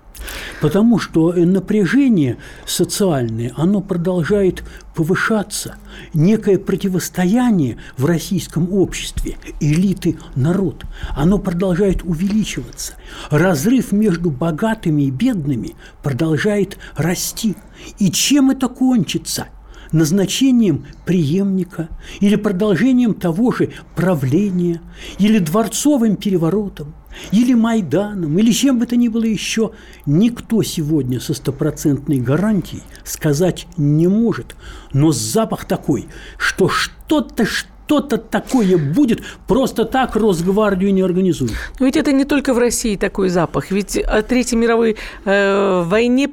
Потому 0.60 0.98
что 0.98 1.32
напряжение 1.32 2.36
социальное, 2.66 3.54
оно 3.56 3.80
продолжает 3.80 4.62
повышаться. 4.94 5.76
Некое 6.12 6.58
противостояние 6.58 7.78
в 7.96 8.04
российском 8.04 8.70
обществе, 8.70 9.38
элиты, 9.60 10.18
народ, 10.34 10.84
оно 11.16 11.38
продолжает 11.38 12.02
увеличиваться. 12.02 12.94
Разрыв 13.30 13.92
между 13.92 14.30
богатыми 14.30 15.04
и 15.04 15.10
бедными 15.10 15.74
продолжает 16.02 16.76
расти. 16.96 17.56
И 17.98 18.10
чем 18.10 18.50
это 18.50 18.68
кончится– 18.68 19.46
назначением 19.92 20.86
преемника 21.04 21.88
или 22.20 22.36
продолжением 22.36 23.14
того 23.14 23.52
же 23.52 23.70
правления, 23.94 24.80
или 25.18 25.38
дворцовым 25.38 26.16
переворотом, 26.16 26.94
или 27.32 27.54
Майданом, 27.54 28.38
или 28.38 28.52
чем 28.52 28.78
бы 28.78 28.86
то 28.86 28.96
ни 28.96 29.08
было 29.08 29.24
еще, 29.24 29.72
никто 30.06 30.62
сегодня 30.62 31.20
со 31.20 31.34
стопроцентной 31.34 32.18
гарантией 32.18 32.82
сказать 33.04 33.66
не 33.76 34.08
может. 34.08 34.56
Но 34.92 35.12
запах 35.12 35.64
такой, 35.64 36.08
что 36.38 36.68
что-то, 36.68 37.44
что-то 37.44 38.18
такое 38.18 38.78
будет, 38.78 39.22
просто 39.46 39.84
так 39.84 40.14
Росгвардию 40.16 40.94
не 40.94 41.02
организуют. 41.02 41.52
Но 41.78 41.86
ведь 41.86 41.96
это 41.96 42.12
не 42.12 42.24
только 42.24 42.54
в 42.54 42.58
России 42.58 42.96
такой 42.96 43.28
запах. 43.28 43.70
Ведь 43.70 43.96
о 43.96 44.22
Третьей 44.22 44.58
мировой 44.58 44.96
э, 45.24 45.82
войне 45.84 46.30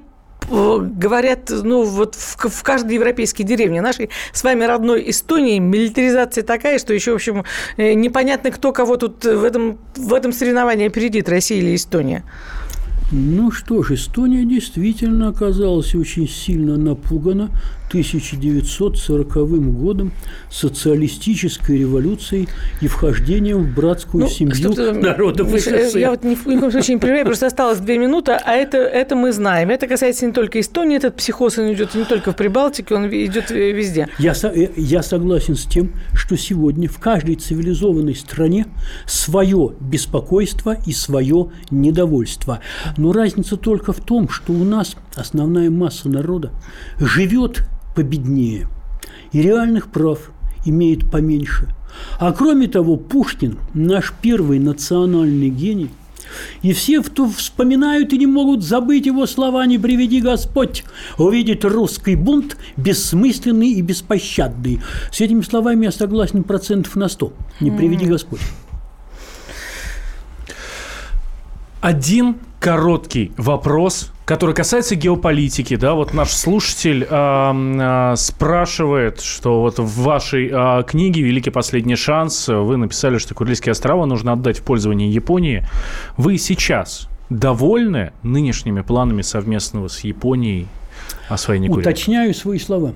говорят, 0.49 1.49
ну, 1.49 1.83
вот 1.83 2.15
в, 2.15 2.49
в 2.49 2.63
каждой 2.63 2.93
европейской 2.93 3.43
деревне. 3.43 3.81
Нашей 3.81 4.09
с 4.31 4.43
вами 4.43 4.63
родной 4.63 5.09
Эстонии 5.09 5.59
милитаризация 5.59 6.43
такая, 6.43 6.79
что 6.79 6.93
еще, 6.93 7.11
в 7.11 7.15
общем, 7.15 7.43
э, 7.77 7.93
непонятно, 7.93 8.51
кто 8.51 8.71
кого 8.71 8.97
тут 8.97 9.25
в 9.25 9.43
этом, 9.43 9.77
в 9.95 10.13
этом 10.13 10.31
соревновании 10.31 10.87
опередит, 10.87 11.27
Россия 11.27 11.57
или 11.59 11.75
Эстония. 11.75 12.23
Ну 13.11 13.51
что 13.51 13.83
ж, 13.83 13.91
Эстония 13.91 14.43
действительно 14.43 15.29
оказалась 15.29 15.95
очень 15.95 16.27
сильно 16.27 16.75
напугана 16.77 17.49
1940 17.89 19.27
годом, 19.73 20.11
социалистической 20.51 21.77
революцией 21.79 22.49
и 22.81 22.87
вхождением 22.87 23.63
в 23.63 23.75
братскую 23.75 24.25
ну, 24.25 24.29
семью 24.29 24.73
народов 24.93 25.49
СССР. 25.49 25.97
Я 25.97 26.11
вот 26.11 26.23
ни 26.23 26.35
в 26.35 26.43
коем 26.43 26.71
случае 26.71 26.95
не 26.95 27.01
понимаю, 27.01 27.25
просто 27.25 27.47
осталось 27.47 27.79
две 27.79 27.97
минуты, 27.97 28.33
а 28.33 28.53
это, 28.53 28.77
это 28.77 29.15
мы 29.15 29.31
знаем. 29.31 29.69
Это 29.69 29.87
касается 29.87 30.25
не 30.25 30.33
только 30.33 30.59
Эстонии, 30.59 30.97
этот 30.97 31.15
психоз 31.15 31.57
он 31.57 31.71
идет 31.73 31.95
не 31.95 32.03
только 32.03 32.31
в 32.31 32.35
Прибалтике, 32.35 32.95
он 32.95 33.07
идет 33.07 33.51
везде. 33.51 34.09
Я, 34.19 34.33
э, 34.43 34.69
я 34.75 35.01
согласен 35.01 35.55
с 35.55 35.63
тем, 35.63 35.93
что 36.13 36.37
сегодня 36.37 36.89
в 36.89 36.99
каждой 36.99 37.35
цивилизованной 37.35 38.15
стране 38.15 38.67
свое 39.05 39.73
беспокойство 39.79 40.77
и 40.85 40.91
свое 40.91 41.51
недовольство. 41.71 42.59
Но 42.97 43.13
разница 43.13 43.57
только 43.57 43.93
в 43.93 44.01
том, 44.01 44.29
что 44.29 44.53
у 44.53 44.63
нас 44.63 44.95
основная 45.15 45.69
масса 45.69 46.09
народа 46.09 46.51
живет 46.99 47.63
победнее 47.97 48.67
и 49.31 49.41
реальных 49.41 49.87
прав 49.87 50.29
имеет 50.65 51.09
поменьше. 51.09 51.73
А 52.19 52.31
кроме 52.31 52.67
того, 52.67 52.95
Пушкин, 52.95 53.57
наш 53.73 54.13
первый 54.21 54.59
национальный 54.59 55.49
гений, 55.49 55.89
и 56.61 56.73
все 56.73 57.01
кто 57.01 57.27
вспоминают 57.27 58.13
и 58.13 58.19
не 58.19 58.27
могут 58.27 58.63
забыть 58.63 59.07
его 59.07 59.25
слова 59.25 59.65
«Не 59.65 59.79
приведи 59.79 60.21
Господь 60.21 60.83
увидеть 61.17 61.65
русский 61.65 62.15
бунт, 62.15 62.55
бессмысленный 62.75 63.71
и 63.71 63.81
беспощадный». 63.81 64.79
С 65.11 65.19
этими 65.19 65.41
словами 65.41 65.85
я 65.85 65.91
согласен 65.91 66.43
процентов 66.43 66.95
на 66.95 67.09
сто. 67.09 67.33
«Не 67.59 67.71
приведи 67.71 68.05
Господь». 68.05 68.41
Один 71.81 72.37
короткий 72.59 73.31
вопрос, 73.37 74.11
который 74.25 74.55
касается 74.55 74.95
геополитики. 74.95 75.75
Да, 75.75 75.93
вот 75.93 76.13
наш 76.13 76.31
слушатель 76.31 77.05
э, 77.07 77.11
э, 77.11 78.15
спрашивает, 78.17 79.21
что 79.21 79.61
вот 79.61 79.77
в 79.77 80.01
вашей 80.01 80.49
э, 80.51 80.83
книге 80.87 81.21
«Великий 81.21 81.51
последний 81.51 81.95
шанс» 81.95 82.47
вы 82.47 82.77
написали, 82.77 83.19
что 83.19 83.35
Курильские 83.35 83.71
острова 83.71 84.05
нужно 84.05 84.33
отдать 84.33 84.59
в 84.59 84.63
пользование 84.63 85.11
Японии. 85.11 85.65
Вы 86.17 86.39
сейчас 86.39 87.07
довольны 87.29 88.11
нынешними 88.23 88.81
планами 88.81 89.21
совместного 89.21 89.87
с 89.87 89.99
Японией 89.99 90.67
освоения 91.29 91.67
Курил? 91.67 91.81
Уточняю 91.81 92.33
свои 92.33 92.57
слова. 92.57 92.93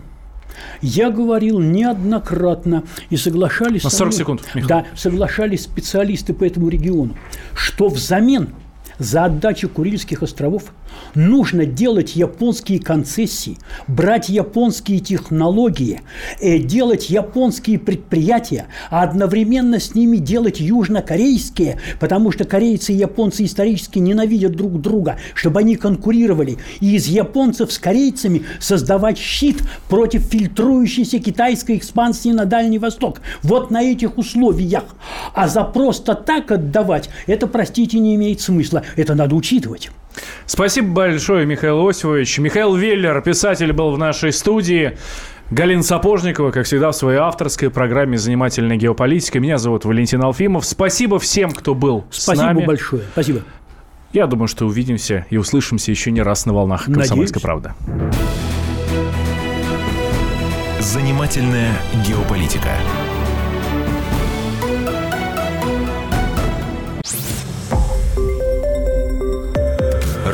Я 0.82 1.12
говорил 1.12 1.60
неоднократно 1.60 2.84
и 3.10 3.18
соглашались... 3.18 3.84
На 3.84 3.90
со 3.90 3.98
40 3.98 4.10
мной- 4.10 4.18
секунд, 4.18 4.42
Михаил. 4.56 4.68
Да, 4.68 4.86
соглашались 4.96 5.64
специалисты 5.64 6.34
по 6.34 6.44
этому 6.44 6.68
региону, 6.70 7.16
что 7.54 7.88
взамен 7.88 8.50
за 9.02 9.26
отдачу 9.26 9.68
Курильских 9.68 10.22
островов 10.22 10.72
нужно 11.16 11.66
делать 11.66 12.16
японские 12.16 12.80
концессии, 12.80 13.58
брать 13.88 14.30
японские 14.30 15.00
технологии, 15.00 16.02
э, 16.40 16.58
делать 16.58 17.10
японские 17.10 17.80
предприятия, 17.80 18.68
а 18.90 19.04
одновременно 19.04 19.80
с 19.80 19.96
ними 19.96 20.18
делать 20.18 20.60
южнокорейские, 20.60 21.80
потому 22.00 22.32
что 22.32 22.46
корейцы 22.46 22.94
и 22.94 22.98
японцы 22.98 23.46
исторически 23.46 24.00
ненавидят 24.00 24.54
друг 24.54 24.82
друга, 24.82 25.18
чтобы 25.34 25.60
они 25.60 25.76
конкурировали, 25.76 26.58
и 26.80 26.96
из 26.96 27.08
японцев 27.08 27.72
с 27.72 27.80
корейцами 27.80 28.44
создавать 28.60 29.18
щит 29.18 29.62
против 29.90 30.24
фильтрующейся 30.24 31.20
китайской 31.20 31.78
экспансии 31.78 32.30
на 32.30 32.46
Дальний 32.46 32.80
Восток. 32.80 33.22
Вот 33.44 33.72
на 33.72 33.82
этих 33.82 34.18
условиях. 34.18 34.84
А 35.34 35.48
за 35.48 35.64
просто 35.64 36.16
так 36.16 36.52
отдавать, 36.52 37.10
это, 37.28 37.48
простите, 37.48 38.00
не 38.00 38.16
имеет 38.16 38.42
смысла. 38.42 38.84
Это 38.96 39.16
надо 39.16 39.36
учитывать. 39.36 39.90
Спасибо 40.46 40.90
большое, 40.90 41.46
Михаил 41.46 41.88
Осипович. 41.88 42.40
Михаил 42.40 42.76
Веллер, 42.76 43.22
писатель, 43.22 43.72
был 43.74 43.92
в 43.92 43.98
нашей 43.98 44.32
студии. 44.34 44.98
Галина 45.50 45.84
Сапожникова, 45.84 46.52
как 46.52 46.66
всегда, 46.66 46.92
в 46.92 46.96
своей 46.96 47.18
авторской 47.20 47.70
программе 47.70 48.18
«Занимательная 48.18 48.78
геополитика». 48.78 49.40
Меня 49.40 49.58
зовут 49.58 49.84
Валентин 49.84 50.24
Алфимов. 50.24 50.66
Спасибо 50.66 51.20
всем, 51.20 51.52
кто 51.52 51.76
был 51.76 52.06
с 52.10 52.24
Спасибо 52.24 52.46
нами. 52.46 52.66
большое. 52.66 53.04
Спасибо. 53.12 53.42
Я 54.14 54.28
думаю, 54.28 54.48
что 54.48 54.66
увидимся 54.66 55.26
и 55.30 55.38
услышимся 55.38 55.92
еще 55.92 56.12
не 56.12 56.22
раз 56.22 56.46
на 56.46 56.54
волнах 56.54 56.86
«Комсомольской 56.86 57.42
Надеюсь. 57.42 57.42
правды». 57.42 57.74
Занимательная 60.80 61.72
геополитика. 62.08 62.70